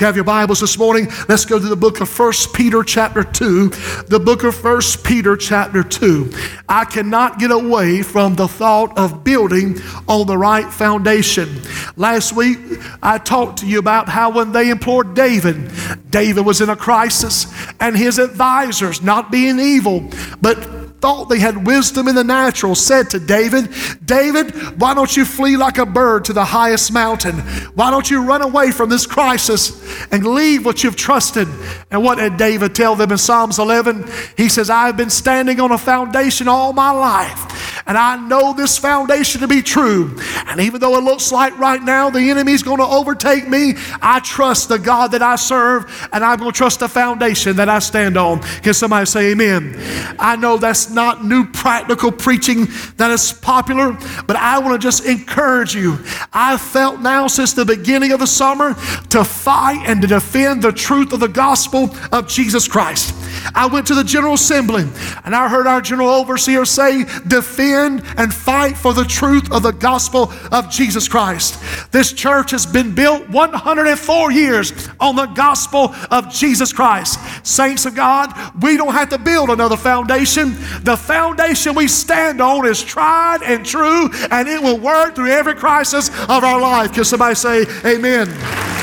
Have 0.00 0.16
your 0.16 0.24
Bibles 0.24 0.58
this 0.58 0.76
morning, 0.76 1.06
let's 1.28 1.44
go 1.44 1.56
to 1.56 1.68
the 1.68 1.76
book 1.76 2.00
of 2.00 2.08
First 2.08 2.52
Peter 2.52 2.82
chapter 2.82 3.22
2. 3.22 3.68
The 4.08 4.18
book 4.18 4.42
of 4.42 4.56
First 4.56 5.04
Peter 5.04 5.36
chapter 5.36 5.84
2. 5.84 6.32
I 6.68 6.84
cannot 6.84 7.38
get 7.38 7.52
away 7.52 8.02
from 8.02 8.34
the 8.34 8.48
thought 8.48 8.98
of 8.98 9.22
building 9.22 9.80
on 10.08 10.26
the 10.26 10.36
right 10.36 10.68
foundation. 10.68 11.62
Last 11.94 12.32
week, 12.32 12.58
I 13.04 13.18
talked 13.18 13.60
to 13.60 13.68
you 13.68 13.78
about 13.78 14.08
how 14.08 14.30
when 14.30 14.50
they 14.50 14.70
implored 14.70 15.14
David, 15.14 15.70
David 16.10 16.44
was 16.44 16.60
in 16.60 16.70
a 16.70 16.76
crisis, 16.76 17.46
and 17.78 17.96
his 17.96 18.18
advisors, 18.18 19.00
not 19.00 19.30
being 19.30 19.60
evil, 19.60 20.10
but 20.42 20.83
thought 21.04 21.28
they 21.28 21.38
had 21.38 21.66
wisdom 21.66 22.08
in 22.08 22.14
the 22.14 22.24
natural 22.24 22.74
said 22.74 23.10
to 23.10 23.20
David, 23.20 23.68
David, 24.06 24.54
why 24.80 24.94
don't 24.94 25.14
you 25.14 25.26
flee 25.26 25.54
like 25.54 25.76
a 25.76 25.84
bird 25.84 26.24
to 26.24 26.32
the 26.32 26.46
highest 26.46 26.94
mountain? 26.94 27.40
Why 27.74 27.90
don't 27.90 28.10
you 28.10 28.24
run 28.24 28.40
away 28.40 28.70
from 28.70 28.88
this 28.88 29.06
crisis 29.06 29.84
and 30.10 30.26
leave 30.26 30.64
what 30.64 30.82
you've 30.82 30.96
trusted? 30.96 31.46
And 31.90 32.02
what 32.02 32.14
did 32.16 32.38
David 32.38 32.74
tell 32.74 32.96
them 32.96 33.12
in 33.12 33.18
Psalms 33.18 33.58
11? 33.58 34.10
He 34.38 34.48
says, 34.48 34.70
I've 34.70 34.96
been 34.96 35.10
standing 35.10 35.60
on 35.60 35.72
a 35.72 35.76
foundation 35.76 36.48
all 36.48 36.72
my 36.72 36.90
life, 36.90 37.73
and 37.86 37.98
I 37.98 38.16
know 38.16 38.54
this 38.54 38.78
foundation 38.78 39.40
to 39.42 39.48
be 39.48 39.62
true. 39.62 40.18
And 40.46 40.60
even 40.60 40.80
though 40.80 40.96
it 40.96 41.04
looks 41.04 41.30
like 41.30 41.58
right 41.58 41.82
now 41.82 42.10
the 42.10 42.30
enemy's 42.30 42.62
going 42.62 42.78
to 42.78 42.86
overtake 42.86 43.48
me, 43.48 43.74
I 44.00 44.20
trust 44.20 44.68
the 44.68 44.78
God 44.78 45.12
that 45.12 45.22
I 45.22 45.36
serve, 45.36 46.08
and 46.12 46.24
I'm 46.24 46.38
going 46.38 46.52
to 46.52 46.56
trust 46.56 46.80
the 46.80 46.88
foundation 46.88 47.56
that 47.56 47.68
I 47.68 47.78
stand 47.78 48.16
on. 48.16 48.40
Can 48.62 48.74
somebody 48.74 49.06
say 49.06 49.32
amen? 49.32 49.74
I 50.18 50.36
know 50.36 50.56
that's 50.56 50.90
not 50.90 51.24
new 51.24 51.46
practical 51.46 52.10
preaching 52.10 52.68
that 52.96 53.10
is 53.10 53.32
popular, 53.32 53.92
but 54.26 54.36
I 54.36 54.58
want 54.58 54.80
to 54.80 54.84
just 54.84 55.04
encourage 55.04 55.74
you. 55.74 55.98
I 56.32 56.56
felt 56.56 57.00
now 57.00 57.26
since 57.26 57.52
the 57.52 57.64
beginning 57.64 58.12
of 58.12 58.20
the 58.20 58.26
summer 58.26 58.74
to 59.10 59.24
fight 59.24 59.82
and 59.86 60.00
to 60.02 60.08
defend 60.08 60.62
the 60.62 60.72
truth 60.72 61.12
of 61.12 61.20
the 61.20 61.28
gospel 61.28 61.94
of 62.12 62.28
Jesus 62.28 62.66
Christ. 62.68 63.14
I 63.54 63.66
went 63.66 63.86
to 63.88 63.94
the 63.94 64.04
General 64.04 64.34
Assembly 64.34 64.84
and 65.24 65.34
I 65.34 65.48
heard 65.48 65.66
our 65.66 65.80
General 65.80 66.08
Overseer 66.08 66.64
say, 66.64 67.04
defend 67.26 68.02
and 68.16 68.32
fight 68.32 68.76
for 68.76 68.92
the 68.94 69.04
truth 69.04 69.52
of 69.52 69.62
the 69.62 69.72
gospel 69.72 70.32
of 70.52 70.70
Jesus 70.70 71.08
Christ. 71.08 71.60
This 71.92 72.12
church 72.12 72.50
has 72.52 72.66
been 72.66 72.94
built 72.94 73.28
104 73.28 74.32
years 74.32 74.88
on 75.00 75.16
the 75.16 75.26
gospel 75.26 75.94
of 76.10 76.30
Jesus 76.30 76.72
Christ. 76.72 77.18
Saints 77.46 77.86
of 77.86 77.94
God, 77.94 78.32
we 78.62 78.76
don't 78.76 78.92
have 78.92 79.10
to 79.10 79.18
build 79.18 79.50
another 79.50 79.76
foundation. 79.76 80.54
The 80.82 80.96
foundation 80.96 81.74
we 81.74 81.88
stand 81.88 82.40
on 82.40 82.66
is 82.66 82.82
tried 82.82 83.42
and 83.42 83.64
true, 83.64 84.10
and 84.30 84.48
it 84.48 84.62
will 84.62 84.78
work 84.78 85.14
through 85.14 85.30
every 85.30 85.54
crisis 85.54 86.08
of 86.08 86.44
our 86.44 86.60
life. 86.60 86.92
Can 86.92 87.04
somebody 87.04 87.34
say, 87.34 87.66
Amen? 87.84 88.73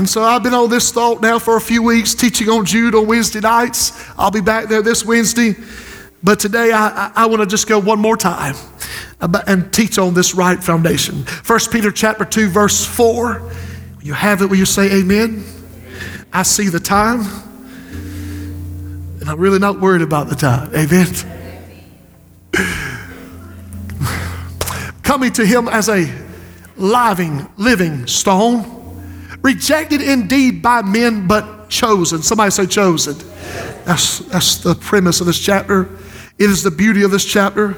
And 0.00 0.08
so 0.08 0.22
I've 0.22 0.42
been 0.42 0.54
on 0.54 0.70
this 0.70 0.90
thought 0.92 1.20
now 1.20 1.38
for 1.38 1.58
a 1.58 1.60
few 1.60 1.82
weeks, 1.82 2.14
teaching 2.14 2.48
on 2.48 2.64
Jude 2.64 2.94
on 2.94 3.06
Wednesday 3.06 3.40
nights. 3.40 3.92
I'll 4.16 4.30
be 4.30 4.40
back 4.40 4.70
there 4.70 4.80
this 4.80 5.04
Wednesday. 5.04 5.54
But 6.22 6.40
today 6.40 6.72
I, 6.72 6.88
I, 6.88 7.12
I 7.16 7.26
want 7.26 7.42
to 7.42 7.46
just 7.46 7.68
go 7.68 7.78
one 7.78 7.98
more 7.98 8.16
time 8.16 8.54
and 9.20 9.70
teach 9.74 9.98
on 9.98 10.14
this 10.14 10.34
right 10.34 10.64
foundation. 10.64 11.26
1 11.46 11.60
Peter 11.70 11.92
chapter 11.92 12.24
2, 12.24 12.48
verse 12.48 12.82
4. 12.82 13.42
You 14.00 14.14
have 14.14 14.40
it 14.40 14.46
where 14.46 14.58
you 14.58 14.64
say 14.64 14.90
amen. 15.00 15.44
I 16.32 16.44
see 16.44 16.70
the 16.70 16.80
time. 16.80 17.20
And 19.20 19.28
I'm 19.28 19.38
really 19.38 19.58
not 19.58 19.80
worried 19.80 20.00
about 20.00 20.30
the 20.30 20.34
time. 20.34 20.74
Amen. 20.74 21.08
Coming 25.02 25.32
to 25.34 25.44
him 25.44 25.68
as 25.68 25.90
a 25.90 26.10
living, 26.78 27.46
living 27.58 28.06
stone, 28.06 28.79
rejected 29.42 30.00
indeed 30.00 30.62
by 30.62 30.82
men, 30.82 31.26
but 31.26 31.68
chosen. 31.68 32.22
Somebody 32.22 32.50
say 32.50 32.66
chosen. 32.66 33.16
That's, 33.84 34.18
that's 34.20 34.58
the 34.58 34.74
premise 34.74 35.20
of 35.20 35.26
this 35.26 35.38
chapter. 35.38 35.88
It 36.38 36.50
is 36.50 36.62
the 36.62 36.70
beauty 36.70 37.02
of 37.02 37.10
this 37.10 37.24
chapter. 37.24 37.76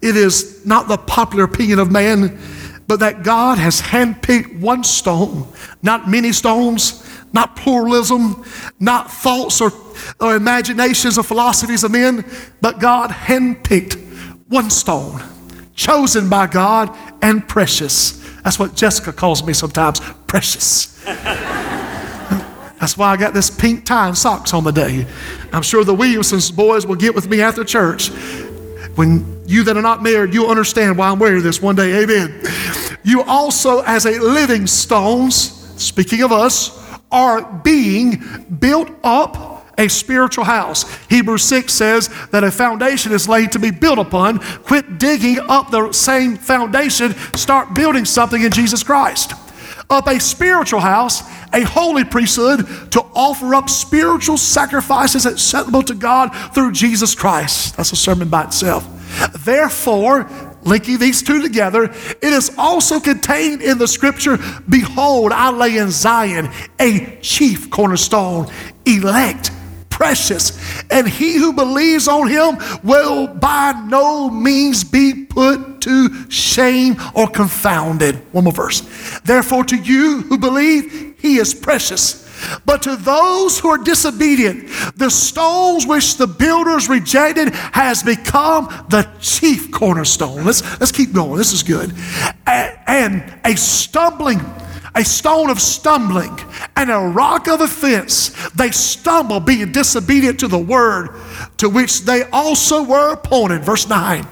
It 0.00 0.16
is 0.16 0.64
not 0.64 0.88
the 0.88 0.96
popular 0.96 1.44
opinion 1.44 1.78
of 1.78 1.90
man, 1.90 2.38
but 2.86 3.00
that 3.00 3.22
God 3.22 3.58
has 3.58 3.80
handpicked 3.80 4.60
one 4.60 4.84
stone, 4.84 5.46
not 5.82 6.08
many 6.08 6.32
stones, 6.32 7.04
not 7.32 7.56
pluralism, 7.56 8.44
not 8.80 9.10
thoughts 9.10 9.60
or, 9.60 9.72
or 10.20 10.36
imaginations 10.36 11.18
or 11.18 11.22
philosophies 11.22 11.84
of 11.84 11.90
men, 11.92 12.24
but 12.60 12.80
God 12.80 13.10
handpicked 13.10 14.02
one 14.48 14.70
stone, 14.70 15.22
chosen 15.78 16.28
by 16.28 16.48
God 16.48 16.94
and 17.22 17.48
precious. 17.48 18.18
That's 18.42 18.58
what 18.58 18.74
Jessica 18.74 19.12
calls 19.12 19.46
me 19.46 19.52
sometimes 19.52 20.00
precious. 20.26 20.86
That's 22.80 22.96
why 22.96 23.10
I 23.10 23.16
got 23.16 23.32
this 23.32 23.48
pink 23.48 23.86
tie 23.86 24.08
and 24.08 24.18
socks 24.18 24.52
on 24.52 24.64
the 24.64 24.72
day. 24.72 25.06
I'm 25.52 25.62
sure 25.62 25.84
the 25.84 25.94
Williamsons 25.94 26.54
boys 26.54 26.84
will 26.84 26.96
get 26.96 27.14
with 27.14 27.28
me 27.28 27.40
after 27.40 27.64
church. 27.64 28.08
When 28.96 29.44
you 29.46 29.62
that 29.64 29.76
are 29.76 29.82
not 29.82 30.02
married, 30.02 30.34
you'll 30.34 30.50
understand 30.50 30.98
why 30.98 31.08
I'm 31.08 31.20
wearing 31.20 31.42
this 31.42 31.62
one 31.62 31.76
day. 31.76 32.02
Amen. 32.02 32.42
You 33.04 33.22
also, 33.22 33.82
as 33.82 34.04
a 34.04 34.18
living 34.18 34.66
stones, 34.66 35.34
speaking 35.80 36.22
of 36.22 36.32
us, 36.32 36.76
are 37.12 37.42
being 37.62 38.22
built 38.58 38.90
up 39.04 39.57
a 39.78 39.88
spiritual 39.88 40.44
house. 40.44 40.84
Hebrews 41.06 41.44
6 41.44 41.72
says 41.72 42.10
that 42.30 42.44
a 42.44 42.50
foundation 42.50 43.12
is 43.12 43.28
laid 43.28 43.52
to 43.52 43.58
be 43.58 43.70
built 43.70 43.98
upon. 43.98 44.40
Quit 44.64 44.98
digging 44.98 45.38
up 45.38 45.70
the 45.70 45.92
same 45.92 46.36
foundation, 46.36 47.14
start 47.34 47.74
building 47.74 48.04
something 48.04 48.42
in 48.42 48.50
Jesus 48.50 48.82
Christ. 48.82 49.32
Up 49.88 50.06
a 50.06 50.20
spiritual 50.20 50.80
house, 50.80 51.22
a 51.54 51.62
holy 51.62 52.04
priesthood 52.04 52.66
to 52.92 53.00
offer 53.14 53.54
up 53.54 53.70
spiritual 53.70 54.36
sacrifices 54.36 55.24
acceptable 55.24 55.82
to 55.82 55.94
God 55.94 56.28
through 56.52 56.72
Jesus 56.72 57.14
Christ. 57.14 57.76
That's 57.76 57.92
a 57.92 57.96
sermon 57.96 58.28
by 58.28 58.44
itself. 58.44 58.86
Therefore, 59.44 60.28
linking 60.62 60.98
these 60.98 61.22
two 61.22 61.40
together, 61.40 61.84
it 61.84 62.22
is 62.22 62.54
also 62.58 63.00
contained 63.00 63.62
in 63.62 63.78
the 63.78 63.88
scripture 63.88 64.38
Behold, 64.68 65.32
I 65.32 65.50
lay 65.50 65.78
in 65.78 65.90
Zion 65.90 66.50
a 66.78 67.18
chief 67.22 67.70
cornerstone, 67.70 68.52
elect, 68.84 69.50
precious, 69.98 70.56
and 70.92 71.08
he 71.08 71.34
who 71.34 71.52
believes 71.52 72.06
on 72.06 72.28
him 72.28 72.56
will 72.84 73.26
by 73.26 73.72
no 73.88 74.30
means 74.30 74.84
be 74.84 75.24
put 75.24 75.80
to 75.80 76.30
shame 76.30 76.94
or 77.16 77.26
confounded. 77.26 78.14
One 78.32 78.44
more 78.44 78.52
verse. 78.52 78.82
Therefore, 79.24 79.64
to 79.64 79.76
you 79.76 80.22
who 80.22 80.38
believe, 80.38 81.16
he 81.18 81.38
is 81.38 81.52
precious. 81.52 82.28
But 82.64 82.82
to 82.82 82.94
those 82.94 83.58
who 83.58 83.70
are 83.70 83.78
disobedient, 83.78 84.68
the 84.94 85.10
stones 85.10 85.84
which 85.84 86.16
the 86.16 86.28
builders 86.28 86.88
rejected 86.88 87.52
has 87.52 88.04
become 88.04 88.68
the 88.90 89.08
chief 89.20 89.72
cornerstone. 89.72 90.44
Let's, 90.44 90.62
let's 90.78 90.92
keep 90.92 91.12
going. 91.12 91.36
This 91.38 91.52
is 91.52 91.64
good. 91.64 91.92
And 92.46 93.24
a 93.44 93.56
stumbling, 93.56 94.38
a 94.94 95.04
stone 95.04 95.50
of 95.50 95.60
stumbling, 95.60 96.38
and 96.76 96.90
a 96.90 96.98
rock 96.98 97.48
of 97.48 97.60
offense. 97.60 98.30
They 98.50 98.70
stumble, 98.70 99.40
being 99.40 99.72
disobedient 99.72 100.40
to 100.40 100.48
the 100.48 100.58
word 100.58 101.10
to 101.58 101.68
which 101.68 102.02
they 102.02 102.24
also 102.30 102.82
were 102.82 103.12
appointed. 103.12 103.64
Verse 103.64 103.88
9. 103.88 104.26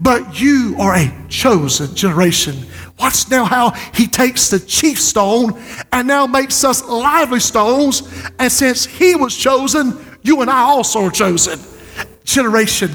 But 0.00 0.40
you 0.40 0.74
are 0.78 0.96
a 0.96 1.12
chosen 1.28 1.94
generation 1.94 2.66
Watch 2.98 3.30
now 3.30 3.44
how 3.44 3.70
he 3.94 4.06
takes 4.06 4.50
the 4.50 4.58
chief 4.58 5.00
stone 5.00 5.60
and 5.92 6.08
now 6.08 6.26
makes 6.26 6.64
us 6.64 6.84
lively 6.84 7.40
stones. 7.40 8.02
And 8.38 8.50
since 8.50 8.84
he 8.86 9.14
was 9.14 9.36
chosen, 9.36 9.96
you 10.22 10.40
and 10.40 10.50
I 10.50 10.60
also 10.60 11.04
are 11.04 11.10
chosen. 11.10 11.60
Generation, 12.28 12.90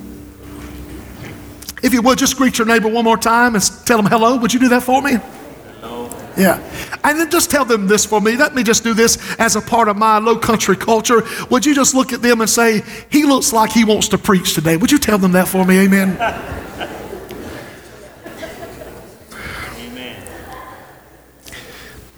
If 1.82 1.92
you 1.92 2.02
would, 2.02 2.18
just 2.18 2.36
greet 2.36 2.58
your 2.58 2.66
neighbor 2.66 2.88
one 2.88 3.04
more 3.04 3.16
time 3.16 3.54
and 3.54 3.64
tell 3.86 3.96
them 3.96 4.06
hello. 4.06 4.36
Would 4.36 4.52
you 4.52 4.60
do 4.60 4.68
that 4.68 4.82
for 4.82 5.00
me? 5.02 5.18
Yeah. 6.36 6.58
And 7.04 7.18
then 7.18 7.30
just 7.30 7.50
tell 7.50 7.64
them 7.64 7.86
this 7.86 8.06
for 8.06 8.20
me. 8.20 8.36
Let 8.36 8.54
me 8.54 8.62
just 8.62 8.82
do 8.82 8.94
this 8.94 9.18
as 9.38 9.56
a 9.56 9.60
part 9.60 9.88
of 9.88 9.96
my 9.96 10.18
low 10.18 10.36
country 10.36 10.76
culture. 10.76 11.22
Would 11.50 11.66
you 11.66 11.74
just 11.74 11.94
look 11.94 12.12
at 12.12 12.22
them 12.22 12.40
and 12.40 12.48
say, 12.48 12.82
He 13.10 13.24
looks 13.24 13.52
like 13.52 13.72
he 13.72 13.84
wants 13.84 14.08
to 14.08 14.18
preach 14.18 14.54
today? 14.54 14.76
Would 14.76 14.90
you 14.90 14.98
tell 14.98 15.18
them 15.18 15.32
that 15.32 15.48
for 15.48 15.64
me? 15.64 15.80
Amen. 15.80 16.16
Amen. 16.20 16.96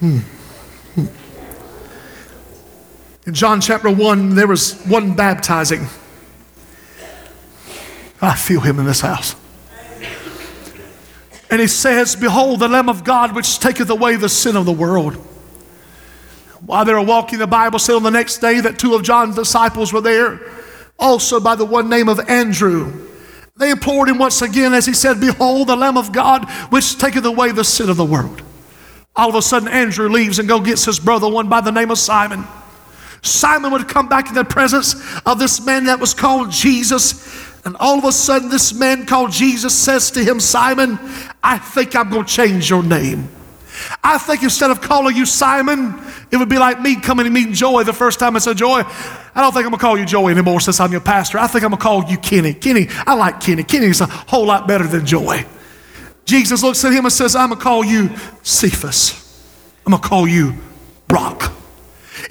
Hmm. 0.03 0.19
In 3.25 3.35
John 3.35 3.61
chapter 3.61 3.89
1, 3.89 4.35
there 4.35 4.49
was 4.49 4.83
one 4.83 5.15
baptizing. 5.15 5.87
I 8.21 8.35
feel 8.35 8.59
him 8.61 8.81
in 8.81 8.85
this 8.85 9.01
house. 9.01 9.37
And 11.49 11.61
he 11.61 11.69
says, 11.69 12.17
Behold, 12.17 12.59
the 12.59 12.67
Lamb 12.67 12.89
of 12.89 13.05
God 13.05 13.37
which 13.37 13.61
taketh 13.61 13.91
away 13.91 14.17
the 14.17 14.29
sin 14.29 14.57
of 14.57 14.67
the 14.67 14.73
world. 14.73 15.15
While 16.67 16.85
they 16.85 16.95
were 16.95 17.01
walking, 17.01 17.39
the 17.39 17.47
Bible 17.47 17.79
said 17.79 17.95
on 17.95 18.03
the 18.03 18.11
next 18.11 18.39
day 18.39 18.59
that 18.61 18.81
two 18.81 18.97
of 18.97 19.05
John's 19.05 19.37
disciples 19.37 19.93
were 19.93 20.01
there, 20.01 20.41
also 20.99 21.39
by 21.39 21.55
the 21.55 21.65
one 21.65 21.89
name 21.89 22.09
of 22.09 22.19
Andrew. 22.29 23.07
They 23.57 23.71
implored 23.71 24.09
him 24.09 24.19
once 24.19 24.43
again 24.43 24.75
as 24.75 24.85
he 24.85 24.95
said, 24.95 25.21
Behold, 25.21 25.69
the 25.69 25.77
Lamb 25.77 25.97
of 25.97 26.11
God 26.11 26.51
which 26.71 26.99
taketh 26.99 27.25
away 27.25 27.53
the 27.53 27.63
sin 27.63 27.89
of 27.89 27.97
the 27.97 28.05
world. 28.05 28.43
All 29.15 29.29
of 29.29 29.35
a 29.35 29.43
sudden, 29.43 29.69
Andrew 29.69 30.09
leaves 30.09 30.39
and 30.39 30.49
go 30.49 30.61
gets 30.61 30.85
his 30.85 30.99
brother, 30.99 31.29
one 31.29 31.49
by 31.49 31.61
the 31.61 31.71
name 31.71 31.91
of 31.91 31.99
Simon. 31.99 32.45
Simon 33.21 33.71
would 33.73 33.89
come 33.89 34.09
back 34.09 34.29
in 34.29 34.35
the 34.35 34.45
presence 34.45 34.95
of 35.25 35.39
this 35.39 35.65
man 35.65 35.85
that 35.85 36.01
was 36.01 36.15
called 36.15 36.51
Jesus. 36.51 37.51
And 37.65 37.77
all 37.77 37.99
of 37.99 38.05
a 38.05 38.13
sudden, 38.13 38.49
this 38.49 38.73
man 38.75 39.07
called 39.07 39.31
Jesus 39.31 39.77
says 39.77 40.11
to 40.13 40.25
him, 40.25 40.41
Simon, 40.41 40.99
I 41.43 41.59
think 41.59 41.95
I'm 41.95 42.11
going 42.11 42.25
to 42.25 42.33
change 42.33 42.69
your 42.69 42.83
name. 42.83 43.29
I 44.03 44.19
think 44.19 44.43
instead 44.43 44.71
of 44.71 44.81
calling 44.81 45.17
you 45.17 45.27
Simon, 45.27 46.03
it 46.31 46.37
would 46.37 46.49
be 46.49 46.59
like 46.59 46.81
me 46.81 47.01
coming 47.01 47.27
and 47.27 47.35
meeting 47.35 47.53
Joy 47.53 47.85
the 47.85 47.93
first 47.93 48.19
time 48.19 48.35
I 48.35 48.39
said, 48.39 48.57
Joy, 48.57 48.83
I 49.35 49.41
don't 49.41 49.53
think 49.53 49.65
I'm 49.65 49.71
going 49.71 49.73
to 49.73 49.79
call 49.79 49.99
you 49.99 50.05
Joy 50.05 50.31
anymore 50.31 50.61
since 50.61 50.81
I'm 50.81 50.91
your 50.91 51.01
pastor. 51.01 51.39
I 51.39 51.47
think 51.47 51.65
I'm 51.65 51.71
going 51.71 51.79
to 51.79 51.83
call 51.83 52.05
you 52.05 52.19
Kenny. 52.19 52.55
Kenny, 52.55 52.89
I 53.07 53.15
like 53.15 53.41
Kenny. 53.41 53.63
Kenny's 53.63 54.01
a 54.01 54.07
whole 54.07 54.47
lot 54.47 54.67
better 54.67 54.87
than 54.87 55.07
Joey. 55.07 55.45
Jesus 56.25 56.63
looks 56.63 56.85
at 56.85 56.93
him 56.93 57.05
and 57.05 57.13
says, 57.13 57.35
I'm 57.37 57.49
going 57.49 57.59
to 57.59 57.65
call 57.65 57.85
you 57.85 58.11
Cephas. 58.43 59.19
I'm 59.85 59.91
going 59.91 60.03
to 60.03 60.09
call 60.09 60.29
you 60.29 60.55
Rock. 61.11 61.53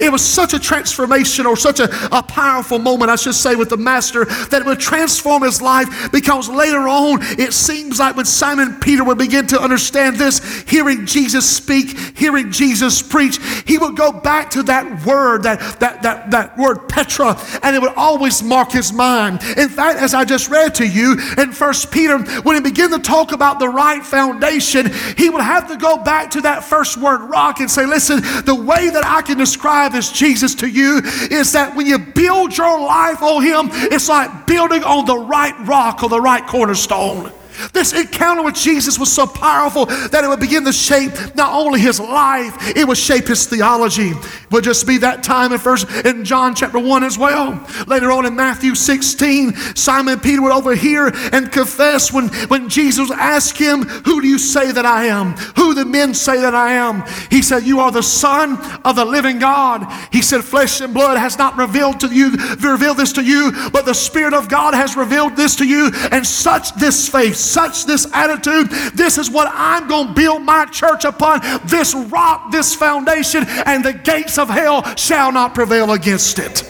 It 0.00 0.10
was 0.10 0.24
such 0.24 0.54
a 0.54 0.58
transformation 0.58 1.46
or 1.46 1.56
such 1.56 1.80
a, 1.80 1.88
a 2.14 2.22
powerful 2.22 2.78
moment, 2.78 3.10
I 3.10 3.16
should 3.16 3.34
say, 3.34 3.54
with 3.54 3.70
the 3.70 3.76
master 3.76 4.24
that 4.24 4.62
it 4.62 4.66
would 4.66 4.80
transform 4.80 5.42
his 5.42 5.60
life 5.60 6.10
because 6.12 6.48
later 6.48 6.88
on, 6.88 7.18
it 7.38 7.52
seems 7.52 7.98
like 7.98 8.16
when 8.16 8.24
Simon 8.24 8.78
Peter 8.80 9.04
would 9.04 9.18
begin 9.18 9.46
to 9.48 9.60
understand 9.60 10.16
this, 10.16 10.62
hearing 10.68 11.06
Jesus 11.06 11.48
speak, 11.48 11.98
hearing 12.16 12.50
Jesus 12.50 13.02
preach, 13.02 13.38
he 13.66 13.78
would 13.78 13.96
go 13.96 14.12
back 14.12 14.50
to 14.50 14.62
that 14.64 15.04
word, 15.04 15.42
that, 15.44 15.60
that, 15.80 16.02
that, 16.02 16.30
that 16.30 16.56
word 16.56 16.88
Petra, 16.88 17.38
and 17.62 17.74
it 17.74 17.82
would 17.82 17.94
always 17.96 18.42
mark 18.42 18.72
his 18.72 18.92
mind. 18.92 19.42
In 19.56 19.68
fact, 19.68 19.98
as 19.98 20.14
I 20.14 20.24
just 20.24 20.50
read 20.50 20.74
to 20.76 20.86
you 20.86 21.16
in 21.38 21.52
First 21.52 21.90
Peter, 21.90 22.18
when 22.42 22.56
he 22.56 22.62
began 22.62 22.90
to 22.90 22.98
talk 22.98 23.32
about 23.32 23.58
the 23.58 23.68
right 23.68 24.04
foundation, 24.04 24.90
he 25.16 25.28
would 25.28 25.42
have 25.42 25.68
to 25.68 25.76
go 25.76 25.96
back 25.98 26.30
to 26.32 26.40
that 26.42 26.64
first 26.64 26.96
word 26.96 27.22
rock 27.22 27.60
and 27.60 27.70
say, 27.70 27.86
listen, 27.86 28.20
the 28.44 28.54
way 28.54 28.90
that 28.90 29.04
I 29.04 29.22
can 29.22 29.38
describe 29.38 29.81
describe 29.82 29.92
this 29.92 30.12
Jesus 30.12 30.54
to 30.56 30.68
you 30.68 31.00
is 31.30 31.52
that 31.52 31.74
when 31.74 31.86
you 31.86 31.98
build 31.98 32.56
your 32.56 32.80
life 32.80 33.22
on 33.22 33.42
Him, 33.42 33.68
it's 33.90 34.08
like 34.08 34.46
building 34.46 34.84
on 34.84 35.06
the 35.06 35.16
right 35.16 35.54
rock 35.66 36.02
or 36.02 36.08
the 36.08 36.20
right 36.20 36.46
cornerstone. 36.46 37.32
This 37.72 37.92
encounter 37.92 38.42
with 38.42 38.54
Jesus 38.54 38.98
was 38.98 39.12
so 39.12 39.26
powerful 39.26 39.86
that 39.86 40.24
it 40.24 40.28
would 40.28 40.40
begin 40.40 40.64
to 40.64 40.72
shape 40.72 41.12
not 41.34 41.52
only 41.52 41.80
his 41.80 42.00
life, 42.00 42.76
it 42.76 42.86
would 42.86 42.98
shape 42.98 43.26
his 43.28 43.46
theology. 43.46 44.10
It 44.10 44.50
would 44.50 44.64
just 44.64 44.86
be 44.86 44.98
that 44.98 45.22
time 45.22 45.52
in 45.52 45.58
first 45.58 45.88
in 46.04 46.24
John 46.24 46.54
chapter 46.54 46.78
1 46.78 47.04
as 47.04 47.18
well. 47.18 47.66
Later 47.86 48.12
on 48.12 48.26
in 48.26 48.34
Matthew 48.36 48.74
16, 48.74 49.54
Simon 49.76 50.20
Peter 50.20 50.42
would 50.42 50.52
overhear 50.52 51.10
and 51.32 51.50
confess 51.50 52.12
when, 52.12 52.28
when 52.48 52.68
Jesus 52.68 53.10
asked 53.10 53.58
him, 53.58 53.82
Who 53.82 54.20
do 54.20 54.28
you 54.28 54.38
say 54.38 54.72
that 54.72 54.86
I 54.86 55.06
am? 55.06 55.32
Who 55.56 55.74
the 55.74 55.84
men 55.84 56.14
say 56.14 56.40
that 56.40 56.54
I 56.54 56.72
am? 56.72 57.04
He 57.30 57.42
said, 57.42 57.64
You 57.64 57.80
are 57.80 57.90
the 57.90 58.02
Son 58.02 58.58
of 58.84 58.96
the 58.96 59.04
living 59.04 59.38
God. 59.38 59.86
He 60.12 60.22
said, 60.22 60.44
Flesh 60.44 60.80
and 60.80 60.92
blood 60.92 61.18
has 61.18 61.38
not 61.38 61.56
revealed 61.56 62.00
to 62.00 62.08
you, 62.08 62.30
revealed 62.60 62.96
this 62.96 63.12
to 63.14 63.22
you, 63.22 63.52
but 63.72 63.84
the 63.84 63.94
Spirit 63.94 64.34
of 64.34 64.48
God 64.48 64.74
has 64.74 64.96
revealed 64.96 65.36
this 65.36 65.56
to 65.56 65.66
you, 65.66 65.90
and 66.10 66.26
such 66.26 66.74
this 66.74 67.08
faith 67.08 67.36
such 67.52 67.86
this 67.86 68.06
attitude. 68.12 68.70
This 68.94 69.18
is 69.18 69.30
what 69.30 69.48
I'm 69.52 69.88
going 69.88 70.08
to 70.08 70.14
build 70.14 70.42
my 70.42 70.64
church 70.66 71.04
upon 71.04 71.40
this 71.66 71.94
rock, 71.94 72.50
this 72.50 72.74
foundation, 72.74 73.44
and 73.66 73.84
the 73.84 73.92
gates 73.92 74.38
of 74.38 74.48
hell 74.48 74.82
shall 74.96 75.32
not 75.32 75.54
prevail 75.54 75.92
against 75.92 76.38
it. 76.38 76.68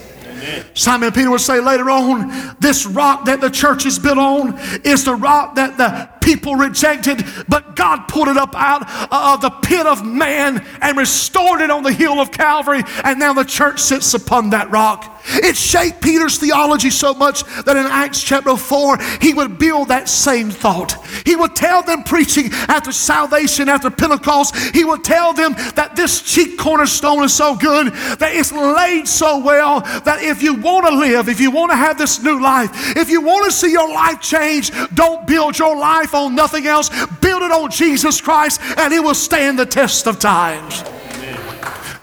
Simon 0.75 1.13
Peter 1.13 1.31
will 1.31 1.39
say 1.39 1.61
later 1.61 1.89
on, 1.89 2.57
this 2.59 2.85
rock 2.85 3.25
that 3.27 3.41
the 3.41 3.51
church 3.51 3.87
is 3.87 3.99
built 3.99 4.19
on 4.19 4.59
is 4.85 5.05
the 5.05 5.15
rock 5.15 5.55
that 5.55 5.77
the 5.79 6.12
people 6.23 6.57
rejected, 6.57 7.25
but 7.49 7.77
God 7.77 8.07
pulled 8.09 8.29
it 8.29 8.37
up 8.37 8.55
out 8.55 8.89
of 9.13 9.41
the 9.41 9.51
pit 9.51 9.87
of 9.87 10.05
man 10.05 10.65
and 10.81 10.97
restored 10.97 11.61
it 11.61 11.71
on 11.71 11.83
the 11.83 11.93
hill 11.93 12.21
of 12.21 12.31
Calvary, 12.31 12.83
and 13.05 13.19
now 13.19 13.33
the 13.33 13.45
church 13.45 13.81
sits 13.81 14.15
upon 14.15 14.51
that 14.51 14.71
rock. 14.71 15.21
It 15.25 15.57
shaped 15.57 16.03
Peter's 16.03 16.39
theology 16.39 16.91
so 16.91 17.15
much 17.15 17.45
that 17.65 17.77
in 17.77 17.87
Acts 17.87 18.23
chapter 18.23 18.57
4, 18.57 18.99
he 19.21 19.35
would 19.35 19.59
build 19.59 19.89
that 19.89 20.09
same 20.09 20.51
thought. 20.51 20.97
He 21.25 21.37
would 21.37 21.55
tell 21.55 21.83
them, 21.83 22.03
preaching 22.03 22.51
after 22.53 22.91
salvation, 22.91 23.69
after 23.69 23.91
Pentecost, 23.91 24.57
he 24.75 24.85
would 24.85 25.05
tell 25.05 25.33
them 25.33 25.53
that 25.75 25.95
this 25.95 26.23
chief 26.23 26.57
cornerstone 26.59 27.23
is 27.23 27.33
so 27.33 27.55
good, 27.55 27.93
that 28.19 28.35
it's 28.35 28.53
laid 28.53 29.07
so 29.07 29.39
well, 29.39 29.81
that 29.81 30.23
if 30.23 30.43
you 30.43 30.55
want 30.55 30.87
to 30.87 30.95
live, 30.95 31.29
if 31.29 31.41
you 31.41 31.51
want 31.51 31.71
to 31.71 31.77
have 31.77 31.99
this 31.99 32.23
new 32.23 32.41
life, 32.43 32.97
if 32.97 33.09
you 33.09 33.21
want 33.21 33.45
to 33.45 33.53
see 33.53 33.71
your 33.71 33.89
life 33.89 34.21
change, 34.21 34.73
don't 34.95 35.27
build 35.27 35.59
your 35.59 35.77
life 35.77 36.12
on 36.15 36.35
nothing 36.35 36.67
else. 36.67 36.89
Build 37.21 37.43
it 37.43 37.51
on 37.51 37.71
Jesus 37.71 38.21
Christ, 38.21 38.61
and 38.77 38.93
it 38.93 39.03
will 39.03 39.15
stand 39.15 39.59
the 39.59 39.67
test 39.67 40.07
of 40.07 40.19
times. 40.19 40.83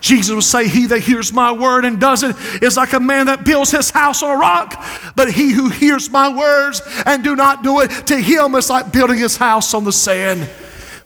Jesus 0.01 0.33
would 0.33 0.43
say, 0.43 0.67
He 0.67 0.87
that 0.87 0.99
hears 0.99 1.33
my 1.33 1.51
word 1.51 1.85
and 1.85 1.99
does 1.99 2.23
it 2.23 2.35
is 2.61 2.77
like 2.77 2.93
a 2.93 2.99
man 2.99 3.25
that 3.27 3.43
builds 3.43 3.71
his 3.71 3.89
house 3.89 4.23
on 4.23 4.31
a 4.31 4.37
rock. 4.37 4.83
But 5.15 5.31
he 5.31 5.51
who 5.51 5.69
hears 5.69 6.09
my 6.09 6.33
words 6.33 6.81
and 7.05 7.23
do 7.23 7.35
not 7.35 7.63
do 7.63 7.81
it, 7.81 7.89
to 8.07 8.17
him 8.17 8.55
is 8.55 8.69
like 8.69 8.91
building 8.91 9.17
his 9.17 9.37
house 9.37 9.73
on 9.73 9.83
the 9.83 9.91
sand. 9.91 10.49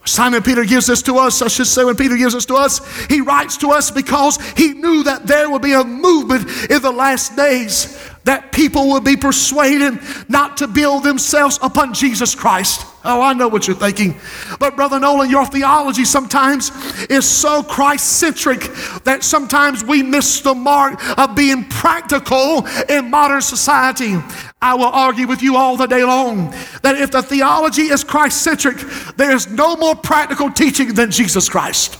Simon 0.05 0.43
Peter 0.43 0.65
gives 0.65 0.87
this 0.87 1.01
to 1.03 1.15
us, 1.15 1.41
I 1.41 1.47
should 1.47 1.67
say, 1.67 1.85
when 1.85 1.95
Peter 1.95 2.17
gives 2.17 2.33
this 2.33 2.45
to 2.47 2.55
us, 2.55 3.05
he 3.05 3.21
writes 3.21 3.55
to 3.57 3.69
us 3.69 3.89
because 3.89 4.37
he 4.51 4.73
knew 4.73 5.03
that 5.03 5.25
there 5.25 5.49
would 5.49 5.61
be 5.61 5.71
a 5.71 5.83
movement 5.83 6.45
in 6.69 6.81
the 6.81 6.91
last 6.91 7.37
days 7.37 7.97
that 8.25 8.51
people 8.51 8.89
would 8.89 9.05
be 9.05 9.15
persuaded 9.15 9.99
not 10.27 10.57
to 10.57 10.67
build 10.67 11.03
themselves 11.03 11.57
upon 11.61 11.93
Jesus 11.93 12.35
Christ. 12.35 12.85
Oh, 13.05 13.21
I 13.21 13.33
know 13.33 13.49
what 13.49 13.67
you're 13.67 13.75
thinking. 13.75 14.15
But, 14.59 14.77
Brother 14.77 14.99
Nolan, 14.99 15.29
your 15.29 15.45
theology 15.45 16.05
sometimes 16.05 16.71
is 17.05 17.29
so 17.29 17.61
Christ 17.61 18.19
centric 18.19 18.61
that 19.03 19.23
sometimes 19.23 19.83
we 19.83 20.01
miss 20.01 20.39
the 20.39 20.53
mark 20.53 21.01
of 21.17 21.35
being 21.35 21.65
practical 21.65 22.65
in 22.87 23.09
modern 23.09 23.41
society. 23.41 24.15
I 24.61 24.75
will 24.75 24.85
argue 24.85 25.27
with 25.27 25.41
you 25.41 25.57
all 25.57 25.75
the 25.75 25.87
day 25.87 26.05
long 26.05 26.51
that 26.81 26.95
if 26.97 27.11
the 27.11 27.21
theology 27.21 27.83
is 27.83 28.05
Christ 28.05 28.41
centric, 28.41 28.77
there 29.17 29.35
is 29.35 29.51
no 29.51 29.75
more 29.75 29.95
practical 29.95 30.49
teaching 30.49 30.93
than 30.93 31.11
Jesus 31.11 31.49
Christ. 31.49 31.99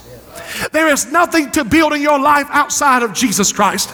There 0.72 0.88
is 0.88 1.10
nothing 1.12 1.50
to 1.52 1.64
building 1.64 2.00
your 2.00 2.18
life 2.18 2.46
outside 2.50 3.02
of 3.02 3.12
Jesus 3.12 3.52
Christ. 3.52 3.90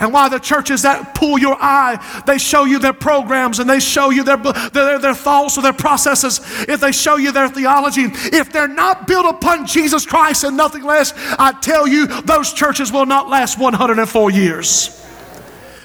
And 0.00 0.12
why 0.12 0.28
the 0.28 0.38
churches 0.38 0.82
that 0.82 1.14
pull 1.14 1.38
your 1.38 1.56
eye, 1.58 2.22
they 2.26 2.38
show 2.38 2.64
you 2.64 2.78
their 2.78 2.92
programs 2.92 3.58
and 3.58 3.68
they 3.68 3.80
show 3.80 4.10
you 4.10 4.22
their, 4.22 4.36
their, 4.36 4.98
their 4.98 5.14
thoughts 5.14 5.58
or 5.58 5.62
their 5.62 5.72
processes. 5.72 6.40
If 6.68 6.80
they 6.80 6.92
show 6.92 7.16
you 7.16 7.32
their 7.32 7.48
theology, 7.48 8.02
if 8.04 8.52
they're 8.52 8.68
not 8.68 9.08
built 9.08 9.26
upon 9.26 9.66
Jesus 9.66 10.06
Christ 10.06 10.44
and 10.44 10.56
nothing 10.56 10.84
less, 10.84 11.12
I 11.38 11.52
tell 11.60 11.88
you, 11.88 12.06
those 12.22 12.52
churches 12.52 12.92
will 12.92 13.06
not 13.06 13.28
last 13.28 13.58
104 13.58 14.30
years. 14.30 14.94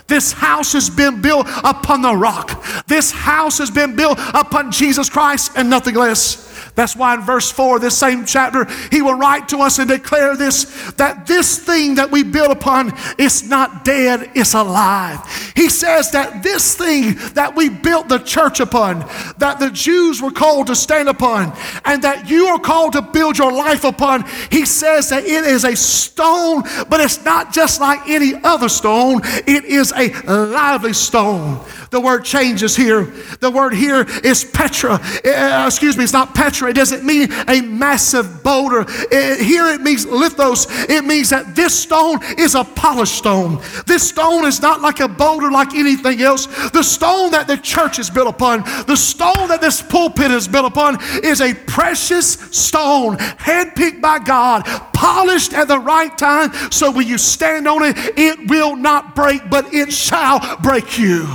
This 0.08 0.32
house 0.32 0.74
has 0.74 0.92
been 0.92 1.22
built 1.22 1.48
upon 1.64 2.04
the 2.04 2.16
rock. 2.16 2.64
This 2.86 3.12
house 3.12 3.58
has 3.58 3.72
been 3.72 3.96
built 3.96 4.20
upon 4.20 4.72
Jesus 4.72 5.10
Christ 5.10 5.54
and 5.56 5.70
nothing 5.72 5.96
less. 5.96 6.53
That's 6.76 6.96
why 6.96 7.14
in 7.14 7.22
verse 7.22 7.52
4, 7.52 7.80
this 7.80 7.98
same 7.98 8.26
chapter, 8.26 8.66
he 8.90 9.02
will 9.02 9.14
write 9.14 9.48
to 9.50 9.60
us 9.60 9.78
and 9.78 9.88
declare 9.88 10.36
this 10.36 10.64
that 10.94 11.28
this 11.28 11.60
thing 11.60 11.96
that 11.96 12.12
we 12.12 12.24
build 12.24 12.52
upon 12.52 12.94
is 13.18 13.48
not 13.48 13.86
dead, 13.86 14.32
it's 14.34 14.54
alive. 14.54 15.20
He 15.56 15.70
says 15.70 16.12
that 16.12 16.42
this 16.42 16.76
thing 16.76 17.16
that 17.34 17.56
we 17.56 17.70
built 17.70 18.10
the 18.10 18.18
church 18.18 18.60
upon, 18.60 19.00
that 19.38 19.60
the 19.60 19.70
Jews 19.70 20.22
were 20.22 20.32
called 20.32 20.68
to 20.68 20.76
stand 20.76 21.10
upon, 21.10 21.56
and 21.86 22.04
that 22.04 22.30
you 22.30 22.48
are 22.48 22.60
called 22.60 22.94
to 22.94 23.02
build 23.02 23.38
your 23.38 23.52
life 23.52 23.84
upon, 23.84 24.26
he 24.50 24.66
says 24.66 25.10
that 25.10 25.24
it 25.24 25.46
is 25.46 25.66
a 25.66 25.76
stone, 25.76 26.64
but 26.90 27.00
it's 27.00 27.24
not 27.24 27.54
just 27.54 27.80
like 27.82 28.10
any 28.10 28.34
other 28.44 28.70
stone, 28.70 29.22
it 29.24 29.66
is 29.66 29.94
a 29.96 30.10
lively 30.28 30.94
stone. 30.94 31.64
The 31.94 32.00
word 32.00 32.26
changes 32.26 32.76
here. 32.76 33.04
The 33.40 33.52
word 33.52 33.76
here 33.76 34.04
is 34.24 34.44
Petra. 34.44 34.94
Uh, 34.94 35.66
excuse 35.68 35.96
me, 35.96 36.04
it's 36.04 36.12
not 36.12 36.34
Petra. 36.34 36.72
It 36.72 36.74
doesn't 36.74 37.06
mean 37.06 37.32
a 37.48 37.62
massive 37.62 38.42
boulder. 38.42 38.84
It, 38.88 39.40
here 39.40 39.68
it 39.68 39.80
means 39.80 40.08
lithos. 40.08 40.90
It 40.90 41.06
means 41.06 41.30
that 41.30 41.56
this 41.56 41.80
stone 41.80 42.18
is 42.40 42.56
a 42.56 42.64
polished 42.64 43.14
stone. 43.14 43.62
This 43.86 44.10
stone 44.10 44.46
is 44.46 44.60
not 44.60 44.82
like 44.82 45.02
a 45.02 45.08
boulder 45.08 45.52
like 45.52 45.76
anything 45.76 46.20
else. 46.24 46.48
The 46.72 46.82
stone 46.82 47.30
that 47.30 47.46
the 47.46 47.58
church 47.58 48.00
is 48.00 48.10
built 48.10 48.28
upon, 48.28 48.62
the 48.88 48.98
stone 48.98 49.50
that 49.50 49.62
this 49.62 49.80
pulpit 49.80 50.32
is 50.32 50.48
built 50.48 50.66
upon, 50.66 50.98
is 51.24 51.42
a 51.42 51.54
precious 51.54 52.28
stone, 52.58 53.18
handpicked 53.18 54.02
by 54.02 54.18
God, 54.18 54.64
polished 54.94 55.54
at 55.54 55.68
the 55.68 55.78
right 55.78 56.18
time. 56.18 56.52
So 56.72 56.90
when 56.90 57.08
you 57.08 57.20
stand 57.20 57.68
on 57.68 57.84
it, 57.84 57.96
it 58.18 58.50
will 58.50 58.76
not 58.76 59.14
break, 59.14 59.48
but 59.48 59.72
it 59.72 59.94
shall 59.94 60.58
break 60.58 60.98
you. 60.98 61.28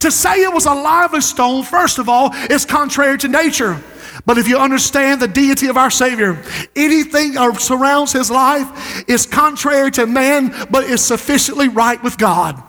To 0.00 0.10
say 0.10 0.42
it 0.42 0.52
was 0.52 0.66
a 0.66 0.74
lively 0.74 1.20
stone, 1.20 1.62
first 1.62 1.98
of 1.98 2.08
all, 2.08 2.34
is 2.50 2.64
contrary 2.64 3.18
to 3.18 3.28
nature. 3.28 3.82
But 4.24 4.38
if 4.38 4.48
you 4.48 4.58
understand 4.58 5.20
the 5.20 5.28
deity 5.28 5.68
of 5.68 5.76
our 5.76 5.90
Savior, 5.90 6.42
anything 6.74 7.34
that 7.34 7.60
surrounds 7.60 8.12
his 8.12 8.30
life 8.30 9.08
is 9.08 9.26
contrary 9.26 9.90
to 9.92 10.06
man, 10.06 10.54
but 10.70 10.84
is 10.84 11.04
sufficiently 11.04 11.68
right 11.68 12.02
with 12.02 12.18
God. 12.18 12.62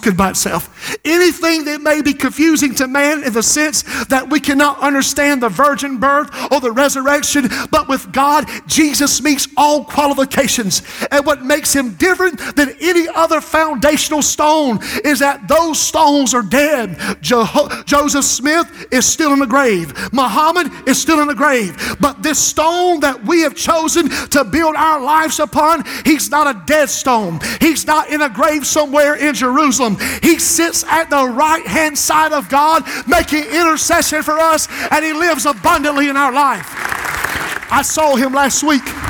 Good 0.00 0.16
by 0.16 0.30
itself. 0.30 0.98
Anything 1.04 1.64
that 1.66 1.82
may 1.82 2.00
be 2.00 2.14
confusing 2.14 2.74
to 2.76 2.88
man 2.88 3.22
in 3.22 3.32
the 3.34 3.42
sense 3.42 3.82
that 4.06 4.30
we 4.30 4.40
cannot 4.40 4.78
understand 4.80 5.42
the 5.42 5.50
virgin 5.50 5.98
birth 5.98 6.30
or 6.50 6.60
the 6.60 6.72
resurrection, 6.72 7.48
but 7.70 7.88
with 7.88 8.10
God, 8.10 8.48
Jesus 8.66 9.20
meets 9.20 9.46
all 9.56 9.84
qualifications. 9.84 10.82
And 11.10 11.26
what 11.26 11.44
makes 11.44 11.74
him 11.74 11.94
different 11.94 12.38
than 12.56 12.74
any 12.80 13.08
other 13.08 13.42
foundational 13.42 14.22
stone 14.22 14.78
is 15.04 15.18
that 15.18 15.46
those 15.48 15.78
stones 15.78 16.32
are 16.32 16.42
dead. 16.42 16.98
Jo- 17.20 17.68
Joseph 17.84 18.24
Smith 18.24 18.86
is 18.90 19.04
still 19.04 19.34
in 19.34 19.38
the 19.38 19.46
grave, 19.46 19.92
Muhammad 20.12 20.72
is 20.88 21.00
still 21.00 21.20
in 21.20 21.28
the 21.28 21.34
grave. 21.34 21.96
But 22.00 22.22
this 22.22 22.38
stone 22.38 23.00
that 23.00 23.24
we 23.24 23.42
have 23.42 23.54
chosen 23.54 24.08
to 24.30 24.44
build 24.44 24.76
our 24.76 25.00
lives 25.00 25.40
upon, 25.40 25.84
he's 26.06 26.30
not 26.30 26.46
a 26.46 26.62
dead 26.66 26.88
stone, 26.88 27.40
he's 27.60 27.86
not 27.86 28.08
in 28.08 28.22
a 28.22 28.30
grave 28.30 28.66
somewhere 28.66 29.14
in 29.14 29.34
Jerusalem. 29.34 29.57
Jerusalem. 29.58 29.96
He 30.22 30.38
sits 30.38 30.84
at 30.84 31.10
the 31.10 31.26
right 31.26 31.66
hand 31.66 31.98
side 31.98 32.32
of 32.32 32.48
God, 32.48 32.84
making 33.08 33.44
intercession 33.44 34.22
for 34.22 34.38
us, 34.38 34.68
and 34.90 35.04
He 35.04 35.12
lives 35.12 35.46
abundantly 35.46 36.08
in 36.08 36.16
our 36.16 36.32
life. 36.32 36.66
I 37.70 37.82
saw 37.82 38.14
Him 38.14 38.32
last 38.32 38.62
week. 38.62 39.07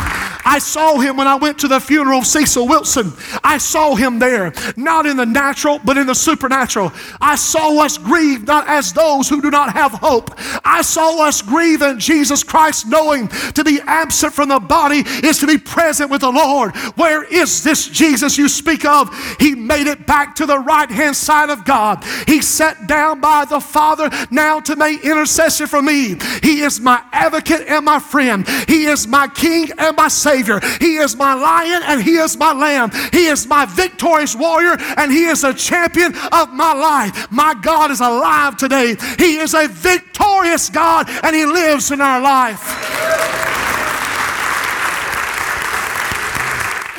I 0.49 0.61
saw 0.61 0.99
him 0.99 1.19
when 1.19 1.27
I 1.27 1.35
went 1.35 1.59
to 1.59 1.69
the 1.69 1.79
funeral 1.79 2.21
of 2.21 2.27
Cecil 2.27 2.67
Wilson. 2.67 3.13
I 3.45 3.59
saw 3.59 3.95
him 3.95 4.19
there, 4.19 4.55
not 4.79 5.05
in 5.05 5.19
the 5.19 5.27
natural, 5.27 5.79
but 5.85 5.99
in 5.99 6.07
the 6.07 6.15
supernatural. 6.15 6.91
I 7.21 7.37
saw 7.37 7.85
us 7.85 7.99
grieve 7.99 8.47
not 8.47 8.67
as 8.67 8.95
those 8.95 9.29
who 9.29 9.43
do 9.43 9.51
not 9.51 9.75
have 9.75 9.93
hope. 9.93 10.31
I 10.65 10.81
saw 10.81 11.23
us 11.23 11.43
grieve 11.43 11.83
in 11.83 11.99
Jesus 11.99 12.43
Christ, 12.43 12.87
knowing 12.87 13.29
to 13.29 13.63
be 13.63 13.79
absent 13.87 14.33
from 14.33 14.49
the 14.49 14.59
body 14.59 15.03
is 15.23 15.37
to 15.41 15.47
be 15.47 15.59
present 15.59 16.11
with 16.11 16.23
the 16.23 16.33
Lord. 16.33 16.75
Where 16.97 17.25
is 17.25 17.63
this 17.63 17.87
Jesus 17.87 18.39
you 18.39 18.49
speak 18.49 18.87
of? 18.87 19.15
He 19.39 19.55
made 19.55 19.87
it 19.87 20.07
back 20.07 20.35
to 20.37 20.47
the 20.47 20.59
right 20.59 20.91
hand 20.91 21.15
side 21.15 21.51
of 21.51 21.67
God. 21.67 22.03
He 22.27 22.41
sat 22.41 22.87
down 22.87 23.21
by 23.21 23.45
the 23.45 23.61
Father 23.61 24.09
now 24.31 24.61
to 24.61 24.77
make 24.77 25.05
intercession 25.05 25.67
for 25.67 25.83
me. 25.83 26.17
He 26.43 26.61
is 26.61 26.81
my 26.81 27.03
advocate 27.13 27.67
and 27.69 27.85
my 27.85 27.99
friend. 27.99 28.49
He 28.67 28.87
is 28.87 29.07
my 29.07 29.29
King 29.29 29.73
and 29.77 29.95
my 29.95 30.09
Savior. 30.09 30.38
Savior. 30.39 30.61
He 30.81 30.97
is 30.97 31.17
my 31.17 31.35
lion 31.35 31.83
and 31.85 32.03
He 32.03 32.17
is 32.17 32.37
my 32.37 32.53
lamb. 32.53 32.91
He 33.13 33.27
is 33.27 33.47
my 33.47 33.67
victorious 33.67 34.37
warrior 34.37 34.77
and 34.97 35.11
He 35.11 35.25
is 35.25 35.43
a 35.45 35.53
champion 35.53 36.15
of 36.33 36.53
my 36.53 36.73
life. 36.73 37.31
My 37.31 37.55
God 37.55 37.91
is 37.91 38.01
alive 38.01 38.57
today. 38.57 38.97
He 39.19 39.39
is 39.39 39.55
a 39.55 39.67
victorious 39.69 40.71
God 40.71 41.09
and 41.09 41.35
He 41.35 41.45
lives 41.45 41.91
in 41.91 42.01
our 42.01 42.21
life. 42.21 42.61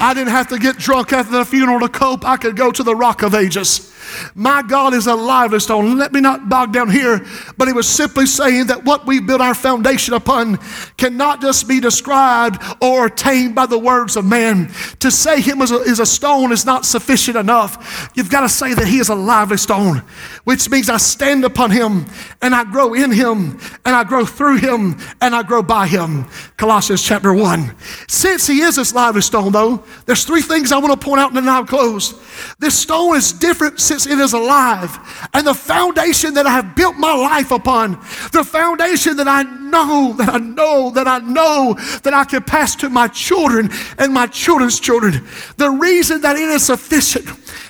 I 0.02 0.14
didn't 0.14 0.32
have 0.32 0.48
to 0.50 0.60
get 0.60 0.78
drunk 0.78 1.14
after 1.14 1.32
the 1.32 1.46
funeral 1.46 1.80
to 1.82 1.90
cope. 1.90 2.26
I 2.26 2.38
could 2.38 2.56
go 2.56 2.72
to 2.72 2.84
the 2.84 2.96
rock 2.96 3.22
of 3.22 3.36
ages. 3.36 3.89
My 4.36 4.62
God 4.62 4.94
is 4.94 5.08
a 5.08 5.16
lively 5.16 5.60
stone. 5.60 5.98
Let 5.98 6.14
me 6.14 6.22
not 6.22 6.50
bog 6.50 6.74
down 6.74 6.90
here, 6.90 7.26
but 7.58 7.68
he 7.68 7.74
was 7.74 7.88
simply 7.88 8.26
saying 8.26 8.68
that 8.68 8.86
what 8.86 9.06
we 9.06 9.20
build 9.20 9.42
our 9.42 9.54
foundation 9.54 10.14
upon 10.14 10.58
cannot 10.98 11.42
just 11.42 11.68
be 11.68 11.80
described 11.80 12.62
or 12.82 13.08
attained 13.08 13.56
by 13.56 13.66
the 13.66 13.80
words 13.80 14.16
of 14.16 14.26
man. 14.26 14.72
To 15.00 15.12
say 15.12 15.42
him 15.42 15.62
is 15.62 15.72
a, 15.72 15.78
is 15.82 16.00
a 16.00 16.06
stone 16.06 16.52
is 16.52 16.66
not 16.66 16.86
sufficient 16.86 17.38
enough. 17.38 18.10
You've 18.16 18.30
got 18.30 18.42
to 18.42 18.50
say 18.50 18.74
that 18.74 18.88
he 18.88 19.00
is 19.00 19.10
a 19.10 19.16
lively 19.16 19.58
stone, 19.58 20.04
which 20.44 20.70
means 20.70 20.90
I 20.90 20.98
stand 20.98 21.46
upon 21.46 21.72
him 21.72 22.06
and 22.42 22.56
I 22.56 22.64
grow 22.64 22.94
in 22.94 23.12
him 23.12 23.60
and 23.86 23.96
I 23.96 24.04
grow 24.04 24.26
through 24.26 24.58
him 24.58 24.98
and 25.22 25.36
I 25.36 25.44
grow 25.44 25.62
by 25.62 25.88
him. 25.88 26.26
Colossians 26.58 27.04
chapter 27.04 27.34
1. 27.34 27.76
Since 28.08 28.48
he 28.48 28.62
is 28.62 28.76
this 28.76 28.94
lively 28.94 29.22
stone, 29.22 29.52
though, 29.52 29.84
there's 30.06 30.24
three 30.24 30.42
things 30.42 30.72
I 30.72 30.78
want 30.78 31.00
to 31.00 31.06
point 31.06 31.20
out 31.20 31.30
and 31.30 31.38
then 31.38 31.50
I'll 31.50 31.66
close. 31.66 32.14
This 32.60 32.78
stone 32.78 33.16
is 33.16 33.32
different 33.32 33.80
since 33.80 33.99
it 34.06 34.20
is 34.20 34.34
alive. 34.34 34.98
And 35.34 35.46
the 35.46 35.54
foundation 35.54 36.34
that 36.36 36.46
I 36.46 36.52
have 36.52 36.76
built 36.76 36.96
my 36.98 37.14
life 37.14 37.52
upon, 37.52 37.92
the 38.32 38.44
foundation 38.44 39.18
that 39.18 39.28
I 39.28 39.44
know, 39.44 40.14
that 40.18 40.30
I 40.30 40.38
know, 40.38 40.92
that 40.92 41.08
I 41.08 41.20
know 41.20 41.76
that 42.04 42.14
I 42.14 42.24
can 42.24 42.44
pass 42.44 42.76
to 42.78 42.90
my 42.90 43.08
children 43.08 43.70
and 43.98 44.14
my 44.14 44.28
children's 44.28 44.80
children. 44.80 45.26
The 45.58 45.70
reason 45.70 46.22
that 46.22 46.36
it 46.36 46.50
is 46.50 46.66
sufficient 46.66 47.28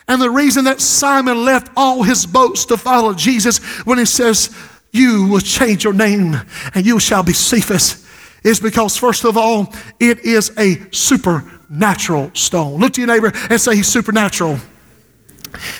and 0.07 0.21
the 0.21 0.29
reason 0.29 0.65
that 0.65 0.81
Simon 0.81 1.45
left 1.45 1.71
all 1.77 2.03
his 2.03 2.25
boats 2.25 2.65
to 2.65 2.77
follow 2.77 3.13
Jesus 3.13 3.59
when 3.85 3.97
he 3.97 4.05
says, 4.05 4.55
You 4.91 5.27
will 5.27 5.39
change 5.39 5.83
your 5.83 5.93
name 5.93 6.35
and 6.73 6.85
you 6.85 6.99
shall 6.99 7.23
be 7.23 7.33
Cephas 7.33 8.07
is 8.43 8.59
because, 8.59 8.97
first 8.97 9.25
of 9.25 9.37
all, 9.37 9.73
it 9.99 10.19
is 10.19 10.51
a 10.57 10.77
supernatural 10.91 12.31
stone. 12.33 12.79
Look 12.79 12.93
to 12.93 13.01
your 13.01 13.07
neighbor 13.07 13.31
and 13.49 13.59
say, 13.59 13.75
He's 13.75 13.87
supernatural. 13.87 14.59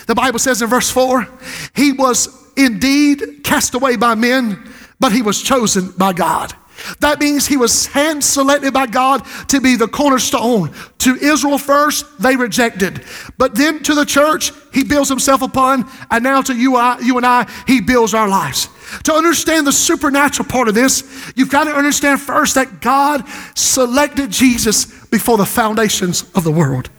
The 0.07 0.15
Bible 0.15 0.39
says 0.39 0.61
in 0.61 0.69
verse 0.69 0.89
4 0.89 1.27
He 1.75 1.91
was 1.91 2.29
indeed 2.55 3.43
cast 3.43 3.73
away 3.73 3.95
by 3.95 4.15
men, 4.15 4.71
but 4.99 5.11
He 5.11 5.21
was 5.21 5.41
chosen 5.41 5.91
by 5.91 6.13
God. 6.13 6.53
That 6.99 7.19
means 7.19 7.47
he 7.47 7.57
was 7.57 7.87
hand 7.87 8.23
selected 8.23 8.73
by 8.73 8.87
God 8.87 9.25
to 9.49 9.61
be 9.61 9.75
the 9.75 9.87
cornerstone. 9.87 10.73
To 10.99 11.15
Israel 11.15 11.57
first, 11.57 12.05
they 12.19 12.35
rejected. 12.35 13.03
But 13.37 13.55
then 13.55 13.83
to 13.83 13.95
the 13.95 14.05
church, 14.05 14.51
he 14.73 14.83
builds 14.83 15.09
himself 15.09 15.41
upon. 15.41 15.89
And 16.11 16.23
now 16.23 16.41
to 16.41 16.55
you, 16.55 16.75
I, 16.75 16.99
you 16.99 17.17
and 17.17 17.25
I, 17.25 17.49
he 17.67 17.81
builds 17.81 18.13
our 18.13 18.27
lives. 18.27 18.67
To 19.03 19.13
understand 19.13 19.67
the 19.67 19.71
supernatural 19.71 20.47
part 20.49 20.67
of 20.67 20.73
this, 20.73 21.31
you've 21.35 21.51
got 21.51 21.65
to 21.65 21.75
understand 21.75 22.21
first 22.21 22.55
that 22.55 22.81
God 22.81 23.23
selected 23.55 24.31
Jesus 24.31 24.85
before 25.07 25.37
the 25.37 25.45
foundations 25.45 26.23
of 26.33 26.43
the 26.43 26.51
world. 26.51 26.89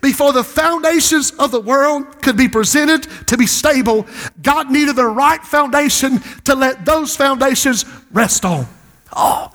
Before 0.00 0.32
the 0.32 0.44
foundations 0.44 1.30
of 1.32 1.50
the 1.50 1.60
world 1.60 2.22
could 2.22 2.36
be 2.36 2.48
presented 2.48 3.06
to 3.26 3.36
be 3.36 3.46
stable, 3.46 4.06
God 4.42 4.70
needed 4.70 4.96
the 4.96 5.06
right 5.06 5.42
foundation 5.42 6.20
to 6.44 6.54
let 6.54 6.84
those 6.84 7.16
foundations 7.16 7.84
rest 8.12 8.44
on. 8.44 8.66
Oh. 9.14 9.52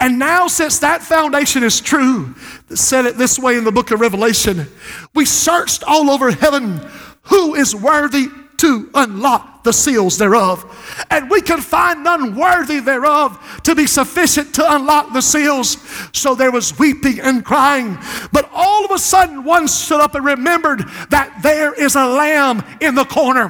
And 0.00 0.18
now, 0.18 0.48
since 0.48 0.80
that 0.80 1.02
foundation 1.02 1.62
is 1.62 1.80
true, 1.80 2.34
said 2.74 3.06
it 3.06 3.16
this 3.16 3.38
way 3.38 3.56
in 3.56 3.64
the 3.64 3.72
book 3.72 3.90
of 3.90 4.00
Revelation 4.00 4.66
we 5.14 5.24
searched 5.24 5.84
all 5.84 6.10
over 6.10 6.30
heaven 6.30 6.80
who 7.22 7.54
is 7.54 7.74
worthy 7.74 8.28
to 8.58 8.90
unlock 8.94 9.62
the 9.64 9.72
seals 9.72 10.18
thereof. 10.18 10.64
And 11.10 11.30
we 11.30 11.40
can 11.40 11.60
find 11.60 12.04
none 12.04 12.36
worthy 12.36 12.80
thereof 12.80 13.60
to 13.64 13.74
be 13.74 13.86
sufficient 13.86 14.54
to 14.56 14.74
unlock 14.74 15.12
the 15.12 15.20
seals. 15.20 15.76
So 16.12 16.34
there 16.34 16.50
was 16.50 16.78
weeping 16.78 17.20
and 17.20 17.44
crying. 17.44 17.98
But 18.32 18.50
all 18.52 18.84
of 18.84 18.90
a 18.90 18.98
sudden, 18.98 19.44
one 19.44 19.68
stood 19.68 20.00
up 20.00 20.14
and 20.14 20.24
remembered 20.24 20.80
that 21.10 21.40
there 21.42 21.72
is 21.72 21.94
a 21.94 22.06
lamb 22.06 22.64
in 22.80 22.94
the 22.94 23.04
corner. 23.04 23.48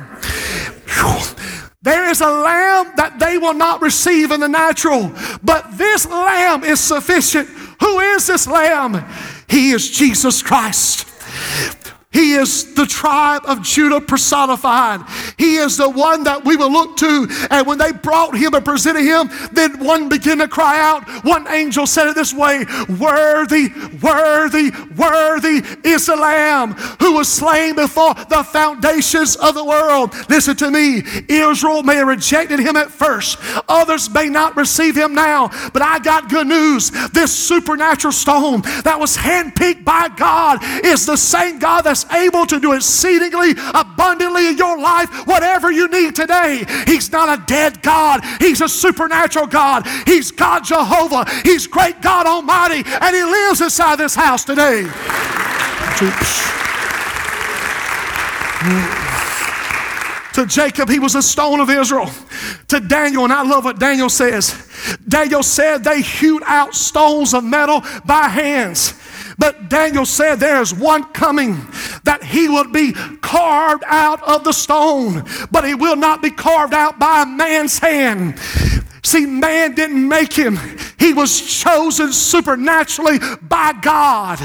Whew. 0.86 1.36
There 1.82 2.08
is 2.08 2.20
a 2.20 2.30
lamb 2.30 2.92
that 2.96 3.18
they 3.18 3.38
will 3.38 3.54
not 3.54 3.82
receive 3.82 4.30
in 4.30 4.38
the 4.38 4.48
natural, 4.48 5.12
but 5.42 5.76
this 5.76 6.06
lamb 6.06 6.62
is 6.62 6.78
sufficient. 6.78 7.48
Who 7.80 7.98
is 7.98 8.28
this 8.28 8.46
lamb? 8.46 9.04
He 9.48 9.72
is 9.72 9.90
Jesus 9.90 10.42
Christ. 10.42 11.08
He 12.12 12.34
is 12.34 12.74
the 12.74 12.84
tribe 12.84 13.42
of 13.46 13.62
Judah 13.62 14.00
personified. 14.00 15.00
He 15.38 15.56
is 15.56 15.78
the 15.78 15.88
one 15.88 16.24
that 16.24 16.44
we 16.44 16.56
will 16.56 16.70
look 16.70 16.96
to. 16.98 17.26
And 17.50 17.66
when 17.66 17.78
they 17.78 17.92
brought 17.92 18.36
him 18.36 18.52
and 18.52 18.64
presented 18.64 19.02
him, 19.02 19.30
then 19.52 19.82
one 19.82 20.10
began 20.10 20.38
to 20.38 20.48
cry 20.48 20.78
out. 20.78 21.08
One 21.24 21.48
angel 21.48 21.86
said 21.86 22.08
it 22.08 22.14
this 22.14 22.34
way 22.34 22.66
Worthy, 23.00 23.68
worthy, 24.02 24.70
worthy 24.94 25.62
is 25.84 26.06
the 26.06 26.16
Lamb 26.16 26.72
who 27.00 27.14
was 27.14 27.28
slain 27.28 27.76
before 27.76 28.14
the 28.14 28.44
foundations 28.44 29.36
of 29.36 29.54
the 29.54 29.64
world. 29.64 30.14
Listen 30.28 30.54
to 30.56 30.70
me. 30.70 31.02
Israel 31.28 31.82
may 31.82 31.96
have 31.96 32.08
rejected 32.08 32.58
him 32.58 32.76
at 32.76 32.90
first, 32.90 33.38
others 33.68 34.10
may 34.10 34.28
not 34.28 34.56
receive 34.56 34.96
him 34.96 35.14
now. 35.14 35.48
But 35.72 35.80
I 35.82 35.98
got 35.98 36.28
good 36.28 36.46
news. 36.46 36.90
This 37.10 37.32
supernatural 37.32 38.12
stone 38.12 38.60
that 38.84 38.98
was 39.00 39.16
handpicked 39.16 39.84
by 39.84 40.08
God 40.08 40.58
is 40.84 41.06
the 41.06 41.16
same 41.16 41.58
God 41.58 41.82
that's 41.82 42.01
able 42.10 42.46
to 42.46 42.58
do 42.58 42.72
exceedingly 42.72 43.52
abundantly 43.74 44.48
in 44.48 44.56
your 44.56 44.78
life, 44.78 45.26
whatever 45.26 45.70
you 45.70 45.88
need 45.88 46.14
today. 46.16 46.64
He's 46.86 47.10
not 47.12 47.38
a 47.38 47.42
dead 47.46 47.82
God, 47.82 48.24
He's 48.40 48.60
a 48.60 48.68
supernatural 48.68 49.46
God. 49.46 49.86
He's 50.06 50.30
God 50.30 50.64
Jehovah, 50.64 51.24
He's 51.42 51.66
great 51.66 52.00
God 52.00 52.26
Almighty, 52.26 52.82
and 52.86 53.16
He 53.16 53.22
lives 53.22 53.60
inside 53.60 53.96
this 53.96 54.14
house 54.14 54.44
today. 54.44 54.82
To 60.34 60.46
Jacob, 60.46 60.88
he 60.88 60.98
was 60.98 61.14
a 61.14 61.22
stone 61.22 61.60
of 61.60 61.68
Israel. 61.68 62.10
To 62.68 62.80
Daniel, 62.80 63.24
and 63.24 63.32
I 63.32 63.42
love 63.42 63.64
what 63.64 63.78
Daniel 63.78 64.08
says. 64.08 64.66
Daniel 65.06 65.42
said 65.42 65.84
they 65.84 66.00
hewed 66.00 66.42
out 66.46 66.74
stones 66.74 67.34
of 67.34 67.44
metal 67.44 67.82
by 68.06 68.28
hands. 68.28 68.94
But 69.38 69.68
Daniel 69.68 70.06
said 70.06 70.36
there 70.36 70.60
is 70.60 70.74
one 70.74 71.04
coming 71.12 71.54
that 72.04 72.22
he 72.22 72.48
will 72.48 72.70
be 72.70 72.92
carved 73.20 73.84
out 73.86 74.22
of 74.22 74.44
the 74.44 74.52
stone, 74.52 75.24
but 75.50 75.66
he 75.66 75.74
will 75.74 75.96
not 75.96 76.22
be 76.22 76.30
carved 76.30 76.74
out 76.74 76.98
by 76.98 77.22
a 77.22 77.26
man's 77.26 77.78
hand. 77.78 78.38
See, 79.04 79.26
man 79.26 79.74
didn't 79.74 80.08
make 80.08 80.32
him, 80.32 80.58
he 80.98 81.12
was 81.12 81.40
chosen 81.60 82.12
supernaturally 82.12 83.18
by 83.42 83.72
God. 83.80 84.38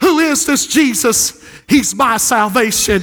Who 0.00 0.18
is 0.18 0.44
this 0.44 0.66
Jesus? 0.66 1.42
He's 1.68 1.94
my 1.94 2.18
salvation. 2.18 3.02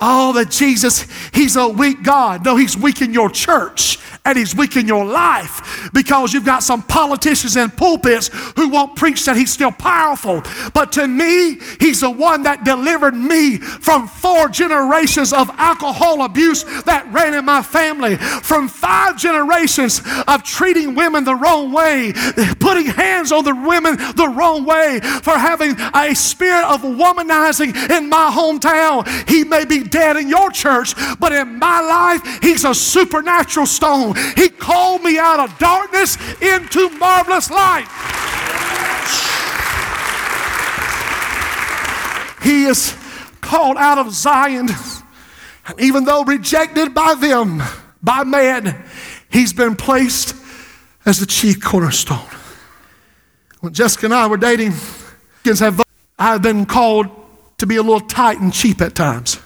Oh, 0.00 0.32
that 0.34 0.50
Jesus, 0.50 1.06
He's 1.32 1.56
a 1.56 1.68
weak 1.68 2.02
God. 2.02 2.44
No, 2.44 2.56
He's 2.56 2.76
weak 2.76 3.02
in 3.02 3.12
your 3.12 3.30
church 3.30 3.98
and 4.24 4.38
He's 4.38 4.54
weak 4.54 4.76
in 4.76 4.86
your 4.86 5.04
life 5.04 5.90
because 5.92 6.32
you've 6.32 6.44
got 6.44 6.62
some 6.62 6.82
politicians 6.82 7.56
in 7.56 7.70
pulpits 7.70 8.28
who 8.56 8.68
won't 8.68 8.96
preach 8.96 9.24
that 9.24 9.36
He's 9.36 9.52
still 9.52 9.72
powerful. 9.72 10.42
But 10.74 10.92
to 10.92 11.06
me, 11.06 11.58
He's 11.78 12.00
the 12.00 12.10
one 12.10 12.42
that 12.42 12.64
delivered 12.64 13.14
me 13.14 13.58
from 13.58 14.08
four 14.08 14.48
generations 14.48 15.32
of 15.32 15.50
alcohol 15.56 16.22
abuse 16.22 16.64
that 16.84 17.10
ran 17.12 17.34
in 17.34 17.44
my 17.44 17.62
family, 17.62 18.16
from 18.16 18.68
five 18.68 19.16
generations 19.16 20.02
of 20.28 20.42
treating 20.42 20.94
women 20.94 21.24
the 21.24 21.34
wrong 21.34 21.72
way, 21.72 22.12
putting 22.58 22.86
hands 22.86 23.32
on 23.32 23.44
the 23.44 23.54
women 23.54 23.96
the 24.16 24.28
wrong 24.28 24.64
way, 24.64 25.00
for 25.00 25.36
having 25.36 25.74
a 25.94 26.14
spirit 26.14 26.64
of 26.64 26.82
womanizing 26.82 27.74
in 27.90 28.08
my 28.08 28.30
hometown. 28.32 29.06
He 29.28 29.44
may 29.44 29.64
be 29.64 29.82
dead 29.82 30.16
in 30.16 30.28
your 30.28 30.50
church, 30.50 30.94
but 31.18 31.32
in 31.32 31.58
my 31.58 31.80
life, 31.80 32.42
He's 32.42 32.64
a 32.64 32.74
supernatural 32.74 33.66
stone. 33.66 34.09
He 34.36 34.48
called 34.48 35.02
me 35.02 35.18
out 35.18 35.40
of 35.40 35.58
darkness 35.58 36.16
into 36.40 36.90
marvelous 36.98 37.50
light. 37.50 37.86
He 42.42 42.64
is 42.64 42.96
called 43.40 43.76
out 43.76 43.98
of 43.98 44.12
Zion. 44.12 44.68
And 45.66 45.80
even 45.80 46.04
though 46.04 46.24
rejected 46.24 46.94
by 46.94 47.14
them, 47.14 47.62
by 48.02 48.24
man, 48.24 48.82
he's 49.30 49.52
been 49.52 49.76
placed 49.76 50.34
as 51.04 51.20
the 51.20 51.26
chief 51.26 51.60
cornerstone. 51.60 52.28
When 53.60 53.72
Jessica 53.74 54.06
and 54.06 54.14
I 54.14 54.26
were 54.26 54.38
dating, 54.38 54.72
I've 56.18 56.42
been 56.42 56.66
called 56.66 57.08
to 57.58 57.66
be 57.66 57.76
a 57.76 57.82
little 57.82 58.00
tight 58.00 58.40
and 58.40 58.52
cheap 58.52 58.80
at 58.80 58.94
times. 58.94 59.38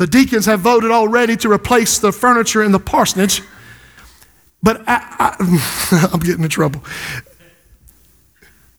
The 0.00 0.06
deacons 0.06 0.46
have 0.46 0.60
voted 0.60 0.90
already 0.90 1.36
to 1.36 1.52
replace 1.52 1.98
the 1.98 2.10
furniture 2.10 2.62
in 2.62 2.72
the 2.72 2.78
parsonage, 2.78 3.42
but 4.62 4.82
I, 4.88 5.36
am 6.10 6.20
getting 6.24 6.42
in 6.42 6.48
trouble. 6.48 6.82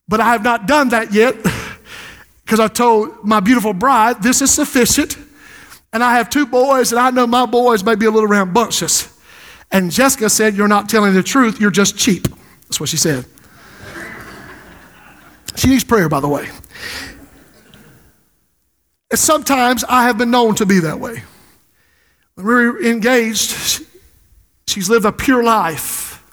But 0.07 0.19
I 0.19 0.31
have 0.31 0.43
not 0.43 0.65
done 0.65 0.89
that 0.89 1.13
yet 1.13 1.35
because 2.43 2.59
I 2.59 2.67
told 2.69 3.23
my 3.23 3.39
beautiful 3.39 3.71
bride, 3.71 4.23
this 4.23 4.41
is 4.41 4.49
sufficient. 4.49 5.15
And 5.93 6.03
I 6.03 6.15
have 6.15 6.27
two 6.27 6.47
boys, 6.47 6.91
and 6.91 6.99
I 6.99 7.11
know 7.11 7.27
my 7.27 7.45
boys 7.45 7.83
may 7.83 7.93
be 7.93 8.07
a 8.07 8.11
little 8.11 8.27
rambunctious. 8.27 9.15
And 9.71 9.91
Jessica 9.91 10.27
said, 10.27 10.55
You're 10.55 10.67
not 10.67 10.89
telling 10.89 11.13
the 11.13 11.21
truth, 11.21 11.61
you're 11.61 11.69
just 11.69 11.99
cheap. 11.99 12.29
That's 12.63 12.79
what 12.79 12.89
she 12.89 12.97
said. 12.97 13.25
She 15.55 15.67
needs 15.67 15.83
prayer, 15.83 16.09
by 16.09 16.19
the 16.19 16.27
way. 16.27 16.49
Sometimes 19.13 19.83
I 19.83 20.03
have 20.03 20.17
been 20.17 20.31
known 20.31 20.55
to 20.55 20.65
be 20.65 20.79
that 20.79 20.99
way. 20.99 21.23
When 22.35 22.45
we 22.45 22.53
were 22.53 22.81
engaged, 22.81 23.85
she's 24.67 24.89
lived 24.89 25.05
a 25.05 25.11
pure 25.11 25.43
life. 25.43 26.23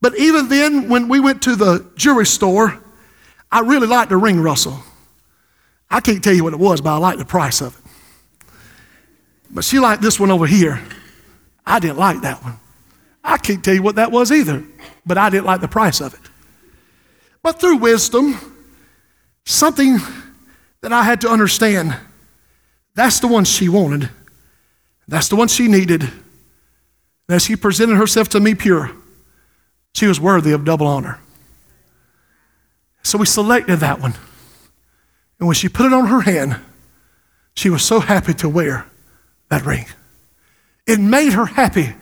But 0.00 0.18
even 0.18 0.48
then, 0.48 0.88
when 0.88 1.08
we 1.08 1.20
went 1.20 1.42
to 1.42 1.54
the 1.54 1.86
jewelry 1.94 2.26
store, 2.26 2.82
I 3.52 3.60
really 3.60 3.86
liked 3.86 4.10
the 4.10 4.16
ring 4.16 4.40
rustle. 4.40 4.80
I 5.90 6.00
can't 6.00 6.22
tell 6.22 6.32
you 6.32 6.44
what 6.44 6.52
it 6.52 6.58
was, 6.58 6.80
but 6.80 6.94
I 6.94 6.96
liked 6.96 7.18
the 7.18 7.24
price 7.24 7.60
of 7.60 7.76
it. 7.76 7.82
But 9.50 9.64
she 9.64 9.78
liked 9.78 10.02
this 10.02 10.18
one 10.18 10.30
over 10.30 10.46
here. 10.46 10.80
I 11.66 11.78
didn't 11.78 11.98
like 11.98 12.22
that 12.22 12.42
one. 12.42 12.58
I 13.22 13.36
can't 13.36 13.62
tell 13.64 13.74
you 13.74 13.82
what 13.82 13.96
that 13.96 14.10
was 14.10 14.32
either, 14.32 14.64
but 15.04 15.18
I 15.18 15.28
didn't 15.30 15.46
like 15.46 15.60
the 15.60 15.68
price 15.68 16.00
of 16.00 16.14
it. 16.14 16.20
But 17.42 17.60
through 17.60 17.76
wisdom, 17.76 18.38
something 19.44 19.98
that 20.82 20.92
I 20.92 21.02
had 21.02 21.20
to 21.22 21.28
understand 21.28 21.96
that's 22.94 23.20
the 23.20 23.28
one 23.28 23.44
she 23.44 23.68
wanted, 23.68 24.10
that's 25.06 25.28
the 25.28 25.36
one 25.36 25.48
she 25.48 25.68
needed. 25.68 26.02
And 26.02 27.36
as 27.36 27.44
she 27.44 27.56
presented 27.56 27.96
herself 27.96 28.28
to 28.30 28.40
me 28.40 28.54
pure, 28.54 28.90
she 29.94 30.06
was 30.06 30.20
worthy 30.20 30.52
of 30.52 30.64
double 30.64 30.86
honor. 30.86 31.20
So 33.02 33.18
we 33.18 33.26
selected 33.26 33.76
that 33.76 34.00
one. 34.00 34.14
And 35.38 35.46
when 35.46 35.54
she 35.54 35.68
put 35.68 35.86
it 35.86 35.92
on 35.92 36.06
her 36.06 36.20
hand, 36.20 36.56
she 37.54 37.70
was 37.70 37.82
so 37.82 38.00
happy 38.00 38.34
to 38.34 38.48
wear 38.48 38.86
that 39.48 39.64
ring. 39.64 39.86
It 40.86 41.00
made 41.00 41.32
her 41.32 41.46
happy 41.46 41.94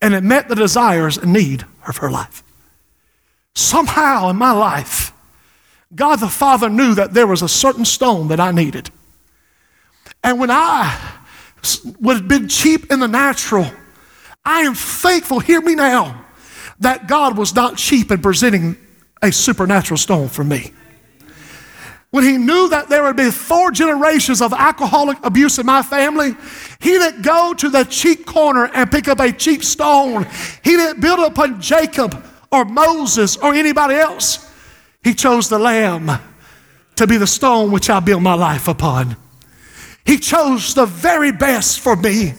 and 0.00 0.14
it 0.14 0.22
met 0.22 0.48
the 0.48 0.54
desires 0.54 1.16
and 1.16 1.32
need 1.32 1.64
of 1.86 1.98
her 1.98 2.10
life. 2.10 2.42
Somehow 3.54 4.30
in 4.30 4.36
my 4.36 4.52
life, 4.52 5.12
God 5.94 6.16
the 6.20 6.28
Father 6.28 6.68
knew 6.68 6.94
that 6.94 7.12
there 7.12 7.26
was 7.26 7.42
a 7.42 7.48
certain 7.48 7.84
stone 7.84 8.28
that 8.28 8.40
I 8.40 8.50
needed. 8.50 8.90
And 10.24 10.38
when 10.38 10.50
I 10.50 11.18
would 12.00 12.16
have 12.16 12.28
been 12.28 12.48
cheap 12.48 12.90
in 12.90 13.00
the 13.00 13.08
natural, 13.08 13.66
I 14.44 14.60
am 14.60 14.74
thankful, 14.74 15.40
hear 15.40 15.60
me 15.60 15.74
now, 15.74 16.24
that 16.80 17.06
God 17.06 17.36
was 17.36 17.54
not 17.54 17.76
cheap 17.76 18.10
in 18.10 18.20
presenting 18.22 18.76
a 19.20 19.30
supernatural 19.30 19.98
stone 19.98 20.28
for 20.28 20.42
me. 20.42 20.72
When 22.10 22.24
he 22.24 22.36
knew 22.36 22.68
that 22.68 22.88
there 22.88 23.04
would 23.04 23.16
be 23.16 23.30
four 23.30 23.70
generations 23.70 24.42
of 24.42 24.52
alcoholic 24.52 25.16
abuse 25.24 25.58
in 25.58 25.64
my 25.64 25.82
family, 25.82 26.36
he 26.80 26.90
didn't 26.90 27.22
go 27.22 27.54
to 27.54 27.70
the 27.70 27.84
cheap 27.84 28.26
corner 28.26 28.70
and 28.74 28.90
pick 28.90 29.08
up 29.08 29.18
a 29.20 29.32
cheap 29.32 29.64
stone. 29.64 30.26
He 30.62 30.72
didn't 30.72 31.00
build 31.00 31.20
upon 31.20 31.60
Jacob 31.60 32.22
or 32.50 32.64
Moses 32.66 33.36
or 33.38 33.54
anybody 33.54 33.94
else. 33.94 34.51
He 35.02 35.14
chose 35.14 35.48
the 35.48 35.58
lamb 35.58 36.10
to 36.96 37.06
be 37.06 37.16
the 37.16 37.26
stone 37.26 37.70
which 37.70 37.90
I 37.90 38.00
build 38.00 38.22
my 38.22 38.34
life 38.34 38.68
upon. 38.68 39.16
He 40.04 40.18
chose 40.18 40.74
the 40.74 40.86
very 40.86 41.32
best 41.32 41.80
for 41.80 41.96
me, 41.96 42.34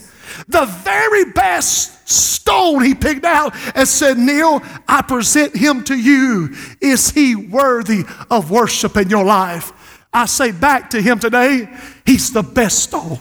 the 0.48 0.66
very 0.66 1.32
best 1.32 2.08
stone 2.10 2.84
he 2.84 2.94
picked 2.94 3.26
out 3.26 3.54
and 3.76 3.88
said, 3.88 4.18
Neil, 4.18 4.62
I 4.88 5.02
present 5.02 5.56
him 5.56 5.84
to 5.86 5.96
you. 5.96 6.54
Is 6.82 7.12
he 7.12 7.36
worthy 7.36 8.04
of 8.30 8.52
worship 8.52 8.98
in 8.98 9.10
your 9.10 9.24
life? 9.24 9.72
I 10.14 10.26
say 10.26 10.52
back 10.52 10.92
to 10.92 11.02
him 11.02 11.20
today, 11.20 11.68
he's 12.06 12.32
the 12.32 12.44
best 12.44 12.80
stone. 12.80 13.20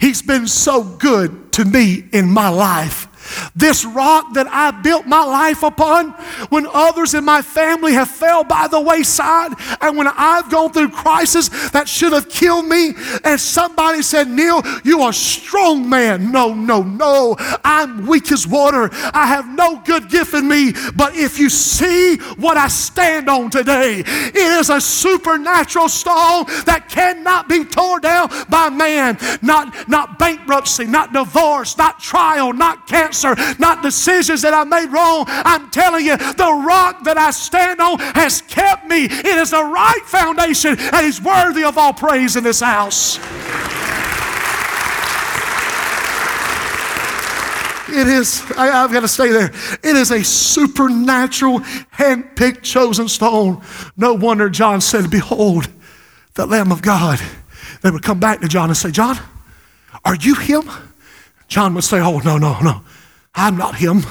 He's 0.00 0.22
been 0.22 0.46
so 0.46 0.82
good 0.82 1.52
to 1.52 1.64
me 1.64 2.04
in 2.12 2.28
my 2.28 2.48
life. 2.48 3.06
This 3.54 3.84
rock 3.84 4.34
that 4.34 4.46
I 4.48 4.70
built 4.70 5.06
my 5.06 5.24
life 5.24 5.62
upon, 5.62 6.10
when 6.50 6.66
others 6.72 7.14
in 7.14 7.24
my 7.24 7.42
family 7.42 7.92
have 7.92 8.08
fell 8.08 8.44
by 8.44 8.68
the 8.68 8.80
wayside, 8.80 9.52
and 9.80 9.96
when 9.96 10.08
I've 10.08 10.50
gone 10.50 10.72
through 10.72 10.90
crisis 10.90 11.48
that 11.70 11.88
should 11.88 12.12
have 12.12 12.28
killed 12.28 12.66
me, 12.66 12.94
and 13.24 13.40
somebody 13.40 14.02
said, 14.02 14.28
Neil, 14.28 14.62
you 14.84 15.00
are 15.02 15.10
a 15.10 15.14
strong 15.14 15.88
man. 15.88 16.32
No, 16.32 16.54
no, 16.54 16.82
no. 16.82 17.36
I'm 17.64 18.06
weak 18.06 18.32
as 18.32 18.46
water. 18.46 18.88
I 18.92 19.26
have 19.26 19.48
no 19.48 19.80
good 19.84 20.08
gift 20.08 20.34
in 20.34 20.48
me. 20.48 20.72
But 20.94 21.16
if 21.16 21.38
you 21.38 21.48
see 21.48 22.16
what 22.36 22.56
I 22.56 22.68
stand 22.68 23.28
on 23.28 23.50
today, 23.50 24.02
it 24.06 24.36
is 24.36 24.70
a 24.70 24.80
supernatural 24.80 25.88
stone 25.88 26.44
that 26.66 26.88
cannot 26.88 27.48
be 27.48 27.64
torn 27.64 28.02
down 28.02 28.30
by 28.48 28.68
man. 28.70 29.18
Not, 29.42 29.88
not 29.88 30.18
bankruptcy, 30.18 30.84
not 30.86 31.12
divorce, 31.12 31.76
not 31.76 32.00
trial, 32.00 32.52
not 32.52 32.86
cancer 32.86 33.19
answer, 33.24 33.54
not 33.58 33.82
decisions 33.82 34.42
that 34.42 34.54
I 34.54 34.64
made 34.64 34.86
wrong. 34.86 35.24
I'm 35.28 35.70
telling 35.70 36.06
you, 36.06 36.16
the 36.16 36.62
rock 36.66 37.04
that 37.04 37.18
I 37.18 37.30
stand 37.30 37.80
on 37.80 37.98
has 37.98 38.42
kept 38.42 38.86
me. 38.86 39.04
It 39.04 39.26
is 39.26 39.50
the 39.50 39.64
right 39.64 40.02
foundation, 40.06 40.76
and 40.78 41.04
He's 41.04 41.20
worthy 41.20 41.64
of 41.64 41.78
all 41.78 41.92
praise 41.92 42.36
in 42.36 42.44
this 42.44 42.60
house. 42.60 43.18
It 47.92 48.06
is, 48.06 48.44
I, 48.56 48.66
have 48.66 48.92
got 48.92 49.00
to 49.00 49.08
stay 49.08 49.30
there. 49.30 49.50
It 49.82 49.96
is 49.96 50.12
a 50.12 50.22
supernatural, 50.22 51.58
hand 51.90 52.36
picked, 52.36 52.62
chosen 52.62 53.08
stone. 53.08 53.62
No 53.96 54.14
wonder 54.14 54.48
John 54.48 54.80
said, 54.80 55.10
Behold, 55.10 55.68
the 56.34 56.46
Lamb 56.46 56.70
of 56.70 56.82
God. 56.82 57.20
They 57.82 57.90
would 57.90 58.04
come 58.04 58.20
back 58.20 58.42
to 58.42 58.48
John 58.48 58.68
and 58.70 58.76
say, 58.76 58.92
John, 58.92 59.18
are 60.04 60.14
you 60.14 60.36
him? 60.36 60.70
John 61.48 61.74
would 61.74 61.82
say, 61.82 61.98
Oh, 61.98 62.18
no, 62.20 62.38
no, 62.38 62.60
no. 62.60 62.82
I'm 63.34 63.56
not 63.56 63.76
him. 63.76 64.02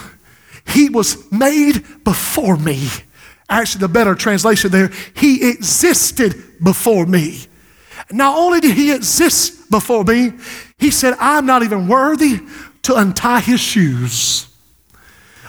He 0.68 0.90
was 0.90 1.32
made 1.32 1.84
before 2.04 2.58
me. 2.58 2.88
Actually, 3.50 3.82
the 3.82 3.88
better 3.88 4.16
translation 4.16 4.72
there, 4.72 4.92
he 5.16 5.50
existed 5.50 6.36
before 6.64 7.06
me. 7.06 7.46
Not 8.12 8.38
only 8.38 8.60
did 8.60 8.76
he 8.76 8.94
exist 8.94 9.70
before 9.70 10.04
me, 10.04 10.34
he 10.78 10.92
said, 10.92 11.16
I'm 11.20 11.46
not 11.46 11.64
even 11.64 11.88
worthy 11.88 12.40
to 12.84 12.96
untie 12.96 13.40
his 13.40 13.60
shoes. 13.60 14.48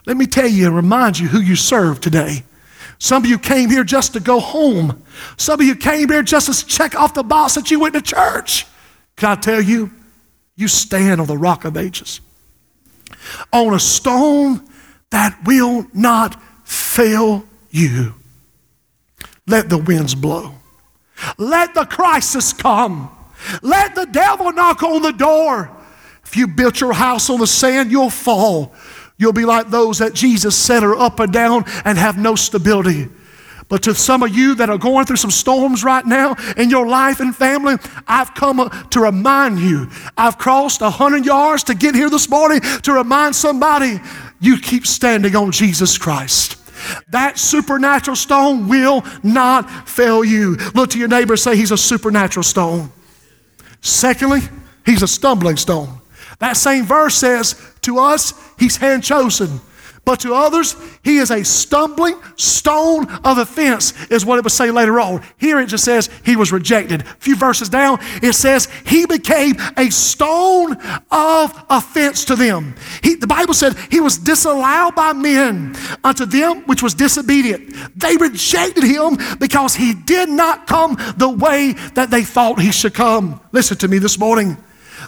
Let 0.07 0.17
me 0.17 0.27
tell 0.27 0.49
you 0.49 0.67
and 0.67 0.77
remind 0.77 1.19
you 1.19 1.29
who 1.29 1.41
you 1.41 1.57
serve 1.57 2.01
today. 2.01 2.45
Some 2.99 3.23
of 3.25 3.31
you 3.31 3.39
came 3.39 3.71
here 3.71 3.85
just 3.85 4.15
to 4.15 4.21
go 4.21 4.41
home. 4.41 5.05
Some 5.37 5.61
of 5.61 5.67
you 5.67 5.75
came 5.75 6.09
here 6.09 6.23
just 6.23 6.53
to 6.53 6.67
check 6.67 6.95
off 6.95 7.15
the 7.15 7.23
box 7.23 7.55
that 7.55 7.71
you 7.71 7.81
went 7.81 7.95
to 7.95 8.03
church. 8.03 8.67
Can 9.17 9.31
I 9.31 9.35
tell 9.37 9.61
you? 9.61 9.91
You 10.57 10.69
stand 10.69 11.21
on 11.21 11.27
the 11.27 11.39
rock 11.39 11.65
of 11.65 11.77
ages 11.77 12.21
on 13.53 13.75
a 13.75 13.81
stone 13.81 14.67
that 15.11 15.39
will 15.45 15.87
not 15.93 16.41
fail 16.65 17.45
you. 17.71 18.15
Let 19.47 19.69
the 19.69 19.79
winds 19.79 20.15
blow. 20.15 20.55
Let 21.39 21.75
the 21.75 21.85
crisis 21.85 22.53
come. 22.53 23.11
Let 23.63 23.95
the 23.95 24.07
devil 24.07 24.53
knock 24.53 24.83
on 24.83 25.03
the 25.03 25.13
door. 25.13 25.71
If 26.25 26.37
you 26.37 26.47
built 26.47 26.81
your 26.81 26.93
house 26.93 27.29
on 27.29 27.41
the 27.41 27.47
sand, 27.47 27.91
you'll 27.91 28.11
fall. 28.11 28.73
You'll 29.19 29.33
be 29.33 29.45
like 29.45 29.71
those 29.71 29.99
that 29.99 30.15
Jesus 30.15 30.57
set 30.57 30.83
her 30.83 30.95
up 30.95 31.21
and 31.21 31.33
down 31.33 31.65
and 31.85 31.99
have 31.99 32.17
no 32.17 32.37
stability. 32.37 33.09
But 33.71 33.85
to 33.85 33.95
some 33.95 34.25
of 34.25 34.37
you 34.37 34.57
that 34.57 34.69
are 34.69 34.77
going 34.77 35.07
through 35.07 35.17
some 35.17 35.31
storms 35.31 35.85
right 35.85 36.05
now 36.05 36.35
in 36.57 36.71
your 36.71 36.89
life 36.89 37.21
and 37.21 37.35
family, 37.35 37.77
I've 38.07 38.35
come 38.35 38.69
to 38.91 39.01
remind 39.01 39.61
you. 39.61 39.89
I've 40.19 40.37
crossed 40.37 40.81
100 40.81 41.25
yards 41.25 41.63
to 41.65 41.75
get 41.75 41.95
here 41.95 42.11
this 42.11 42.29
morning 42.29 42.61
to 42.83 42.93
remind 42.93 43.37
somebody 43.37 44.01
you 44.41 44.59
keep 44.59 44.89
standing 44.89 45.37
on 45.37 45.53
Jesus 45.53 45.97
Christ. 45.97 46.57
That 47.11 47.39
supernatural 47.39 48.17
stone 48.17 48.69
will 48.69 49.05
not 49.23 49.89
fail 49.89 50.25
you. 50.25 50.57
Look 50.75 50.91
to 50.91 50.99
your 50.99 51.09
neighbor 51.09 51.37
say 51.37 51.57
he's 51.57 51.71
a 51.71 51.79
supernatural 51.79 52.43
stone. 52.43 52.91
Secondly, 53.83 54.41
he's 54.85 55.03
a 55.03 55.09
stumbling 55.09 55.57
stone. 55.57 56.01
That 56.41 56.57
same 56.57 56.87
verse 56.87 57.15
says 57.15 57.55
to 57.83 57.99
us, 57.99 58.35
he's 58.59 58.79
hand 58.79 59.05
chosen. 59.05 59.61
But 60.05 60.21
to 60.21 60.35
others, 60.35 60.77
he 61.05 61.19
is 61.19 61.31
a 61.31 61.45
stumbling 61.45 62.19
stone 62.37 63.07
of 63.25 63.39
offense, 63.39 63.93
is 64.07 64.25
what 64.25 64.39
it 64.39 64.45
would 64.45 64.53
say 64.53 64.71
later 64.71 64.99
on. 64.99 65.23
Here 65.37 65.61
it 65.61 65.67
just 65.67 65.85
says 65.85 66.09
he 66.25 66.37
was 66.37 66.53
rejected. 66.53 67.03
A 67.03 67.05
few 67.19 67.37
verses 67.37 67.69
down, 67.69 67.99
it 68.23 68.33
says 68.33 68.69
he 68.87 69.07
became 69.07 69.55
a 69.77 69.91
stone 69.91 70.77
of 71.11 71.65
offense 71.69 72.25
to 72.27 72.37
them. 72.37 72.75
He, 73.03 73.15
the 73.15 73.27
Bible 73.27 73.55
said 73.55 73.77
he 73.91 74.01
was 74.01 74.17
disallowed 74.17 74.95
by 74.95 75.13
men 75.13 75.77
unto 76.03 76.25
them 76.25 76.63
which 76.63 76.83
was 76.83 76.95
disobedient. 76.95 77.75
They 77.95 78.17
rejected 78.17 78.85
him 78.85 79.19
because 79.39 79.75
he 79.75 79.95
did 79.95 80.29
not 80.29 80.67
come 80.67 80.97
the 81.19 81.29
way 81.29 81.75
that 81.95 82.11
they 82.11 82.25
thought 82.25 82.61
he 82.61 82.73
should 82.73 82.95
come. 82.95 83.41
Listen 83.53 83.77
to 83.79 83.89
me 83.89 83.99
this 83.99 84.19
morning. 84.19 84.57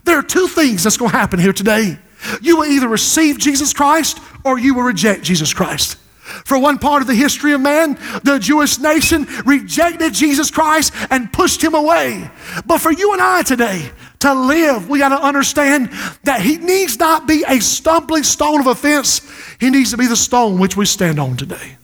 There 0.04 0.18
are 0.18 0.22
two 0.22 0.48
things 0.48 0.84
that's 0.84 0.96
going 0.96 1.10
to 1.10 1.16
happen 1.16 1.38
here 1.38 1.52
today. 1.52 1.98
You 2.40 2.58
will 2.58 2.64
either 2.64 2.88
receive 2.88 3.38
Jesus 3.38 3.72
Christ 3.72 4.18
or 4.44 4.58
you 4.58 4.74
will 4.74 4.82
reject 4.82 5.22
Jesus 5.22 5.52
Christ. 5.52 5.98
For 6.44 6.58
one 6.58 6.78
part 6.78 7.02
of 7.02 7.08
the 7.08 7.14
history 7.14 7.52
of 7.52 7.60
man, 7.60 7.94
the 8.22 8.38
Jewish 8.40 8.78
nation 8.78 9.26
rejected 9.44 10.14
Jesus 10.14 10.50
Christ 10.50 10.94
and 11.10 11.32
pushed 11.32 11.62
him 11.62 11.74
away. 11.74 12.30
But 12.64 12.78
for 12.78 12.92
you 12.92 13.12
and 13.12 13.20
I 13.20 13.42
today, 13.42 13.90
to 14.20 14.32
live, 14.32 14.88
we 14.88 15.00
got 15.00 15.08
to 15.08 15.20
understand 15.20 15.90
that 16.22 16.40
he 16.40 16.58
needs 16.58 16.98
not 16.98 17.26
be 17.26 17.44
a 17.46 17.60
stumbling 17.60 18.22
stone 18.22 18.60
of 18.60 18.68
offense, 18.68 19.20
he 19.58 19.68
needs 19.68 19.90
to 19.90 19.96
be 19.96 20.06
the 20.06 20.16
stone 20.16 20.58
which 20.58 20.76
we 20.76 20.86
stand 20.86 21.18
on 21.18 21.36
today. 21.36 21.76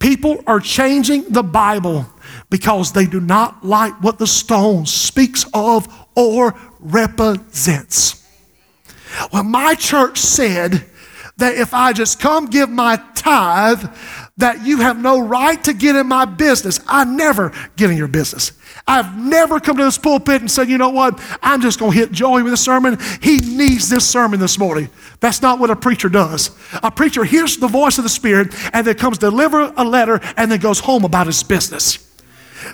People 0.00 0.42
are 0.48 0.58
changing 0.58 1.22
the 1.28 1.44
Bible 1.44 2.06
because 2.50 2.92
they 2.92 3.06
do 3.06 3.20
not 3.20 3.64
like 3.64 3.94
what 4.02 4.18
the 4.18 4.26
stone 4.26 4.84
speaks 4.84 5.46
of 5.54 5.86
or 6.16 6.56
represents. 6.80 8.21
Well, 9.32 9.44
my 9.44 9.74
church 9.74 10.18
said 10.18 10.84
that 11.36 11.54
if 11.56 11.74
I 11.74 11.92
just 11.92 12.20
come 12.20 12.46
give 12.46 12.68
my 12.68 13.02
tithe, 13.14 13.84
that 14.38 14.64
you 14.64 14.78
have 14.78 15.00
no 15.00 15.20
right 15.20 15.62
to 15.64 15.72
get 15.72 15.96
in 15.96 16.06
my 16.06 16.24
business. 16.24 16.80
I 16.86 17.04
never 17.04 17.52
get 17.76 17.90
in 17.90 17.96
your 17.96 18.08
business. 18.08 18.52
I've 18.86 19.16
never 19.16 19.60
come 19.60 19.76
to 19.76 19.84
this 19.84 19.98
pulpit 19.98 20.40
and 20.40 20.50
said, 20.50 20.68
you 20.68 20.78
know 20.78 20.90
what, 20.90 21.20
I'm 21.42 21.60
just 21.60 21.78
going 21.78 21.92
to 21.92 21.98
hit 21.98 22.12
Joey 22.12 22.42
with 22.42 22.52
a 22.52 22.56
sermon. 22.56 22.98
He 23.20 23.38
needs 23.38 23.88
this 23.88 24.08
sermon 24.08 24.40
this 24.40 24.58
morning. 24.58 24.88
That's 25.20 25.42
not 25.42 25.58
what 25.58 25.70
a 25.70 25.76
preacher 25.76 26.08
does. 26.08 26.50
A 26.82 26.90
preacher 26.90 27.24
hears 27.24 27.56
the 27.56 27.68
voice 27.68 27.98
of 27.98 28.04
the 28.04 28.10
Spirit 28.10 28.54
and 28.72 28.86
then 28.86 28.94
comes 28.94 29.18
deliver 29.18 29.72
a 29.76 29.84
letter 29.84 30.20
and 30.36 30.50
then 30.50 30.58
goes 30.58 30.80
home 30.80 31.04
about 31.04 31.26
his 31.26 31.42
business. 31.42 32.11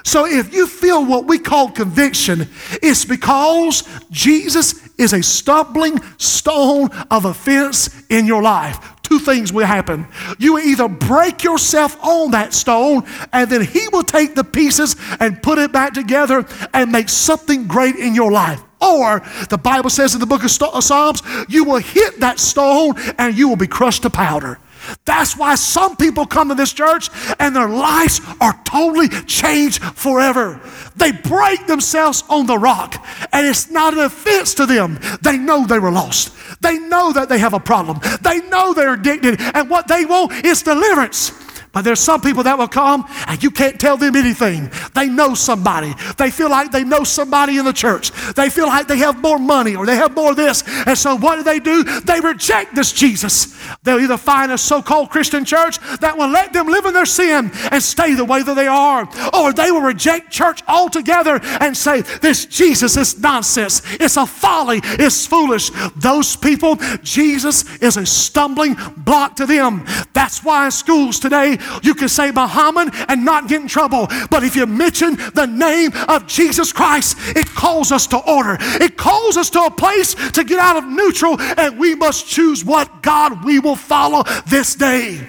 So 0.04 0.26
if 0.26 0.52
you 0.52 0.66
feel 0.66 1.04
what 1.04 1.26
we 1.26 1.38
call 1.38 1.70
conviction, 1.70 2.48
it's 2.82 3.04
because 3.04 3.88
Jesus 4.10 4.88
is 4.96 5.12
a 5.12 5.22
stumbling 5.22 6.00
stone 6.16 6.90
of 7.10 7.24
offense 7.24 7.90
in 8.08 8.26
your 8.26 8.42
life. 8.42 8.78
Two 9.02 9.18
things 9.18 9.52
will 9.52 9.64
happen. 9.64 10.06
You 10.38 10.58
either 10.58 10.86
break 10.86 11.42
yourself 11.42 11.96
on 12.04 12.32
that 12.32 12.52
stone, 12.52 13.04
and 13.32 13.48
then 13.48 13.62
He 13.62 13.88
will 13.88 14.02
take 14.02 14.34
the 14.34 14.44
pieces 14.44 14.96
and 15.18 15.42
put 15.42 15.58
it 15.58 15.72
back 15.72 15.94
together 15.94 16.44
and 16.74 16.92
make 16.92 17.08
something 17.08 17.66
great 17.66 17.96
in 17.96 18.14
your 18.14 18.30
life. 18.30 18.60
Or 18.80 19.22
the 19.48 19.58
Bible 19.58 19.90
says 19.90 20.14
in 20.14 20.20
the 20.20 20.26
book 20.26 20.44
of 20.44 20.50
Psalms, 20.50 21.22
you 21.48 21.64
will 21.64 21.78
hit 21.78 22.20
that 22.20 22.38
stone 22.38 22.94
and 23.18 23.36
you 23.36 23.48
will 23.48 23.56
be 23.56 23.66
crushed 23.66 24.02
to 24.02 24.10
powder. 24.10 24.58
That's 25.04 25.36
why 25.36 25.54
some 25.54 25.96
people 25.96 26.26
come 26.26 26.48
to 26.48 26.54
this 26.54 26.72
church 26.72 27.10
and 27.38 27.54
their 27.54 27.68
lives 27.68 28.20
are 28.40 28.58
totally 28.64 29.08
changed 29.26 29.82
forever. 29.82 30.60
They 30.96 31.12
break 31.12 31.66
themselves 31.66 32.24
on 32.28 32.46
the 32.46 32.58
rock, 32.58 33.04
and 33.32 33.46
it's 33.46 33.70
not 33.70 33.94
an 33.94 34.00
offense 34.00 34.54
to 34.54 34.66
them. 34.66 34.98
They 35.22 35.38
know 35.38 35.66
they 35.66 35.78
were 35.78 35.90
lost. 35.90 36.34
They 36.60 36.78
know 36.78 37.12
that 37.12 37.28
they 37.28 37.38
have 37.38 37.54
a 37.54 37.60
problem. 37.60 38.00
They 38.20 38.40
know 38.48 38.74
they're 38.74 38.94
addicted, 38.94 39.40
and 39.40 39.70
what 39.70 39.88
they 39.88 40.04
want 40.04 40.44
is 40.44 40.62
deliverance. 40.62 41.32
But 41.72 41.82
there's 41.82 42.00
some 42.00 42.20
people 42.20 42.42
that 42.44 42.58
will 42.58 42.68
come 42.68 43.04
and 43.26 43.42
you 43.42 43.50
can't 43.50 43.78
tell 43.80 43.96
them 43.96 44.16
anything. 44.16 44.70
They 44.94 45.08
know 45.08 45.34
somebody. 45.34 45.94
They 46.16 46.30
feel 46.30 46.50
like 46.50 46.70
they 46.70 46.84
know 46.84 47.04
somebody 47.04 47.58
in 47.58 47.64
the 47.64 47.72
church. 47.72 48.10
They 48.34 48.50
feel 48.50 48.66
like 48.66 48.88
they 48.88 48.98
have 48.98 49.20
more 49.20 49.38
money 49.38 49.76
or 49.76 49.86
they 49.86 49.96
have 49.96 50.14
more 50.14 50.30
of 50.30 50.36
this. 50.36 50.62
And 50.86 50.96
so 50.96 51.16
what 51.16 51.36
do 51.36 51.42
they 51.42 51.58
do? 51.58 51.84
They 52.00 52.20
reject 52.20 52.74
this 52.74 52.92
Jesus. 52.92 53.58
They'll 53.82 54.00
either 54.00 54.16
find 54.16 54.52
a 54.52 54.58
so 54.58 54.82
called 54.82 55.10
Christian 55.10 55.44
church 55.44 55.78
that 56.00 56.16
will 56.16 56.28
let 56.28 56.52
them 56.52 56.66
live 56.68 56.84
in 56.84 56.94
their 56.94 57.06
sin 57.06 57.50
and 57.70 57.82
stay 57.82 58.14
the 58.14 58.24
way 58.24 58.42
that 58.42 58.54
they 58.54 58.66
are, 58.66 59.08
or 59.34 59.52
they 59.52 59.70
will 59.70 59.80
reject 59.80 60.30
church 60.30 60.62
altogether 60.66 61.40
and 61.60 61.76
say, 61.76 62.02
This 62.02 62.46
Jesus 62.46 62.96
is 62.96 63.18
nonsense. 63.18 63.82
It's 64.00 64.16
a 64.16 64.26
folly. 64.26 64.80
It's 64.82 65.26
foolish. 65.26 65.70
Those 65.96 66.36
people, 66.36 66.76
Jesus 67.02 67.64
is 67.78 67.96
a 67.96 68.06
stumbling 68.06 68.76
block 68.96 69.36
to 69.36 69.46
them. 69.46 69.84
That's 70.12 70.42
why 70.42 70.66
in 70.66 70.70
schools 70.70 71.18
today, 71.18 71.28
today, 71.28 71.57
you 71.82 71.94
can 71.94 72.08
say 72.08 72.30
Muhammad 72.30 72.90
and 73.08 73.24
not 73.24 73.48
get 73.48 73.60
in 73.60 73.68
trouble. 73.68 74.08
But 74.30 74.44
if 74.44 74.56
you 74.56 74.66
mention 74.66 75.16
the 75.34 75.46
name 75.46 75.92
of 76.08 76.26
Jesus 76.26 76.72
Christ, 76.72 77.16
it 77.36 77.46
calls 77.46 77.92
us 77.92 78.06
to 78.08 78.18
order. 78.18 78.56
It 78.60 78.96
calls 78.96 79.36
us 79.36 79.50
to 79.50 79.62
a 79.62 79.70
place 79.70 80.14
to 80.32 80.44
get 80.44 80.58
out 80.58 80.76
of 80.76 80.84
neutral, 80.84 81.40
and 81.40 81.78
we 81.78 81.94
must 81.94 82.28
choose 82.28 82.64
what 82.64 83.02
God 83.02 83.44
we 83.44 83.58
will 83.58 83.76
follow 83.76 84.24
this 84.46 84.74
day. 84.74 85.28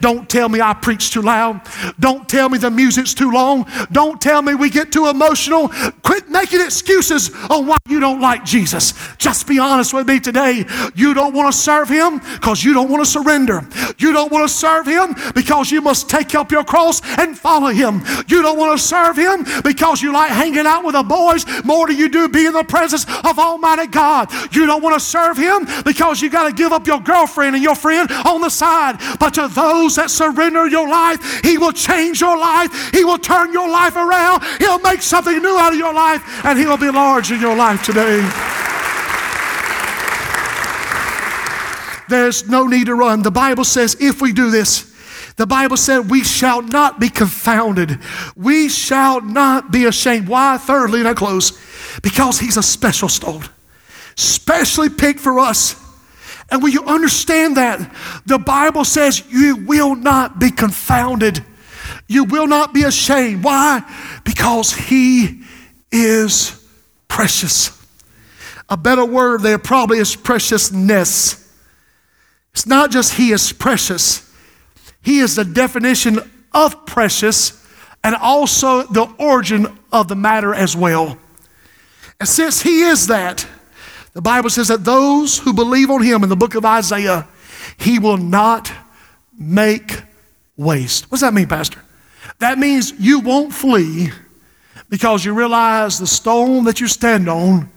Don't 0.00 0.28
tell 0.28 0.48
me 0.48 0.60
I 0.60 0.74
preach 0.74 1.10
too 1.10 1.22
loud. 1.22 1.60
Don't 1.98 2.28
tell 2.28 2.48
me 2.48 2.58
the 2.58 2.70
music's 2.70 3.14
too 3.14 3.30
long. 3.30 3.66
Don't 3.92 4.20
tell 4.20 4.42
me 4.42 4.54
we 4.54 4.70
get 4.70 4.92
too 4.92 5.08
emotional. 5.08 5.68
Quit 6.02 6.28
making 6.28 6.60
excuses 6.60 7.30
on 7.50 7.66
why 7.66 7.76
you 7.88 8.00
don't 8.00 8.20
like 8.20 8.44
Jesus. 8.44 8.94
Just 9.18 9.46
be 9.46 9.58
honest 9.58 9.92
with 9.92 10.08
me 10.08 10.20
today. 10.20 10.64
You 10.94 11.14
don't 11.14 11.34
want 11.34 11.52
to 11.52 11.58
serve 11.58 11.88
Him 11.88 12.18
because 12.18 12.64
you 12.64 12.72
don't 12.72 12.90
want 12.90 13.04
to 13.04 13.10
surrender. 13.10 13.66
You 13.98 14.12
don't 14.12 14.32
want 14.32 14.48
to 14.48 14.54
serve 14.54 14.86
Him 14.86 15.14
because 15.34 15.70
you 15.70 15.80
must 15.80 16.08
take 16.08 16.34
up 16.34 16.50
your 16.50 16.64
cross 16.64 17.00
and 17.18 17.38
follow 17.38 17.68
Him. 17.68 18.02
You 18.28 18.42
don't 18.42 18.58
want 18.58 18.78
to 18.78 18.82
serve 18.82 19.16
Him 19.16 19.44
because 19.62 20.02
you 20.02 20.12
like 20.12 20.30
hanging 20.30 20.66
out 20.66 20.84
with 20.84 20.94
the 20.94 21.02
boys 21.02 21.44
more 21.64 21.86
than 21.86 21.96
you 21.96 22.08
do 22.08 22.28
be 22.28 22.46
in 22.46 22.52
the 22.52 22.64
presence 22.64 23.04
of 23.24 23.38
Almighty 23.38 23.86
God. 23.86 24.32
You 24.54 24.66
don't 24.66 24.82
want 24.82 24.94
to 24.94 25.00
serve 25.00 25.36
Him 25.36 25.66
because 25.84 26.22
you 26.22 26.30
got 26.30 26.48
to 26.48 26.54
give 26.54 26.72
up 26.72 26.86
your 26.86 27.00
girlfriend 27.00 27.54
and 27.54 27.62
your 27.62 27.74
friend 27.74 28.10
on 28.24 28.40
the 28.40 28.50
side. 28.50 28.98
But 29.18 29.34
to 29.34 29.48
those 29.48 29.89
those 29.90 29.96
that 29.96 30.10
surrender 30.10 30.68
your 30.68 30.88
life, 30.88 31.42
He 31.42 31.58
will 31.58 31.72
change 31.72 32.20
your 32.20 32.38
life. 32.38 32.92
He 32.92 33.04
will 33.04 33.18
turn 33.18 33.52
your 33.52 33.68
life 33.68 33.96
around. 33.96 34.42
He'll 34.58 34.78
make 34.78 35.02
something 35.02 35.40
new 35.40 35.58
out 35.58 35.72
of 35.72 35.78
your 35.78 35.94
life, 35.94 36.44
and 36.44 36.58
He'll 36.58 36.76
be 36.76 36.90
large 36.90 37.30
in 37.30 37.40
your 37.40 37.56
life 37.56 37.82
today. 37.84 38.20
There's 42.08 42.48
no 42.48 42.66
need 42.66 42.86
to 42.86 42.94
run. 42.94 43.22
The 43.22 43.30
Bible 43.30 43.64
says 43.64 43.96
if 44.00 44.20
we 44.20 44.32
do 44.32 44.50
this, 44.50 44.86
the 45.36 45.46
Bible 45.46 45.76
said, 45.76 46.10
We 46.10 46.24
shall 46.24 46.60
not 46.60 47.00
be 47.00 47.08
confounded. 47.08 47.98
We 48.36 48.68
shall 48.68 49.20
not 49.20 49.70
be 49.70 49.86
ashamed. 49.86 50.28
Why? 50.28 50.58
Thirdly, 50.58 51.00
and 51.00 51.08
I 51.08 51.14
close, 51.14 51.58
because 52.02 52.38
He's 52.38 52.56
a 52.56 52.62
special 52.62 53.08
stone, 53.08 53.44
specially 54.16 54.88
picked 54.88 55.20
for 55.20 55.38
us 55.38 55.89
and 56.50 56.62
when 56.62 56.72
you 56.72 56.84
understand 56.84 57.56
that, 57.56 57.94
the 58.26 58.38
Bible 58.38 58.84
says 58.84 59.22
you 59.30 59.56
will 59.56 59.94
not 59.94 60.40
be 60.40 60.50
confounded. 60.50 61.44
You 62.08 62.24
will 62.24 62.48
not 62.48 62.74
be 62.74 62.82
ashamed. 62.82 63.44
Why? 63.44 63.82
Because 64.24 64.72
He 64.72 65.42
is 65.92 66.68
precious. 67.06 67.76
A 68.68 68.76
better 68.76 69.04
word 69.04 69.42
there 69.42 69.58
probably 69.58 69.98
is 69.98 70.16
preciousness. 70.16 71.36
It's 72.52 72.66
not 72.66 72.90
just 72.90 73.14
He 73.14 73.30
is 73.30 73.52
precious, 73.52 74.28
He 75.02 75.20
is 75.20 75.36
the 75.36 75.44
definition 75.44 76.18
of 76.52 76.84
precious 76.84 77.56
and 78.02 78.16
also 78.16 78.82
the 78.84 79.04
origin 79.18 79.78
of 79.92 80.08
the 80.08 80.16
matter 80.16 80.52
as 80.52 80.76
well. 80.76 81.16
And 82.18 82.28
since 82.28 82.62
He 82.62 82.82
is 82.82 83.06
that, 83.06 83.46
the 84.12 84.22
Bible 84.22 84.50
says 84.50 84.68
that 84.68 84.84
those 84.84 85.38
who 85.38 85.52
believe 85.52 85.90
on 85.90 86.02
him 86.02 86.22
in 86.22 86.28
the 86.28 86.36
book 86.36 86.54
of 86.54 86.64
Isaiah, 86.64 87.28
he 87.78 87.98
will 87.98 88.16
not 88.16 88.72
make 89.38 90.02
waste. 90.56 91.10
What 91.10 91.16
does 91.16 91.20
that 91.20 91.34
mean, 91.34 91.46
Pastor? 91.46 91.80
That 92.38 92.58
means 92.58 92.92
you 92.98 93.20
won't 93.20 93.52
flee 93.52 94.10
because 94.88 95.24
you 95.24 95.32
realize 95.32 95.98
the 95.98 96.06
stone 96.06 96.64
that 96.64 96.80
you 96.80 96.88
stand 96.88 97.28
on 97.28 97.70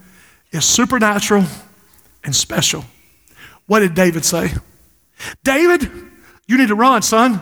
is 0.52 0.66
supernatural 0.66 1.46
and 2.24 2.36
special. 2.36 2.86
What 3.68 3.80
did 3.80 3.94
David 3.94 4.26
say? 4.26 4.52
David, 5.44 5.90
you 6.48 6.58
need 6.58 6.68
to 6.70 6.76
run, 6.76 7.02
son. 7.02 7.42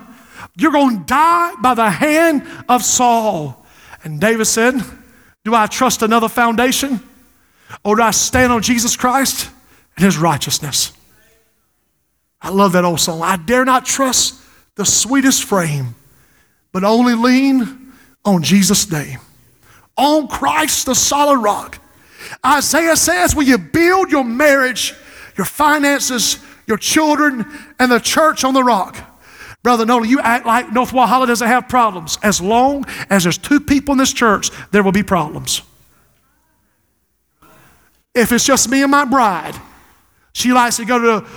You're 0.56 0.72
going 0.72 1.00
to 1.00 1.06
die 1.06 1.54
by 1.62 1.74
the 1.74 1.90
hand 1.90 2.46
of 2.68 2.84
Saul. 2.84 3.66
And 4.04 4.20
David 4.20 4.46
said, 4.46 4.76
Do 5.46 5.56
I 5.56 5.68
trust 5.68 6.02
another 6.02 6.28
foundation? 6.28 7.00
Or 7.84 7.96
do 7.96 8.02
I 8.02 8.12
stand 8.12 8.52
on 8.52 8.62
Jesus 8.62 8.96
Christ 8.96 9.50
and 9.96 10.06
his 10.06 10.18
righteousness? 10.18 10.94
I 12.42 12.50
love 12.50 12.72
that 12.74 12.86
old 12.86 13.00
song. 13.00 13.22
I 13.22 13.38
dare 13.38 13.66
not 13.66 13.86
trust 13.86 14.42
the 14.76 14.86
sweetest 14.86 15.44
frame, 15.44 15.96
but 16.72 16.84
only 16.84 17.14
lean 17.14 17.94
on 18.26 18.44
Jesus' 18.44 18.92
name. 18.92 19.20
On 19.98 20.28
Christ, 20.28 20.86
the 20.86 20.96
solid 20.96 21.40
rock. 21.40 21.80
Isaiah 22.46 22.96
says, 22.96 23.36
Will 23.36 23.44
you 23.44 23.58
build 23.58 24.12
your 24.12 24.24
marriage, 24.24 24.96
your 25.38 25.46
finances, 25.46 26.40
your 26.66 26.78
children, 26.78 27.46
and 27.78 27.92
the 27.92 28.00
church 28.00 28.44
on 28.44 28.54
the 28.54 28.64
rock? 28.64 28.98
Brother 29.64 29.86
Nolan, 29.86 30.10
you 30.10 30.20
act 30.20 30.46
like 30.46 30.72
North 30.72 30.92
Walhalla 30.92 31.28
doesn't 31.28 31.48
have 31.48 31.70
problems. 31.70 32.18
As 32.24 32.42
long 32.42 32.86
as 33.10 33.24
there's 33.24 33.38
two 33.38 33.60
people 33.60 33.92
in 33.92 34.00
this 34.00 34.14
church, 34.14 34.50
there 34.72 34.82
will 34.82 34.92
be 34.92 35.04
problems. 35.04 35.62
If 38.14 38.32
it's 38.32 38.46
just 38.46 38.70
me 38.70 38.82
and 38.82 38.92
my 38.92 39.06
bride, 39.06 39.56
she 40.34 40.52
likes 40.52 40.78
to 40.78 40.86
go 40.86 41.00
to 41.00 41.28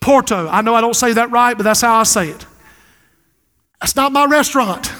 Porto. 0.00 0.48
I 0.48 0.62
know 0.62 0.74
I 0.74 0.80
don't 0.80 0.96
say 0.96 1.12
that 1.14 1.30
right, 1.30 1.56
but 1.56 1.62
that's 1.62 1.80
how 1.80 1.96
I 1.96 2.02
say 2.04 2.28
it. 2.28 2.46
That's 3.80 3.96
not 3.96 4.12
my 4.12 4.26
restaurant. 4.26 4.92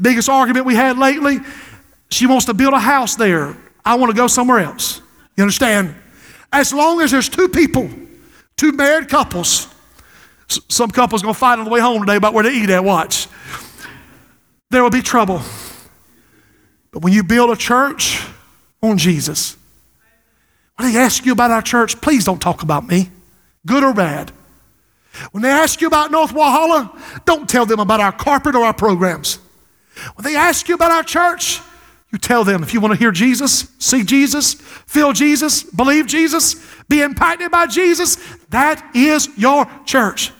Biggest 0.00 0.28
argument 0.28 0.64
we 0.64 0.74
had 0.74 0.96
lately, 0.96 1.40
she 2.10 2.26
wants 2.26 2.46
to 2.46 2.54
build 2.54 2.72
a 2.72 2.78
house 2.78 3.16
there. 3.16 3.56
I 3.84 3.96
want 3.96 4.10
to 4.10 4.16
go 4.16 4.26
somewhere 4.26 4.60
else. 4.60 5.02
You 5.36 5.42
understand? 5.42 5.94
As 6.52 6.72
long 6.72 7.00
as 7.00 7.10
there's 7.10 7.28
two 7.28 7.48
people, 7.48 7.90
two 8.56 8.72
married 8.72 9.08
couples, 9.08 9.68
some 10.48 10.90
couples 10.90 11.22
going 11.22 11.34
to 11.34 11.38
fight 11.38 11.58
on 11.58 11.66
the 11.66 11.70
way 11.70 11.80
home 11.80 12.00
today 12.00 12.16
about 12.16 12.32
where 12.32 12.42
to 12.42 12.48
eat 12.48 12.70
at, 12.70 12.82
watch. 12.82 13.28
There 14.70 14.82
will 14.82 14.90
be 14.90 15.02
trouble. 15.02 15.42
But 16.90 17.02
when 17.02 17.12
you 17.12 17.22
build 17.22 17.50
a 17.50 17.56
church 17.56 18.26
on 18.82 18.96
Jesus, 18.96 19.57
when 20.78 20.92
they 20.92 20.98
ask 20.98 21.26
you 21.26 21.32
about 21.32 21.50
our 21.50 21.60
church, 21.60 22.00
please 22.00 22.24
don't 22.24 22.40
talk 22.40 22.62
about 22.62 22.86
me, 22.86 23.10
good 23.66 23.82
or 23.82 23.92
bad. 23.92 24.30
When 25.32 25.42
they 25.42 25.50
ask 25.50 25.80
you 25.80 25.88
about 25.88 26.12
North 26.12 26.30
Walhalla, 26.32 27.24
don't 27.24 27.48
tell 27.48 27.66
them 27.66 27.80
about 27.80 27.98
our 27.98 28.12
carpet 28.12 28.54
or 28.54 28.64
our 28.64 28.72
programs. 28.72 29.40
When 30.14 30.22
they 30.22 30.36
ask 30.36 30.68
you 30.68 30.76
about 30.76 30.92
our 30.92 31.02
church, 31.02 31.60
you 32.12 32.18
tell 32.18 32.44
them 32.44 32.62
if 32.62 32.72
you 32.72 32.80
want 32.80 32.92
to 32.92 32.98
hear 32.98 33.10
Jesus, 33.10 33.68
see 33.80 34.04
Jesus, 34.04 34.54
feel 34.54 35.12
Jesus, 35.12 35.64
believe 35.64 36.06
Jesus, 36.06 36.64
be 36.88 37.02
impacted 37.02 37.50
by 37.50 37.66
Jesus, 37.66 38.16
that 38.50 38.94
is 38.94 39.28
your 39.36 39.68
church. 39.84 40.30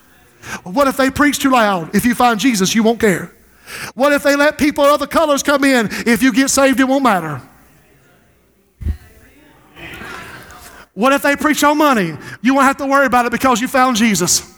what 0.63 0.87
if 0.87 0.97
they 0.97 1.11
preach 1.11 1.41
too 1.41 1.51
loud? 1.51 1.97
If 1.97 2.05
you 2.05 2.15
find 2.15 2.39
Jesus, 2.39 2.77
you 2.77 2.85
won't 2.85 3.01
care. 3.01 3.33
What 3.95 4.13
if 4.13 4.23
they 4.23 4.37
let 4.37 4.57
people 4.57 4.85
of 4.85 4.93
other 4.93 5.09
colors 5.09 5.43
come 5.43 5.65
in? 5.65 5.89
If 5.91 6.23
you 6.23 6.33
get 6.33 6.49
saved, 6.49 6.79
it 6.79 6.85
won't 6.85 7.03
matter. 7.03 7.43
What 10.99 11.13
if 11.13 11.23
they 11.23 11.37
preach 11.37 11.63
on 11.63 11.79
money? 11.79 12.17
You 12.43 12.55
won't 12.55 12.67
have 12.67 12.79
to 12.79 12.87
worry 12.87 13.07
about 13.07 13.25
it 13.25 13.31
because 13.31 13.61
you 13.61 13.69
found 13.69 13.97
Jesus. 13.97 14.53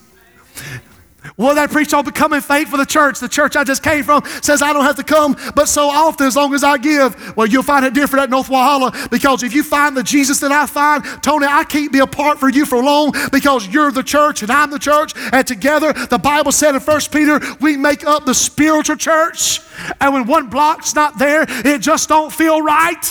What 1.36 1.52
they 1.52 1.66
preach 1.66 1.92
on 1.92 2.02
becoming 2.02 2.40
faithful 2.40 2.78
to 2.78 2.84
the 2.84 2.90
church? 2.90 3.20
The 3.20 3.28
church 3.28 3.56
I 3.56 3.64
just 3.64 3.82
came 3.82 4.04
from 4.04 4.22
says 4.40 4.62
I 4.62 4.72
don't 4.72 4.86
have 4.86 4.96
to 4.96 5.04
come, 5.04 5.36
but 5.54 5.68
so 5.68 5.90
often 5.90 6.26
as 6.26 6.36
long 6.36 6.54
as 6.54 6.64
I 6.64 6.78
give. 6.78 7.36
Well, 7.36 7.46
you'll 7.46 7.62
find 7.62 7.84
it 7.84 7.92
different 7.92 8.22
at 8.22 8.30
North 8.30 8.48
Walhalla 8.48 9.10
because 9.10 9.42
if 9.42 9.52
you 9.52 9.62
find 9.62 9.94
the 9.94 10.02
Jesus 10.02 10.40
that 10.40 10.50
I 10.50 10.64
find, 10.64 11.04
Tony, 11.22 11.46
I 11.46 11.62
can't 11.64 11.92
be 11.92 11.98
apart 11.98 12.38
for 12.38 12.48
you 12.48 12.64
for 12.64 12.82
long 12.82 13.12
because 13.30 13.68
you're 13.68 13.92
the 13.92 14.02
church 14.02 14.40
and 14.40 14.50
I'm 14.50 14.70
the 14.70 14.78
church. 14.78 15.12
And 15.34 15.46
together, 15.46 15.92
the 15.92 16.18
Bible 16.18 16.52
said 16.52 16.74
in 16.74 16.80
1 16.80 17.00
Peter, 17.12 17.38
we 17.60 17.76
make 17.76 18.06
up 18.06 18.24
the 18.24 18.34
spiritual 18.34 18.96
church. 18.96 19.60
And 20.00 20.14
when 20.14 20.26
one 20.26 20.48
block's 20.48 20.94
not 20.94 21.18
there, 21.18 21.44
it 21.46 21.82
just 21.82 22.08
don't 22.08 22.32
feel 22.32 22.62
right. 22.62 23.04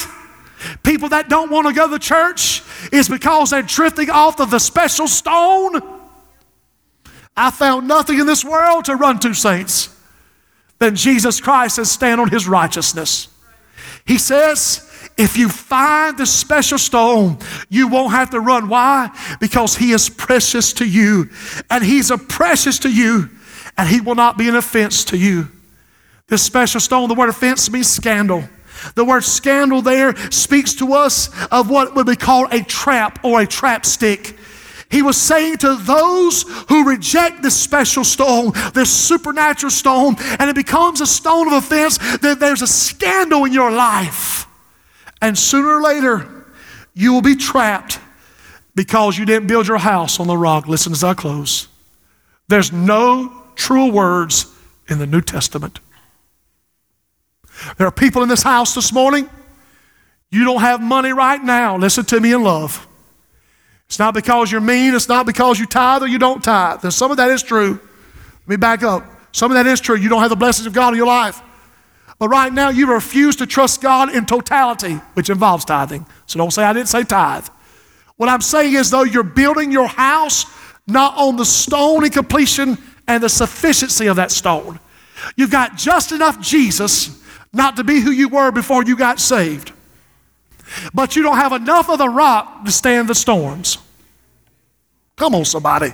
People 0.84 1.10
that 1.10 1.30
don't 1.30 1.50
want 1.50 1.68
to 1.68 1.74
go 1.74 1.90
to 1.90 2.00
church 2.00 2.62
is 2.92 3.08
because 3.08 3.52
they're 3.52 3.62
drifting 3.62 4.10
off 4.10 4.40
of 4.40 4.52
the 4.52 4.60
special 4.60 5.08
stone. 5.08 5.82
I 7.36 7.52
found 7.52 7.88
nothing 7.88 8.20
in 8.20 8.26
this 8.26 8.44
world 8.44 8.86
to 8.86 8.96
run 8.96 9.20
to, 9.20 9.34
saints, 9.34 9.96
than 10.80 10.96
Jesus 10.96 11.40
Christ 11.40 11.78
and 11.78 11.88
stand 11.88 12.20
on 12.20 12.30
his 12.30 12.48
righteousness. 12.48 13.30
He 14.06 14.18
says, 14.18 14.86
if 15.18 15.38
you 15.38 15.50
find 15.50 16.18
the 16.18 16.26
special 16.26 16.78
stone, 16.78 17.38
you 17.70 17.88
won't 17.88 18.12
have 18.12 18.30
to 18.32 18.40
run. 18.40 18.70
Why? 18.70 19.10
Because 19.40 19.76
he 19.76 19.92
is 19.92 20.10
precious 20.10 20.74
to 20.74 20.86
you, 20.88 21.30
and 21.70 21.84
he's 21.84 22.10
a 22.10 22.18
precious 22.18 22.80
to 22.80 22.90
you, 22.90 23.30
and 23.78 23.88
he 23.88 24.02
will 24.02 24.16
not 24.16 24.38
be 24.38 24.50
an 24.50 24.56
offense 24.56 25.04
to 25.06 25.18
you. 25.18 25.50
This 26.28 26.44
special 26.44 26.80
stone, 26.80 27.08
the 27.10 27.16
word 27.16 27.30
offense 27.30 27.70
means 27.70 27.88
scandal. 27.88 28.44
The 28.96 29.06
word 29.06 29.24
scandal 29.24 29.82
there 29.82 30.16
speaks 30.32 30.74
to 30.76 30.94
us 30.94 31.30
of 31.52 31.70
what 31.70 31.96
would 31.96 32.08
be 32.08 32.16
called 32.16 32.54
a 32.54 32.64
trap 32.64 33.24
or 33.24 33.42
a 33.42 33.48
trap 33.48 33.86
stick. 33.86 34.38
He 34.90 35.02
was 35.04 35.18
saying 35.18 35.58
to 35.58 35.76
those 35.76 36.44
who 36.68 36.88
reject 36.88 37.44
this 37.44 37.56
special 37.56 38.04
stone, 38.04 38.54
this 38.74 38.90
supernatural 38.90 39.70
stone, 39.70 40.16
and 40.40 40.50
it 40.50 40.56
becomes 40.56 41.00
a 41.00 41.06
stone 41.06 41.48
of 41.48 41.54
offense, 41.54 41.98
that 42.18 42.40
there's 42.40 42.64
a 42.64 42.68
scandal 42.68 43.46
in 43.46 43.54
your 43.54 43.72
life. 43.72 44.48
And 45.22 45.38
sooner 45.38 45.70
or 45.70 45.82
later, 45.82 46.46
you 46.96 47.14
will 47.14 47.22
be 47.22 47.36
trapped 47.36 48.00
because 48.74 49.18
you 49.18 49.26
didn't 49.26 49.48
build 49.48 49.68
your 49.68 49.78
house 49.78 50.20
on 50.20 50.28
the 50.28 50.38
rock. 50.38 50.68
Listen 50.68 50.92
as 50.92 51.04
I 51.04 51.14
close. 51.14 51.68
There's 52.48 52.72
no 52.72 53.44
truer 53.56 53.92
words 53.92 54.48
in 54.88 54.98
the 54.98 55.06
New 55.06 55.22
Testament. 55.22 55.80
There 57.78 57.88
are 57.88 57.92
people 57.92 58.24
in 58.24 58.30
this 58.30 58.44
house 58.44 58.76
this 58.76 58.94
morning, 58.94 59.30
you 60.32 60.44
don't 60.44 60.62
have 60.62 60.82
money 60.82 61.12
right 61.12 61.44
now. 61.44 61.78
Listen 61.78 62.06
to 62.06 62.20
me 62.20 62.34
in 62.34 62.44
love. 62.44 62.88
It's 63.88 63.98
not 63.98 64.14
because 64.14 64.52
you're 64.52 64.62
mean, 64.62 64.94
it's 64.94 65.10
not 65.10 65.26
because 65.26 65.60
you 65.60 65.66
tithe 65.66 66.04
or 66.04 66.08
you 66.08 66.20
don't 66.20 66.44
tithe. 66.44 66.84
And 66.84 66.94
some 66.94 67.10
of 67.10 67.18
that 67.18 67.32
is 67.32 67.42
true. 67.42 67.80
Let 68.42 68.48
me 68.48 68.56
back 68.56 68.84
up. 68.84 69.04
Some 69.32 69.52
of 69.52 69.56
that 69.56 69.66
is 69.66 69.82
true. 69.82 69.96
You 69.96 70.10
don't 70.10 70.22
have 70.22 70.30
the 70.30 70.36
blessings 70.36 70.68
of 70.68 70.74
God 70.74 70.94
in 70.94 70.98
your 70.98 71.08
life. 71.08 71.42
But 72.20 72.30
right 72.30 72.54
now, 72.54 72.70
you 72.70 72.92
refuse 72.92 73.38
to 73.38 73.48
trust 73.48 73.82
God 73.82 74.14
in 74.14 74.26
totality, 74.26 74.96
which 75.14 75.30
involves 75.30 75.66
tithing. 75.66 76.06
So 76.26 76.38
don't 76.38 76.52
say 76.52 76.64
I 76.64 76.74
didn't 76.74 76.90
say 76.90 77.04
tithe. 77.04 77.48
What 78.18 78.30
I'm 78.30 78.42
saying 78.42 78.74
is, 78.74 78.92
though, 78.92 79.04
you're 79.04 79.24
building 79.24 79.72
your 79.72 79.88
house 79.88 80.46
not 80.86 81.18
on 81.18 81.38
the 81.38 81.46
stone 81.46 82.04
in 82.04 82.12
completion 82.12 82.78
and 83.08 83.24
the 83.24 83.30
sufficiency 83.30 84.08
of 84.08 84.18
that 84.18 84.32
stone. 84.32 84.80
You've 85.36 85.52
got 85.52 85.78
just 85.78 86.12
enough 86.12 86.40
Jesus 86.42 87.19
not 87.52 87.76
to 87.78 87.84
be 87.84 88.00
who 88.00 88.12
you 88.12 88.30
were 88.30 88.52
before 88.52 88.84
you 88.84 88.96
got 88.96 89.20
saved. 89.20 89.72
But 90.94 91.16
you 91.16 91.24
don't 91.24 91.38
have 91.38 91.52
enough 91.52 91.90
of 91.90 91.98
the 91.98 92.10
rock 92.10 92.64
to 92.66 92.72
stand 92.72 93.10
the 93.10 93.16
storms. 93.16 93.78
Come 95.16 95.36
on, 95.36 95.46
somebody. 95.46 95.94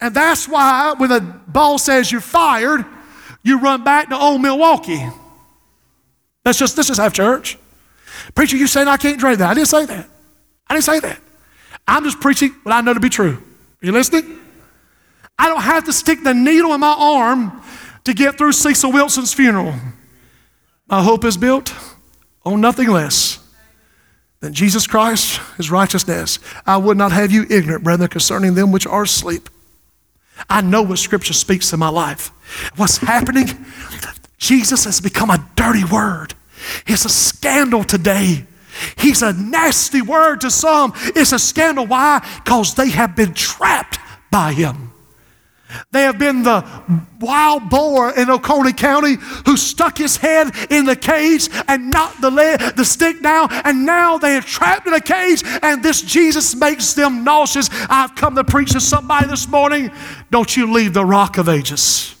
And 0.00 0.14
that's 0.14 0.48
why 0.48 0.94
when 0.96 1.10
the 1.10 1.20
boss 1.20 1.84
says 1.84 2.10
you're 2.10 2.20
fired, 2.20 2.84
you 3.42 3.60
run 3.60 3.84
back 3.84 4.08
to 4.08 4.16
old 4.16 4.42
Milwaukee. 4.42 5.06
Let's 6.44 6.58
just, 6.58 6.76
let's 6.76 6.88
just 6.88 7.00
have 7.00 7.12
church. 7.12 7.58
Preacher, 8.34 8.56
you 8.56 8.66
saying 8.66 8.88
I 8.88 8.96
can't 8.96 9.18
drink 9.18 9.38
that. 9.38 9.50
I 9.50 9.54
didn't 9.54 9.68
say 9.68 9.84
that. 9.86 10.08
I 10.68 10.74
didn't 10.74 10.84
say 10.84 11.00
that. 11.00 11.20
I'm 11.86 12.04
just 12.04 12.20
preaching 12.20 12.54
what 12.62 12.72
I 12.72 12.80
know 12.80 12.94
to 12.94 13.00
be 13.00 13.08
true. 13.08 13.34
Are 13.82 13.86
you 13.86 13.92
listening? 13.92 14.38
I 15.38 15.48
don't 15.48 15.62
have 15.62 15.84
to 15.84 15.92
stick 15.92 16.22
the 16.24 16.34
needle 16.34 16.72
in 16.74 16.80
my 16.80 16.94
arm 16.98 17.62
to 18.04 18.14
get 18.14 18.38
through 18.38 18.52
Cecil 18.52 18.90
Wilson's 18.92 19.34
funeral. 19.34 19.74
My 20.88 21.02
hope 21.02 21.24
is 21.24 21.36
built 21.36 21.74
on 22.44 22.60
nothing 22.60 22.88
less 22.88 23.40
than 24.40 24.52
Jesus 24.52 24.86
Christ, 24.86 25.40
his 25.56 25.70
righteousness. 25.70 26.38
I 26.64 26.76
would 26.76 26.96
not 26.96 27.12
have 27.12 27.32
you 27.32 27.44
ignorant, 27.50 27.82
brethren, 27.82 28.08
concerning 28.08 28.54
them 28.54 28.70
which 28.70 28.86
are 28.86 29.02
asleep. 29.02 29.48
I 30.48 30.60
know 30.60 30.82
what 30.82 30.98
Scripture 30.98 31.32
speaks 31.32 31.70
to 31.70 31.76
my 31.76 31.88
life. 31.88 32.28
What's 32.76 32.98
happening? 32.98 33.48
Jesus 34.38 34.84
has 34.84 35.00
become 35.00 35.30
a 35.30 35.44
dirty 35.56 35.84
word. 35.84 36.34
It's 36.86 37.04
a 37.04 37.08
scandal 37.08 37.82
today. 37.84 38.44
He's 38.98 39.22
a 39.22 39.32
nasty 39.32 40.02
word 40.02 40.42
to 40.42 40.50
some. 40.50 40.92
It's 40.96 41.32
a 41.32 41.38
scandal. 41.38 41.86
Why? 41.86 42.20
Because 42.44 42.74
they 42.74 42.90
have 42.90 43.16
been 43.16 43.34
trapped 43.34 43.98
by 44.30 44.52
him. 44.52 44.92
They 45.92 46.02
have 46.02 46.18
been 46.18 46.42
the 46.42 46.64
wild 47.20 47.70
boar 47.70 48.10
in 48.10 48.30
Oconee 48.30 48.72
County 48.72 49.16
who 49.44 49.56
stuck 49.56 49.98
his 49.98 50.16
head 50.16 50.50
in 50.70 50.84
the 50.84 50.96
cage 50.96 51.48
and 51.68 51.90
knocked 51.90 52.20
the, 52.20 52.30
leg, 52.30 52.60
the 52.76 52.84
stick 52.84 53.22
down, 53.22 53.48
and 53.64 53.86
now 53.86 54.18
they 54.18 54.36
are 54.36 54.42
trapped 54.42 54.86
in 54.86 54.94
a 54.94 55.00
cage, 55.00 55.42
and 55.62 55.82
this 55.82 56.02
Jesus 56.02 56.54
makes 56.54 56.94
them 56.94 57.24
nauseous. 57.24 57.68
I've 57.88 58.14
come 58.14 58.34
to 58.36 58.44
preach 58.44 58.72
to 58.72 58.80
somebody 58.80 59.28
this 59.28 59.48
morning. 59.48 59.90
Don't 60.30 60.56
you 60.56 60.72
leave 60.72 60.92
the 60.92 61.04
rock 61.04 61.38
of 61.38 61.48
ages. 61.48 62.15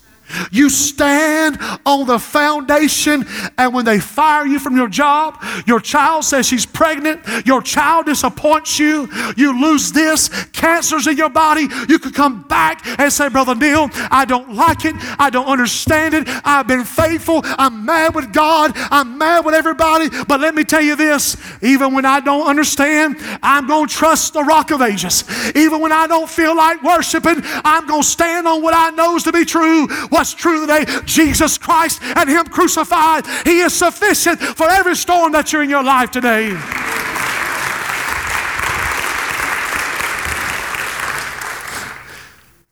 You 0.50 0.68
stand 0.68 1.58
on 1.84 2.06
the 2.06 2.18
foundation, 2.18 3.24
and 3.56 3.74
when 3.74 3.84
they 3.84 4.00
fire 4.00 4.46
you 4.46 4.58
from 4.58 4.76
your 4.76 4.88
job, 4.88 5.42
your 5.66 5.80
child 5.80 6.24
says 6.24 6.46
she's 6.46 6.66
pregnant, 6.66 7.20
your 7.46 7.62
child 7.62 8.06
disappoints 8.06 8.78
you, 8.78 9.08
you 9.36 9.60
lose 9.60 9.92
this, 9.92 10.28
cancer's 10.52 11.06
in 11.06 11.16
your 11.16 11.30
body, 11.30 11.68
you 11.88 11.98
could 11.98 12.14
come 12.14 12.42
back 12.42 12.86
and 12.98 13.12
say, 13.12 13.28
Brother 13.28 13.54
Neil, 13.54 13.88
I 14.10 14.24
don't 14.24 14.54
like 14.54 14.84
it, 14.84 14.94
I 15.18 15.30
don't 15.30 15.46
understand 15.46 16.14
it, 16.14 16.24
I've 16.44 16.66
been 16.66 16.84
faithful, 16.84 17.40
I'm 17.44 17.84
mad 17.84 18.14
with 18.14 18.32
God, 18.32 18.72
I'm 18.74 19.18
mad 19.18 19.44
with 19.44 19.54
everybody, 19.54 20.08
but 20.26 20.40
let 20.40 20.54
me 20.54 20.64
tell 20.64 20.82
you 20.82 20.96
this 20.96 21.36
even 21.62 21.94
when 21.94 22.04
I 22.04 22.20
don't 22.20 22.46
understand, 22.46 23.16
I'm 23.42 23.66
to 23.66 23.86
trust 23.92 24.32
the 24.32 24.42
rock 24.42 24.70
of 24.70 24.80
ages. 24.80 25.24
Even 25.54 25.80
when 25.80 25.92
I 25.92 26.06
don't 26.06 26.28
feel 26.28 26.56
like 26.56 26.82
worshiping, 26.82 27.42
I'm 27.42 27.86
to 27.88 28.02
stand 28.02 28.46
on 28.46 28.62
what 28.62 28.74
I 28.74 28.90
know 28.90 29.16
is 29.16 29.24
to 29.24 29.32
be 29.32 29.44
true 29.44 29.86
what's 30.16 30.32
true 30.32 30.66
today 30.66 30.86
Jesus 31.04 31.58
Christ 31.58 32.02
and 32.02 32.28
Him 32.28 32.46
crucified. 32.46 33.26
He 33.44 33.60
is 33.60 33.74
sufficient 33.74 34.40
for 34.40 34.68
every 34.68 34.96
storm 34.96 35.32
that 35.32 35.52
you're 35.52 35.62
in 35.62 35.70
your 35.70 35.84
life 35.84 36.10
today. 36.10 36.50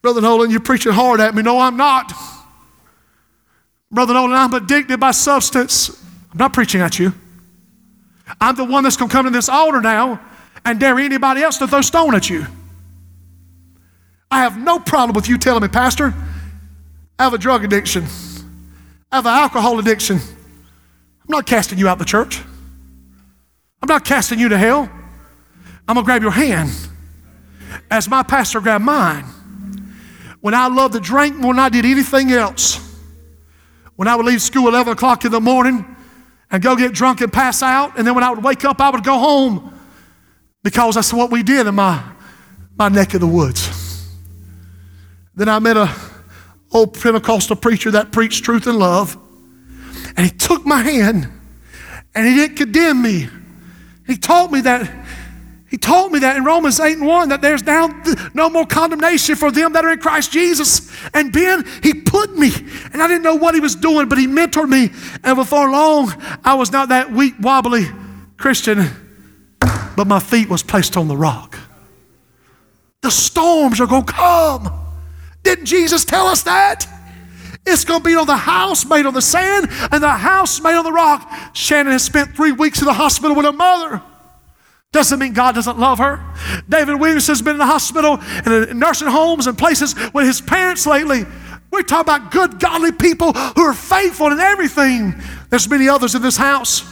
Brother 0.01 0.21
Nolan, 0.21 0.51
you're 0.51 0.61
preaching 0.61 0.93
hard 0.93 1.21
at 1.21 1.35
me. 1.35 1.43
No, 1.43 1.59
I'm 1.59 1.77
not. 1.77 2.13
Brother 3.91 4.15
Nolan, 4.15 4.33
I'm 4.33 4.53
addicted 4.53 4.99
by 4.99 5.13
substance. 5.13 6.03
I'm 6.33 6.39
not 6.39 6.53
preaching 6.53 6.81
at 6.81 6.99
you. 6.99 7.13
I'm 8.41 8.57
the 8.57 8.65
one 8.65 8.85
that's 8.85 8.97
going 8.97 9.09
to 9.09 9.13
come 9.13 9.25
to 9.27 9.31
this 9.31 9.49
altar 9.49 9.81
now 9.81 10.21
and 10.65 10.81
dare 10.81 10.99
anybody 10.99 11.43
else 11.43 11.59
to 11.59 11.67
throw 11.67 11.83
stone 11.83 12.15
at 12.15 12.29
you. 12.29 12.47
I 14.31 14.41
have 14.41 14.59
no 14.59 14.79
problem 14.79 15.15
with 15.15 15.29
you 15.29 15.39
telling 15.39 15.63
me, 15.63 15.69
Pastor, 15.69 16.13
I 17.19 17.25
have 17.25 17.35
a 17.35 17.39
drug 17.39 17.65
addiction. 17.65 18.05
I 19.11 19.17
have 19.17 19.27
an 19.27 19.33
alcohol 19.33 19.79
addiction. 19.79 20.17
I'm 20.17 21.29
not 21.29 21.47
casting 21.47 21.79
you 21.79 21.89
out 21.89 21.99
the 21.99 22.05
church. 22.05 22.41
I'm 23.81 23.89
not 23.89 24.05
casting 24.05 24.39
you 24.39 24.49
to 24.49 24.59
hell. 24.59 24.91
I'm 25.87 25.95
going 25.95 26.05
to 26.05 26.07
grab 26.07 26.23
your 26.23 26.31
hand 26.31 26.71
as 27.91 28.09
my 28.09 28.23
pastor 28.23 28.61
grabbed 28.61 28.85
mine. 28.85 29.25
When 30.41 30.55
I 30.55 30.69
loved 30.69 30.95
to 30.95 31.01
drink 31.01 31.37
more 31.37 31.55
than 31.55 31.61
I 31.61 31.69
did 31.69 31.85
anything 31.85 32.33
else, 32.33 32.81
when 33.97 34.09
I 34.09 34.17
would 34.17 34.27
leave 34.27 34.43
school 34.43 34.67
at 34.69 34.75
11 34.75 34.95
o'clock 34.95 35.25
in 35.25 35.31
the 35.31 35.41
morning 35.41 35.97
and 36.51 36.63
go 36.63 36.77
get 36.77 36.93
drunk 36.93 37.21
and 37.21 37.33
pass 37.33 37.63
out, 37.63 37.97
and 37.97 38.07
then 38.07 38.15
when 38.15 38.25
I 38.25 38.31
would 38.31 38.43
wake 38.43 38.65
up, 38.65 38.81
I 38.81 38.91
would 38.91 39.05
go 39.05 39.19
home 39.19 39.79
because 40.63 40.97
that's 40.97 41.13
what 41.13 41.31
we 41.31 41.43
did 41.43 41.67
in 41.67 41.75
my, 41.75 42.03
my 42.77 42.89
neck 42.89 43.15
of 43.15 43.21
the 43.21 43.27
woods. 43.27 44.11
Then 45.35 45.49
I 45.49 45.59
met 45.59 45.77
a 45.77 45.87
old 46.75 47.01
Pentecostal 47.01 47.57
preacher 47.57 47.93
that 47.93 48.13
preached 48.13 48.45
truth 48.45 48.67
and 48.67 48.79
love. 48.79 49.17
And 50.17 50.27
he 50.27 50.31
took 50.31 50.67
my 50.67 50.83
hand 50.83 51.29
and 52.15 52.27
he 52.27 52.35
didn't 52.35 52.57
condemn 52.57 53.01
me. 53.01 53.29
He 54.07 54.17
taught 54.17 54.51
me 54.53 54.61
that. 54.63 54.91
He 55.71 55.79
taught 55.79 56.13
me 56.13 56.21
that 56.21 56.37
in 56.37 56.45
Romans 56.45 56.79
8 56.79 56.99
and 56.99 57.07
1 57.07 57.31
that 57.31 57.41
there's 57.41 57.65
now 57.65 57.89
no 58.33 58.49
more 58.49 58.65
condemnation 58.65 59.35
for 59.35 59.51
them 59.51 59.73
that 59.73 59.85
are 59.85 59.91
in 59.91 59.99
Christ 59.99 60.31
Jesus. 60.31 60.93
And 61.13 61.33
Ben, 61.33 61.65
he 61.83 61.95
put 61.95 62.39
me, 62.39 62.53
and 62.93 63.03
I 63.03 63.09
didn't 63.09 63.23
know 63.25 63.35
what 63.35 63.55
he 63.55 63.61
was 63.61 63.75
doing, 63.75 64.09
but 64.09 64.17
he 64.17 64.29
mentored 64.29 64.69
me. 64.69 64.91
And 65.25 65.37
before 65.37 65.69
long, 65.69 66.13
I 66.45 66.55
was 66.55 66.71
not 66.71 66.91
that 66.91 67.11
weak, 67.11 67.35
wobbly 67.41 67.87
Christian, 68.37 68.89
but 69.97 70.07
my 70.07 70.21
feet 70.21 70.49
was 70.49 70.63
placed 70.63 70.97
on 70.97 71.09
the 71.09 71.17
rock. 71.17 71.59
The 73.01 73.11
storms 73.11 73.81
are 73.81 73.89
going 73.89 74.05
to 74.05 74.13
come. 74.13 74.84
Didn't 75.45 75.67
Jesus 75.67 76.05
tell 76.05 76.27
us 76.27 76.43
that? 76.43 76.87
It's 77.67 77.85
going 77.85 78.01
to 78.01 78.05
be 78.05 78.15
on 78.15 78.27
the 78.27 78.37
house 78.37 78.85
made 78.85 79.07
on 79.07 79.15
the 79.15 79.23
sand 79.23 79.69
and 79.71 80.03
the 80.03 80.11
house 80.11 80.61
made 80.61 80.75
on 80.75 80.85
the 80.85 80.93
rock. 80.93 81.31
Shannon 81.55 81.93
has 81.93 82.03
spent 82.03 82.35
three 82.35 82.53
weeks 82.53 82.81
in 82.81 82.87
the 82.87 82.93
hospital 82.93 83.37
with 83.37 83.47
her 83.47 83.53
mother. 83.53 84.03
Doesn't 84.93 85.19
mean 85.19 85.33
God 85.33 85.55
doesn't 85.55 85.79
love 85.79 85.99
her. 85.99 86.21
David 86.69 87.01
Williams 87.01 87.27
has 87.27 87.43
been 87.43 87.55
in 87.55 87.59
the 87.59 87.67
hospital 87.67 88.19
and 88.21 88.69
in 88.69 88.79
nursing 88.79 89.09
homes 89.09 89.47
and 89.47 89.57
places 89.57 89.95
with 90.13 90.27
his 90.27 90.41
parents 90.41 90.87
lately. 90.87 91.25
We're 91.71 91.83
talking 91.83 92.15
about 92.15 92.31
good, 92.31 92.61
godly 92.61 92.93
people 92.93 93.33
who 93.33 93.63
are 93.63 93.75
faithful 93.75 94.29
in 94.29 94.39
everything. 94.39 95.15
There's 95.51 95.69
many 95.69 95.89
others 95.89 96.15
in 96.15 96.23
this 96.23 96.37
house. 96.37 96.85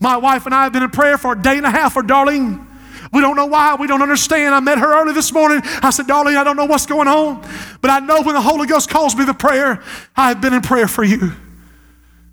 My 0.00 0.16
wife 0.16 0.46
and 0.46 0.54
I 0.54 0.64
have 0.64 0.72
been 0.72 0.82
in 0.82 0.90
prayer 0.90 1.18
for 1.18 1.32
a 1.32 1.40
day 1.40 1.56
and 1.56 1.66
a 1.66 1.70
half 1.70 1.92
for 1.92 2.02
Darlene. 2.02 2.66
We 3.12 3.20
don't 3.20 3.36
know 3.36 3.46
why. 3.46 3.74
We 3.76 3.86
don't 3.86 4.02
understand. 4.02 4.54
I 4.54 4.60
met 4.60 4.78
her 4.78 5.00
early 5.00 5.12
this 5.12 5.32
morning. 5.32 5.60
I 5.82 5.90
said, 5.90 6.06
Darling, 6.06 6.36
I 6.36 6.44
don't 6.44 6.56
know 6.56 6.66
what's 6.66 6.86
going 6.86 7.08
on, 7.08 7.40
but 7.80 7.90
I 7.90 8.00
know 8.00 8.22
when 8.22 8.34
the 8.34 8.40
Holy 8.40 8.66
Ghost 8.66 8.90
calls 8.90 9.16
me 9.16 9.26
to 9.26 9.34
prayer, 9.34 9.82
I 10.16 10.28
have 10.28 10.40
been 10.40 10.52
in 10.52 10.62
prayer 10.62 10.88
for 10.88 11.04
you. 11.04 11.32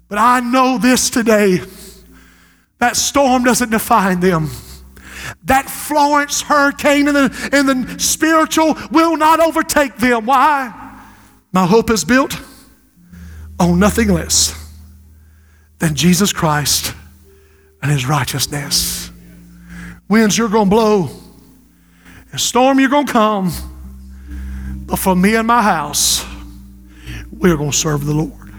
But 0.08 0.18
I 0.18 0.40
know 0.40 0.78
this 0.78 1.10
today 1.10 1.62
that 2.80 2.96
storm 2.96 3.44
doesn't 3.44 3.72
define 3.72 4.20
them. 4.20 4.50
That 5.46 5.70
Florence 5.70 6.42
hurricane 6.42 7.08
in 7.08 7.14
the, 7.14 7.50
in 7.52 7.66
the 7.66 8.00
spiritual 8.00 8.78
will 8.92 9.18
not 9.18 9.40
overtake 9.40 9.96
them. 9.98 10.26
Why? 10.26 10.82
My 11.52 11.66
hope 11.66 11.90
is 11.90 12.04
built 12.04 12.40
on 13.60 13.80
nothing 13.80 14.10
less 14.10 14.54
than 15.80 15.96
Jesus 15.96 16.34
Christ 16.34 16.94
and 17.82 17.92
his 17.92 18.06
righteousness. 18.06 18.95
Winds 20.08 20.38
you're 20.38 20.50
going 20.50 20.70
to 20.70 20.76
blow, 20.76 21.10
and 22.32 22.40
storm 22.40 22.80
you're 22.80 22.90
going 22.90 23.08
to 23.08 23.12
come. 23.12 23.52
But 24.86 24.98
for 24.98 25.16
me 25.16 25.36
and 25.36 25.48
my 25.48 25.64
house, 25.64 26.24
we're 27.32 27.58
going 27.58 27.72
to 27.72 27.78
serve 27.78 28.06
the 28.06 28.14
Lord. 28.14 28.54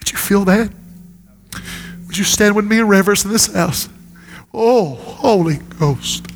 Did 0.00 0.12
you 0.12 0.18
feel 0.18 0.44
that? 0.44 0.70
Would 2.06 2.18
you 2.18 2.24
stand 2.24 2.54
with 2.56 2.66
me 2.66 2.78
in 2.80 2.88
reverence 2.88 3.24
in 3.24 3.30
this 3.30 3.52
house? 3.52 3.88
Oh, 4.52 4.96
Holy 4.96 5.56
Ghost. 5.78 6.26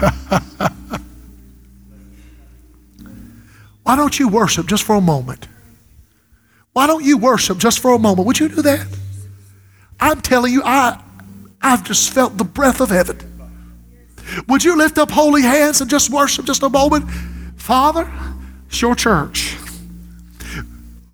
Why 3.82 3.94
don't 3.94 4.18
you 4.18 4.28
worship 4.28 4.66
just 4.66 4.82
for 4.82 4.96
a 4.96 5.00
moment? 5.00 5.46
Why 6.76 6.86
don't 6.86 7.02
you 7.02 7.16
worship 7.16 7.56
just 7.56 7.78
for 7.78 7.94
a 7.94 7.98
moment? 7.98 8.26
Would 8.26 8.38
you 8.38 8.50
do 8.50 8.60
that? 8.60 8.86
I'm 9.98 10.20
telling 10.20 10.52
you, 10.52 10.62
I, 10.62 11.02
I've 11.62 11.82
just 11.82 12.12
felt 12.12 12.36
the 12.36 12.44
breath 12.44 12.82
of 12.82 12.90
heaven. 12.90 13.18
Would 14.46 14.62
you 14.62 14.76
lift 14.76 14.98
up 14.98 15.10
holy 15.10 15.40
hands 15.40 15.80
and 15.80 15.88
just 15.88 16.10
worship 16.10 16.44
just 16.44 16.62
a 16.62 16.68
moment? 16.68 17.10
Father, 17.56 18.12
it's 18.66 18.82
your 18.82 18.94
church. 18.94 19.56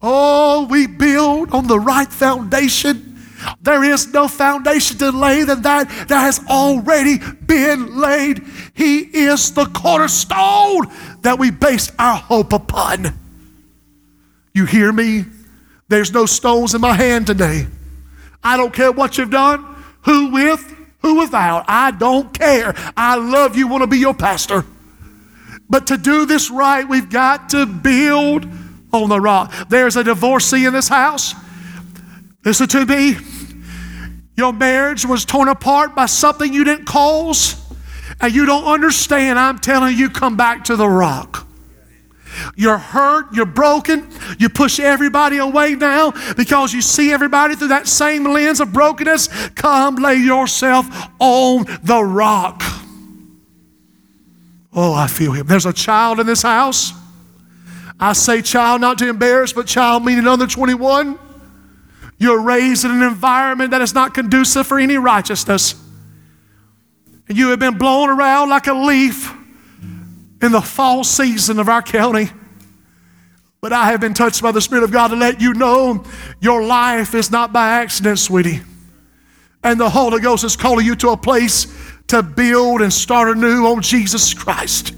Oh, 0.02 0.66
we 0.68 0.88
build 0.88 1.52
on 1.52 1.68
the 1.68 1.78
right 1.78 2.12
foundation. 2.12 3.16
There 3.60 3.84
is 3.84 4.12
no 4.12 4.26
foundation 4.26 4.98
to 4.98 5.12
lay 5.12 5.44
than 5.44 5.62
that 5.62 5.88
that 6.08 6.22
has 6.22 6.44
already 6.48 7.18
been 7.18 8.00
laid. 8.00 8.42
He 8.74 8.98
is 8.98 9.52
the 9.52 9.66
cornerstone 9.66 10.88
that 11.20 11.38
we 11.38 11.52
base 11.52 11.92
our 12.00 12.16
hope 12.16 12.52
upon. 12.52 13.16
You 14.54 14.66
hear 14.66 14.92
me? 14.92 15.26
There's 15.92 16.10
no 16.10 16.24
stones 16.24 16.74
in 16.74 16.80
my 16.80 16.94
hand 16.94 17.26
today. 17.26 17.66
I 18.42 18.56
don't 18.56 18.72
care 18.72 18.90
what 18.90 19.18
you've 19.18 19.30
done, 19.30 19.62
who 20.06 20.30
with, 20.32 20.74
who 21.00 21.18
without. 21.18 21.66
I 21.68 21.90
don't 21.90 22.32
care. 22.32 22.72
I 22.96 23.16
love 23.16 23.58
you, 23.58 23.68
want 23.68 23.82
to 23.82 23.86
be 23.86 23.98
your 23.98 24.14
pastor. 24.14 24.64
But 25.68 25.88
to 25.88 25.98
do 25.98 26.24
this 26.24 26.50
right, 26.50 26.88
we've 26.88 27.10
got 27.10 27.50
to 27.50 27.66
build 27.66 28.46
on 28.90 29.10
the 29.10 29.20
rock. 29.20 29.52
There's 29.68 29.96
a 29.96 30.02
divorcee 30.02 30.64
in 30.64 30.72
this 30.72 30.88
house. 30.88 31.34
Listen 32.42 32.68
to 32.68 32.86
me. 32.86 33.16
Your 34.34 34.54
marriage 34.54 35.04
was 35.04 35.26
torn 35.26 35.48
apart 35.48 35.94
by 35.94 36.06
something 36.06 36.54
you 36.54 36.64
didn't 36.64 36.86
cause, 36.86 37.54
and 38.18 38.34
you 38.34 38.46
don't 38.46 38.64
understand. 38.64 39.38
I'm 39.38 39.58
telling 39.58 39.98
you, 39.98 40.08
come 40.08 40.38
back 40.38 40.64
to 40.64 40.76
the 40.76 40.88
rock. 40.88 41.46
You're 42.56 42.78
hurt, 42.78 43.32
you're 43.32 43.46
broken, 43.46 44.08
you 44.38 44.48
push 44.48 44.80
everybody 44.80 45.38
away 45.38 45.74
now 45.74 46.12
because 46.36 46.72
you 46.72 46.82
see 46.82 47.12
everybody 47.12 47.54
through 47.56 47.68
that 47.68 47.86
same 47.86 48.24
lens 48.24 48.60
of 48.60 48.72
brokenness. 48.72 49.28
Come 49.50 49.96
lay 49.96 50.16
yourself 50.16 50.86
on 51.18 51.64
the 51.82 52.02
rock. 52.02 52.62
Oh, 54.74 54.94
I 54.94 55.06
feel 55.06 55.32
him. 55.32 55.46
There's 55.46 55.66
a 55.66 55.72
child 55.72 56.18
in 56.20 56.26
this 56.26 56.42
house. 56.42 56.92
I 58.00 58.14
say 58.14 58.42
child 58.42 58.80
not 58.80 58.98
to 58.98 59.08
embarrass, 59.08 59.52
but 59.52 59.66
child 59.66 60.04
meaning 60.04 60.26
under 60.26 60.46
21. 60.46 61.18
You're 62.18 62.40
raised 62.40 62.84
in 62.84 62.90
an 62.90 63.02
environment 63.02 63.72
that 63.72 63.82
is 63.82 63.94
not 63.94 64.14
conducive 64.14 64.66
for 64.66 64.78
any 64.78 64.96
righteousness. 64.96 65.74
And 67.28 67.36
you 67.36 67.48
have 67.50 67.58
been 67.58 67.78
blown 67.78 68.08
around 68.08 68.48
like 68.48 68.66
a 68.66 68.72
leaf 68.72 69.32
in 70.42 70.52
the 70.52 70.60
fall 70.60 71.04
season 71.04 71.58
of 71.58 71.68
our 71.68 71.82
county. 71.82 72.30
But 73.60 73.72
I 73.72 73.92
have 73.92 74.00
been 74.00 74.12
touched 74.12 74.42
by 74.42 74.50
the 74.50 74.60
Spirit 74.60 74.82
of 74.82 74.90
God 74.90 75.08
to 75.08 75.16
let 75.16 75.40
you 75.40 75.54
know 75.54 76.04
your 76.40 76.64
life 76.64 77.14
is 77.14 77.30
not 77.30 77.52
by 77.52 77.80
accident, 77.80 78.18
sweetie. 78.18 78.60
And 79.62 79.78
the 79.78 79.88
Holy 79.88 80.20
Ghost 80.20 80.42
is 80.42 80.56
calling 80.56 80.84
you 80.84 80.96
to 80.96 81.10
a 81.10 81.16
place 81.16 81.72
to 82.08 82.24
build 82.24 82.82
and 82.82 82.92
start 82.92 83.36
anew 83.36 83.66
on 83.66 83.80
Jesus 83.80 84.34
Christ. 84.34 84.94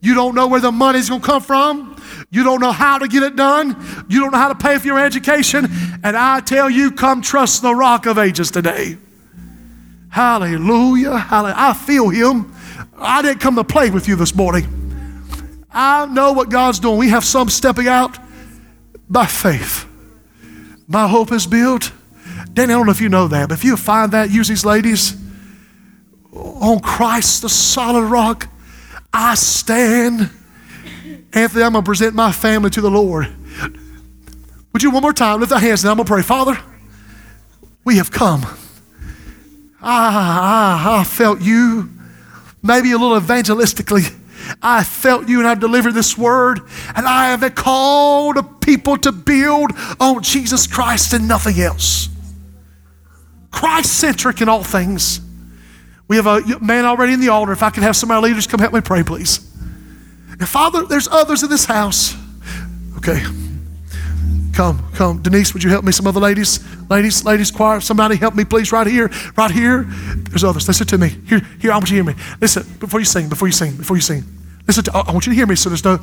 You 0.00 0.14
don't 0.14 0.34
know 0.34 0.46
where 0.46 0.60
the 0.60 0.72
money's 0.72 1.10
going 1.10 1.20
to 1.20 1.26
come 1.26 1.42
from. 1.42 2.02
You 2.30 2.42
don't 2.42 2.60
know 2.60 2.72
how 2.72 2.98
to 2.98 3.08
get 3.08 3.22
it 3.22 3.36
done. 3.36 3.76
You 4.08 4.20
don't 4.20 4.32
know 4.32 4.38
how 4.38 4.48
to 4.48 4.54
pay 4.54 4.78
for 4.78 4.86
your 4.86 4.98
education. 4.98 5.68
And 6.02 6.16
I 6.16 6.40
tell 6.40 6.70
you, 6.70 6.90
come 6.90 7.20
trust 7.20 7.60
the 7.60 7.74
rock 7.74 8.06
of 8.06 8.16
ages 8.16 8.50
today. 8.50 8.96
Hallelujah. 10.08 11.18
Hallelujah. 11.18 11.54
I 11.58 11.74
feel 11.74 12.08
him. 12.08 12.55
I 12.98 13.22
didn't 13.22 13.40
come 13.40 13.56
to 13.56 13.64
play 13.64 13.90
with 13.90 14.08
you 14.08 14.16
this 14.16 14.34
morning. 14.34 14.66
I 15.70 16.06
know 16.06 16.32
what 16.32 16.48
God's 16.48 16.78
doing. 16.80 16.98
We 16.98 17.10
have 17.10 17.24
some 17.24 17.48
stepping 17.48 17.88
out 17.88 18.18
by 19.08 19.26
faith. 19.26 19.86
My 20.88 21.06
hope 21.08 21.32
is 21.32 21.46
built. 21.46 21.92
Danny, 22.52 22.72
I 22.72 22.76
don't 22.76 22.86
know 22.86 22.92
if 22.92 23.00
you 23.00 23.08
know 23.08 23.28
that, 23.28 23.48
but 23.48 23.58
if 23.58 23.64
you 23.64 23.76
find 23.76 24.12
that, 24.12 24.30
use 24.30 24.48
these 24.48 24.64
ladies 24.64 25.16
on 26.32 26.80
Christ, 26.80 27.42
the 27.42 27.48
solid 27.48 28.04
rock, 28.04 28.48
I 29.12 29.34
stand. 29.34 30.30
Anthony, 31.32 31.64
I'm 31.64 31.72
going 31.72 31.84
to 31.84 31.88
present 31.88 32.14
my 32.14 32.32
family 32.32 32.70
to 32.70 32.80
the 32.80 32.90
Lord. 32.90 33.34
Would 34.72 34.82
you 34.82 34.90
one 34.90 35.02
more 35.02 35.12
time 35.12 35.40
lift 35.40 35.52
our 35.52 35.58
hands 35.58 35.84
and 35.84 35.90
I'm 35.90 35.96
going 35.96 36.06
to 36.06 36.12
pray? 36.12 36.22
Father, 36.22 36.58
we 37.84 37.96
have 37.96 38.10
come. 38.10 38.42
Ah, 39.82 40.84
I, 40.84 40.96
I, 40.96 41.00
I 41.00 41.04
felt 41.04 41.40
you, 41.40 41.90
maybe 42.66 42.92
a 42.92 42.98
little 42.98 43.18
evangelistically. 43.18 44.14
I 44.62 44.84
felt 44.84 45.28
you 45.28 45.38
and 45.40 45.48
I've 45.48 45.60
delivered 45.60 45.92
this 45.92 46.16
word, 46.16 46.60
and 46.94 47.06
I 47.06 47.30
have 47.30 47.42
a 47.42 47.50
call 47.50 48.06
called 48.32 48.60
people 48.60 48.96
to 48.98 49.12
build 49.12 49.72
on 50.00 50.22
Jesus 50.22 50.66
Christ 50.66 51.12
and 51.12 51.28
nothing 51.28 51.60
else. 51.60 52.08
Christ 53.50 53.98
centric 53.98 54.40
in 54.40 54.48
all 54.48 54.62
things. 54.62 55.20
We 56.08 56.16
have 56.16 56.26
a 56.26 56.40
man 56.60 56.84
already 56.84 57.14
in 57.14 57.20
the 57.20 57.28
altar. 57.28 57.52
If 57.52 57.62
I 57.62 57.70
could 57.70 57.82
have 57.82 57.96
some 57.96 58.10
of 58.10 58.16
our 58.16 58.22
leaders 58.22 58.46
come 58.46 58.60
help 58.60 58.72
me 58.72 58.80
pray, 58.80 59.02
please. 59.02 59.40
And 60.30 60.48
Father, 60.48 60.84
there's 60.84 61.08
others 61.08 61.42
in 61.42 61.50
this 61.50 61.64
house. 61.64 62.14
Okay. 62.98 63.22
Come, 64.56 64.82
come. 64.94 65.20
Denise, 65.20 65.52
would 65.52 65.62
you 65.62 65.68
help 65.68 65.84
me? 65.84 65.92
Some 65.92 66.06
other 66.06 66.18
ladies, 66.18 66.64
ladies, 66.88 67.26
ladies, 67.26 67.50
choir. 67.50 67.78
Somebody 67.78 68.16
help 68.16 68.34
me, 68.34 68.42
please, 68.42 68.72
right 68.72 68.86
here, 68.86 69.10
right 69.36 69.50
here. 69.50 69.82
There's 69.84 70.44
others. 70.44 70.66
Listen 70.66 70.86
to 70.86 70.96
me. 70.96 71.10
Here, 71.28 71.42
here, 71.60 71.72
I 71.72 71.74
want 71.74 71.90
you 71.90 72.02
to 72.02 72.02
hear 72.02 72.14
me. 72.14 72.22
Listen, 72.40 72.62
before 72.78 72.98
you 72.98 73.04
sing, 73.04 73.28
before 73.28 73.48
you 73.48 73.52
sing, 73.52 73.76
before 73.76 73.98
you 73.98 74.00
sing. 74.00 74.24
Listen, 74.66 74.84
to, 74.84 74.96
I 74.96 75.12
want 75.12 75.26
you 75.26 75.32
to 75.32 75.36
hear 75.36 75.46
me 75.46 75.56
so 75.56 75.68
there's 75.68 75.84
no, 75.84 76.00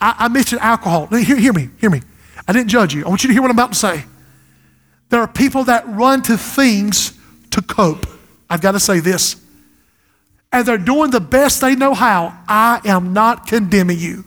I, 0.00 0.14
I 0.18 0.28
mentioned 0.28 0.62
alcohol. 0.62 1.08
Hear, 1.08 1.36
hear 1.36 1.52
me, 1.52 1.68
hear 1.78 1.90
me. 1.90 2.00
I 2.48 2.54
didn't 2.54 2.68
judge 2.68 2.94
you. 2.94 3.04
I 3.04 3.08
want 3.10 3.22
you 3.22 3.28
to 3.28 3.34
hear 3.34 3.42
what 3.42 3.50
I'm 3.50 3.56
about 3.56 3.72
to 3.72 3.78
say. 3.78 4.04
There 5.10 5.20
are 5.20 5.28
people 5.28 5.64
that 5.64 5.86
run 5.86 6.22
to 6.22 6.38
things 6.38 7.18
to 7.50 7.60
cope. 7.60 8.06
I've 8.48 8.62
got 8.62 8.72
to 8.72 8.80
say 8.80 9.00
this 9.00 9.36
and 10.52 10.66
they're 10.66 10.78
doing 10.78 11.10
the 11.10 11.20
best 11.20 11.60
they 11.60 11.76
know 11.76 11.94
how, 11.94 12.36
I 12.48 12.80
am 12.84 13.12
not 13.12 13.46
condemning 13.46 13.98
you. 13.98 14.24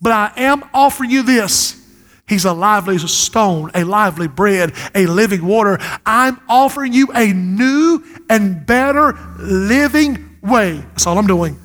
But 0.00 0.12
I 0.12 0.32
am 0.36 0.62
offering 0.74 1.10
you 1.10 1.22
this. 1.22 1.82
He's 2.28 2.44
a 2.44 2.52
lively 2.52 2.98
stone, 2.98 3.70
a 3.74 3.84
lively 3.84 4.26
bread, 4.26 4.72
a 4.96 5.06
living 5.06 5.46
water. 5.46 5.78
I'm 6.04 6.40
offering 6.48 6.92
you 6.92 7.08
a 7.14 7.32
new 7.32 8.02
and 8.28 8.66
better 8.66 9.16
living 9.38 10.36
way. 10.42 10.78
That's 10.78 11.06
all 11.06 11.18
I'm 11.18 11.28
doing. 11.28 11.60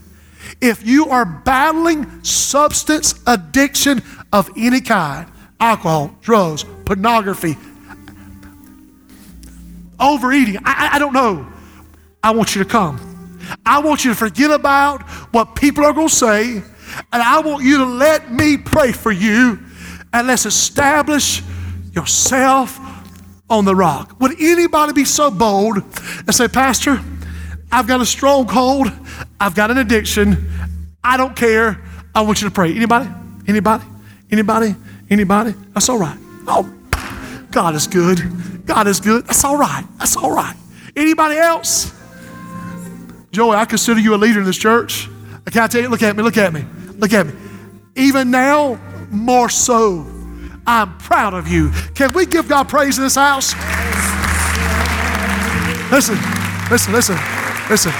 If 0.62 0.86
you 0.86 1.07
are 1.07 1.26
battling 1.26 2.24
substance 2.24 3.20
addiction 3.26 4.03
of 4.32 4.51
any 4.55 4.82
kind, 4.82 5.28
alcohol, 5.59 6.16
drugs, 6.22 6.64
pornography, 6.86 7.57
overeating, 9.99 10.57
I, 10.64 10.91
I 10.93 10.99
don't 10.99 11.14
know, 11.14 11.47
I 12.24 12.32
want 12.32 12.55
you 12.55 12.64
to 12.64 12.70
come. 12.70 13.07
I 13.66 13.80
want 13.80 14.05
you 14.05 14.12
to 14.12 14.16
forget 14.16 14.51
about 14.51 15.01
what 15.34 15.55
people 15.55 15.84
are 15.86 15.93
going 15.93 16.09
to 16.09 16.16
say, 16.16 16.57
and 16.57 16.64
I 17.12 17.39
want 17.39 17.64
you 17.64 17.80
to 17.80 17.86
let 17.86 18.32
me 18.32 18.57
pray 18.57 18.91
for 18.91 19.12
you, 19.12 19.57
and 20.14 20.28
let's 20.28 20.45
establish 20.45 21.41
yourself 21.93 22.80
on 23.49 23.66
the 23.66 23.76
rock. 23.76 24.20
Would 24.20 24.41
anybody 24.41 24.93
be 24.93 25.05
so 25.05 25.30
bold 25.30 25.78
and 25.78 26.34
say, 26.34 26.47
Pastor, 26.47 26.99
I've 27.72 27.88
got 27.88 28.01
a 28.01 28.05
stronghold, 28.05 28.91
I've 29.39 29.55
got 29.55 29.72
an 29.72 29.78
addiction, 29.78 30.49
I 31.03 31.18
don't 31.18 31.36
care. 31.36 31.82
I 32.14 32.22
want 32.22 32.41
you 32.41 32.49
to 32.49 32.53
pray. 32.53 32.74
Anybody? 32.76 33.09
Anybody? 33.47 33.84
Anybody? 34.30 34.76
Anybody? 35.09 35.53
That's 35.74 35.89
all 35.89 35.97
right. 35.97 36.18
Oh, 36.47 36.72
God 37.51 37.76
is 37.76 37.88
good. 37.88 38.66
God 38.66 38.88
is 38.88 38.99
good. 38.99 39.26
That's 39.26 39.43
all 39.43 39.57
right. 39.57 39.86
That's 39.97 40.16
all 40.16 40.32
right. 40.32 40.55
Anybody 40.95 41.38
else? 41.38 41.93
Joey, 43.32 43.55
I 43.55 43.66
consider 43.66 43.99
you 43.99 44.14
a 44.14 44.18
leader 44.18 44.39
in 44.39 44.45
this 44.45 44.57
church. 44.57 45.07
I 45.47 45.49
Can 45.49 45.64
I 45.64 45.68
tell 45.68 45.82
you? 45.82 45.88
Look 45.88 46.03
at 46.03 46.16
me, 46.16 46.24
look 46.24 46.38
at 46.38 46.53
me, 46.53 46.66
look 46.97 47.14
at 47.14 47.26
me. 47.26 47.34
Even 47.95 48.30
now, 48.30 48.80
more 49.12 49.49
so. 49.49 50.05
I'm 50.66 50.97
proud 50.97 51.34
of 51.34 51.47
you. 51.47 51.72
Can 51.95 52.14
we 52.14 52.26
give 52.26 52.47
God 52.47 52.70
praise 52.70 52.97
in 52.97 53.03
this 53.03 53.16
house? 53.16 53.53
Listen, 55.91 56.18
listen, 56.70 56.93
listen, 56.93 57.18
listen. 57.70 57.91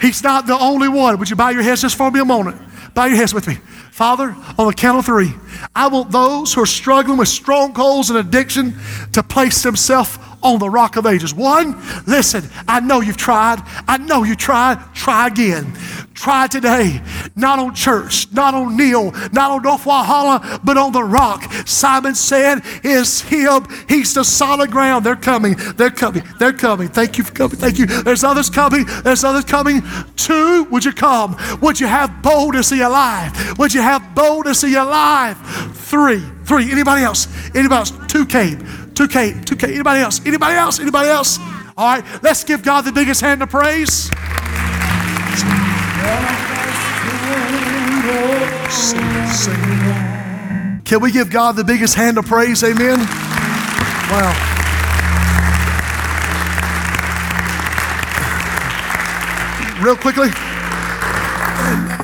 He's 0.00 0.22
not 0.22 0.46
the 0.46 0.56
only 0.58 0.88
one. 0.88 1.18
Would 1.18 1.30
you 1.30 1.36
bow 1.36 1.48
your 1.48 1.62
heads 1.62 1.82
just 1.82 1.96
for 1.96 2.10
me 2.10 2.20
a 2.20 2.24
moment? 2.24 2.60
Bow 2.94 3.06
your 3.06 3.16
heads 3.16 3.34
with 3.34 3.48
me. 3.48 3.54
Father, 3.90 4.36
on 4.56 4.68
the 4.68 4.74
count 4.74 4.98
of 4.98 5.04
three, 5.04 5.34
I 5.74 5.88
want 5.88 6.12
those 6.12 6.54
who 6.54 6.62
are 6.62 6.66
struggling 6.66 7.18
with 7.18 7.26
strongholds 7.26 8.10
and 8.10 8.18
addiction 8.18 8.76
to 9.12 9.24
place 9.24 9.62
themselves 9.62 10.16
on 10.42 10.58
the 10.58 10.70
rock 10.70 10.96
of 10.96 11.06
ages. 11.06 11.34
One, 11.34 11.76
listen, 12.06 12.48
I 12.66 12.80
know 12.80 13.00
you've 13.00 13.16
tried. 13.16 13.62
I 13.86 13.98
know 13.98 14.24
you 14.24 14.34
tried. 14.36 14.94
Try 14.94 15.28
again. 15.28 15.74
Try 16.18 16.48
today. 16.48 17.00
Not 17.36 17.60
on 17.60 17.76
church, 17.76 18.30
not 18.32 18.52
on 18.52 18.76
Neil, 18.76 19.12
not 19.32 19.52
on 19.52 19.62
North 19.62 19.84
Walhalla, 19.84 20.60
but 20.64 20.76
on 20.76 20.90
the 20.90 21.04
rock. 21.04 21.44
Simon 21.64 22.16
said, 22.16 22.62
Is 22.82 23.20
him. 23.20 23.66
He's 23.88 24.14
the 24.14 24.24
solid 24.24 24.72
ground. 24.72 25.06
They're 25.06 25.14
coming. 25.14 25.54
They're 25.76 25.90
coming. 25.90 26.24
They're 26.40 26.52
coming. 26.52 26.88
Thank 26.88 27.18
you 27.18 27.24
for 27.24 27.32
coming. 27.32 27.56
Thank 27.56 27.78
you. 27.78 27.86
There's 27.86 28.24
others 28.24 28.50
coming. 28.50 28.84
There's 29.04 29.22
others 29.22 29.44
coming. 29.44 29.82
Two, 30.16 30.64
would 30.64 30.84
you 30.84 30.92
come? 30.92 31.36
Would 31.60 31.78
you 31.78 31.86
have 31.86 32.20
boldness 32.20 32.72
in 32.72 32.78
your 32.78 32.90
life? 32.90 33.56
Would 33.56 33.72
you 33.72 33.82
have 33.82 34.14
boldness 34.16 34.64
in 34.64 34.70
your 34.70 34.86
life? 34.86 35.38
Three. 35.74 36.22
Three. 36.44 36.72
Anybody 36.72 37.04
else? 37.04 37.28
Anybody 37.54 37.74
else? 37.76 37.92
Two 38.08 38.26
came. 38.26 38.87
Two 38.98 39.06
came. 39.06 39.44
Two 39.44 39.54
came. 39.54 39.70
Anybody 39.74 40.00
else? 40.00 40.20
Anybody 40.26 40.56
else? 40.56 40.80
Anybody 40.80 41.08
else? 41.08 41.38
All 41.76 41.86
right. 41.86 42.04
Let's 42.20 42.42
give 42.42 42.64
God 42.64 42.84
the 42.84 42.90
biggest 42.90 43.20
hand 43.20 43.40
of 43.44 43.48
praise. 43.48 44.10
Can 50.84 51.00
we 51.00 51.12
give 51.12 51.30
God 51.30 51.54
the 51.54 51.62
biggest 51.62 51.94
hand 51.94 52.18
of 52.18 52.26
praise? 52.26 52.64
Amen. 52.64 52.98
Wow. 54.10 54.34
Real 59.80 59.96
quickly, 59.96 60.30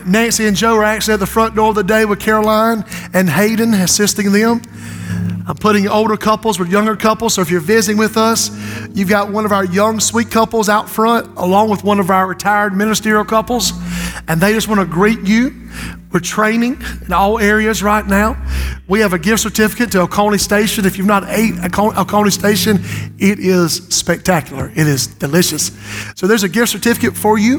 Nancy 0.09 0.47
and 0.47 0.57
Joe 0.57 0.77
are 0.77 0.85
actually 0.85 1.15
at 1.15 1.21
the 1.21 1.27
front 1.27 1.57
door 1.57 1.71
of 1.71 1.75
the 1.75 1.83
day 1.83 2.05
with 2.05 2.21
Caroline 2.21 2.85
and 3.13 3.29
Hayden 3.29 3.75
assisting 3.75 4.31
them. 4.31 4.63
I'm 5.47 5.57
putting 5.57 5.87
older 5.89 6.17
couples 6.17 6.59
with 6.59 6.71
younger 6.71 6.97
couples. 6.97 7.35
So 7.35 7.43
if 7.43 7.51
you're 7.51 7.61
visiting 7.61 7.99
with 7.99 8.17
us, 8.17 8.51
you've 8.95 9.11
got 9.11 9.31
one 9.31 9.45
of 9.45 9.53
our 9.53 9.67
young, 9.67 10.01
sweet 10.01 10.31
couples 10.31 10.71
out 10.71 10.89
front, 10.89 11.37
along 11.37 11.69
with 11.69 11.85
one 11.85 12.01
of 12.01 12.11
our 12.11 12.27
retired 12.27 12.75
ministerial 12.75 13.27
couples, 13.27 13.73
and 14.27 14.41
they 14.41 14.55
just 14.55 14.69
want 14.69 14.81
to 14.81 14.87
greet 14.87 15.21
you. 15.21 15.53
We're 16.13 16.21
training 16.21 16.81
in 17.05 17.13
all 17.13 17.39
areas 17.39 17.83
right 17.83 18.07
now. 18.07 18.43
We 18.89 19.01
have 19.01 19.13
a 19.13 19.19
gift 19.19 19.43
certificate 19.43 19.93
to 19.93 20.01
Oconee 20.03 20.39
Station. 20.39 20.87
If 20.87 20.97
you've 20.97 21.07
not 21.07 21.25
ate 21.29 21.55
Oconee 21.77 22.31
Station, 22.31 22.79
it 23.19 23.39
is 23.39 23.87
spectacular. 23.89 24.71
It 24.71 24.87
is 24.87 25.09
delicious. 25.09 25.73
So 26.15 26.27
there's 26.27 26.45
a 26.45 26.49
gift 26.49 26.71
certificate 26.71 27.17
for 27.17 27.39
you, 27.39 27.59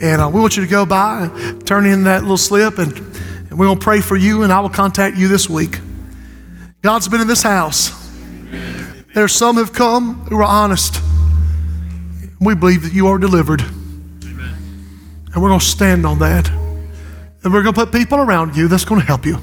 and 0.00 0.22
uh, 0.22 0.30
we 0.32 0.40
want 0.40 0.56
you 0.56 0.64
to 0.64 0.70
go 0.70 0.86
by, 0.86 1.28
turn 1.66 1.84
in 1.84 2.04
that 2.04 2.22
little 2.22 2.38
slip, 2.38 2.78
and, 2.78 2.96
and 2.96 3.58
we're 3.58 3.66
going 3.66 3.78
to 3.78 3.84
pray 3.84 4.00
for 4.00 4.16
you, 4.16 4.42
and 4.42 4.52
I 4.52 4.60
will 4.60 4.70
contact 4.70 5.18
you 5.18 5.28
this 5.28 5.50
week. 5.50 5.80
God's 6.82 7.08
been 7.08 7.20
in 7.20 7.28
this 7.28 7.42
house. 7.42 7.90
There 9.14 9.24
are 9.24 9.28
some 9.28 9.56
who've 9.56 9.72
come 9.72 10.14
who 10.26 10.38
are 10.38 10.44
honest. 10.44 11.02
We 12.40 12.54
believe 12.54 12.82
that 12.84 12.94
you 12.94 13.08
are 13.08 13.18
delivered. 13.18 13.60
And 13.60 15.36
we're 15.36 15.48
going 15.48 15.60
to 15.60 15.66
stand 15.66 16.06
on 16.06 16.20
that. 16.20 16.48
And 16.48 17.52
we're 17.52 17.62
going 17.62 17.74
to 17.74 17.84
put 17.84 17.92
people 17.92 18.18
around 18.18 18.56
you 18.56 18.66
that's 18.66 18.84
going 18.84 19.00
to 19.00 19.06
help 19.06 19.26
you. 19.26 19.36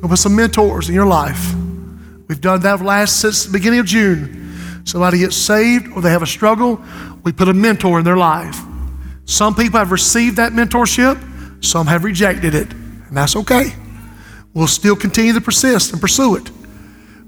We'll 0.00 0.08
put 0.08 0.18
some 0.18 0.36
mentors 0.36 0.88
in 0.88 0.94
your 0.94 1.06
life. 1.06 1.54
We've 2.28 2.40
done 2.40 2.60
that 2.60 2.80
last 2.80 3.20
since 3.20 3.44
the 3.44 3.52
beginning 3.52 3.80
of 3.80 3.86
June. 3.86 4.84
Somebody 4.84 5.18
gets 5.18 5.36
saved 5.36 5.88
or 5.92 6.00
they 6.00 6.10
have 6.10 6.22
a 6.22 6.26
struggle, 6.26 6.80
we 7.24 7.32
put 7.32 7.48
a 7.48 7.54
mentor 7.54 7.98
in 7.98 8.04
their 8.04 8.16
life. 8.16 8.58
Some 9.26 9.54
people 9.54 9.78
have 9.78 9.92
received 9.92 10.36
that 10.36 10.52
mentorship, 10.52 11.62
some 11.62 11.86
have 11.88 12.04
rejected 12.04 12.54
it, 12.54 12.72
and 12.72 13.16
that's 13.16 13.36
okay. 13.36 13.74
We'll 14.54 14.66
still 14.66 14.96
continue 14.96 15.32
to 15.34 15.40
persist 15.40 15.92
and 15.92 16.00
pursue 16.00 16.36
it. 16.36 16.50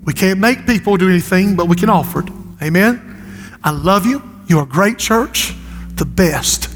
We 0.05 0.12
can't 0.12 0.41
make 0.41 0.66
people 0.66 0.97
do 0.97 1.09
anything, 1.09 1.57
but 1.57 1.68
we 1.68 1.77
can 1.77 1.91
offer 1.91 2.21
it. 2.21 2.31
Amen? 2.62 3.59
I 3.62 3.71
love 3.71 4.07
you. 4.07 4.23
You're 4.47 4.62
a 4.62 4.66
great 4.66 4.99
church, 4.99 5.55
the 5.95 6.05
best. 6.05 6.68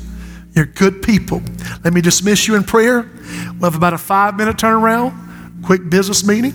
You're 0.55 0.67
good 0.67 1.03
people. 1.03 1.43
Let 1.83 1.93
me 1.93 2.01
dismiss 2.01 2.47
you 2.47 2.55
in 2.55 2.63
prayer. 2.63 3.11
We'll 3.59 3.71
have 3.71 3.75
about 3.75 3.93
a 3.93 3.99
five 3.99 4.37
minute 4.37 4.57
turnaround, 4.57 5.65
quick 5.65 5.89
business 5.91 6.25
meeting, 6.25 6.53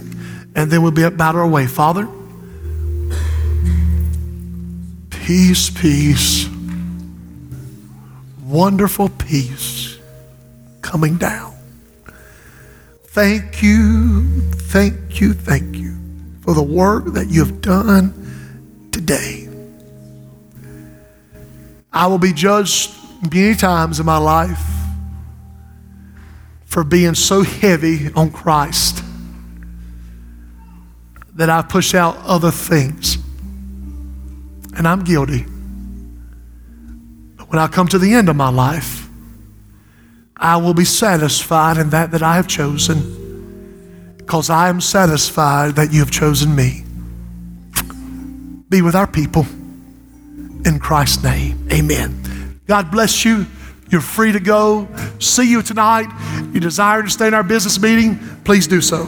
and 0.56 0.72
then 0.72 0.82
we'll 0.82 0.92
be 0.92 1.04
about 1.04 1.36
our 1.36 1.48
way. 1.48 1.68
Father, 1.68 2.08
peace, 5.10 5.70
peace, 5.70 6.48
wonderful 8.46 9.10
peace 9.10 9.98
coming 10.82 11.18
down. 11.18 11.49
Thank 13.20 13.62
you, 13.62 14.24
thank 14.72 15.20
you, 15.20 15.34
thank 15.34 15.76
you 15.76 15.94
for 16.40 16.54
the 16.54 16.64
work 16.64 17.04
that 17.08 17.28
you 17.28 17.44
have 17.44 17.60
done 17.60 18.14
today. 18.94 19.50
I 21.92 22.08
will 22.08 22.18
be 22.18 22.32
judged 22.32 22.94
many 23.30 23.56
times 23.56 24.00
in 24.00 24.06
my 24.06 24.20
life 24.20 24.64
for 26.64 26.86
being 26.86 27.14
so 27.14 27.44
heavy 27.44 28.10
on 28.14 28.32
Christ 28.32 29.04
that 31.34 31.50
I 31.50 31.62
push 31.62 31.94
out 31.94 32.16
other 32.24 32.52
things. 32.52 33.18
And 34.78 34.88
I'm 34.88 35.04
guilty. 35.04 35.44
But 37.36 37.50
when 37.50 37.60
I 37.60 37.68
come 37.68 37.90
to 37.90 38.00
the 38.00 38.14
end 38.14 38.30
of 38.30 38.38
my 38.38 38.50
life, 38.50 38.99
I 40.40 40.56
will 40.58 40.74
be 40.74 40.86
satisfied 40.86 41.78
in 41.78 41.90
that 41.90 42.12
that 42.12 42.24
I 42.24 42.38
have 42.38 42.48
chosen 42.48 44.16
because 44.18 44.50
I 44.50 44.70
am 44.70 44.80
satisfied 44.80 45.76
that 45.76 45.92
you 45.92 46.00
have 46.00 46.12
chosen 46.12 46.56
me. 46.56 46.84
Be 48.70 48.82
with 48.82 48.96
our 48.96 49.08
people 49.08 49.46
in 50.66 50.80
Christ's 50.80 51.24
name. 51.24 51.68
Amen. 51.74 52.60
God 52.68 52.90
bless 52.92 53.26
you. 53.26 53.46
You're 53.90 54.02
free 54.02 54.32
to 54.32 54.40
go. 54.40 54.88
See 55.20 55.50
you 55.50 55.62
tonight. 55.62 56.08
You 56.54 56.60
desire 56.60 57.02
to 57.02 57.10
stay 57.10 57.28
in 57.28 57.34
our 57.34 57.44
business 57.44 57.82
meeting, 57.82 58.20
please 58.44 58.68
do 58.68 58.82
so. 58.82 59.08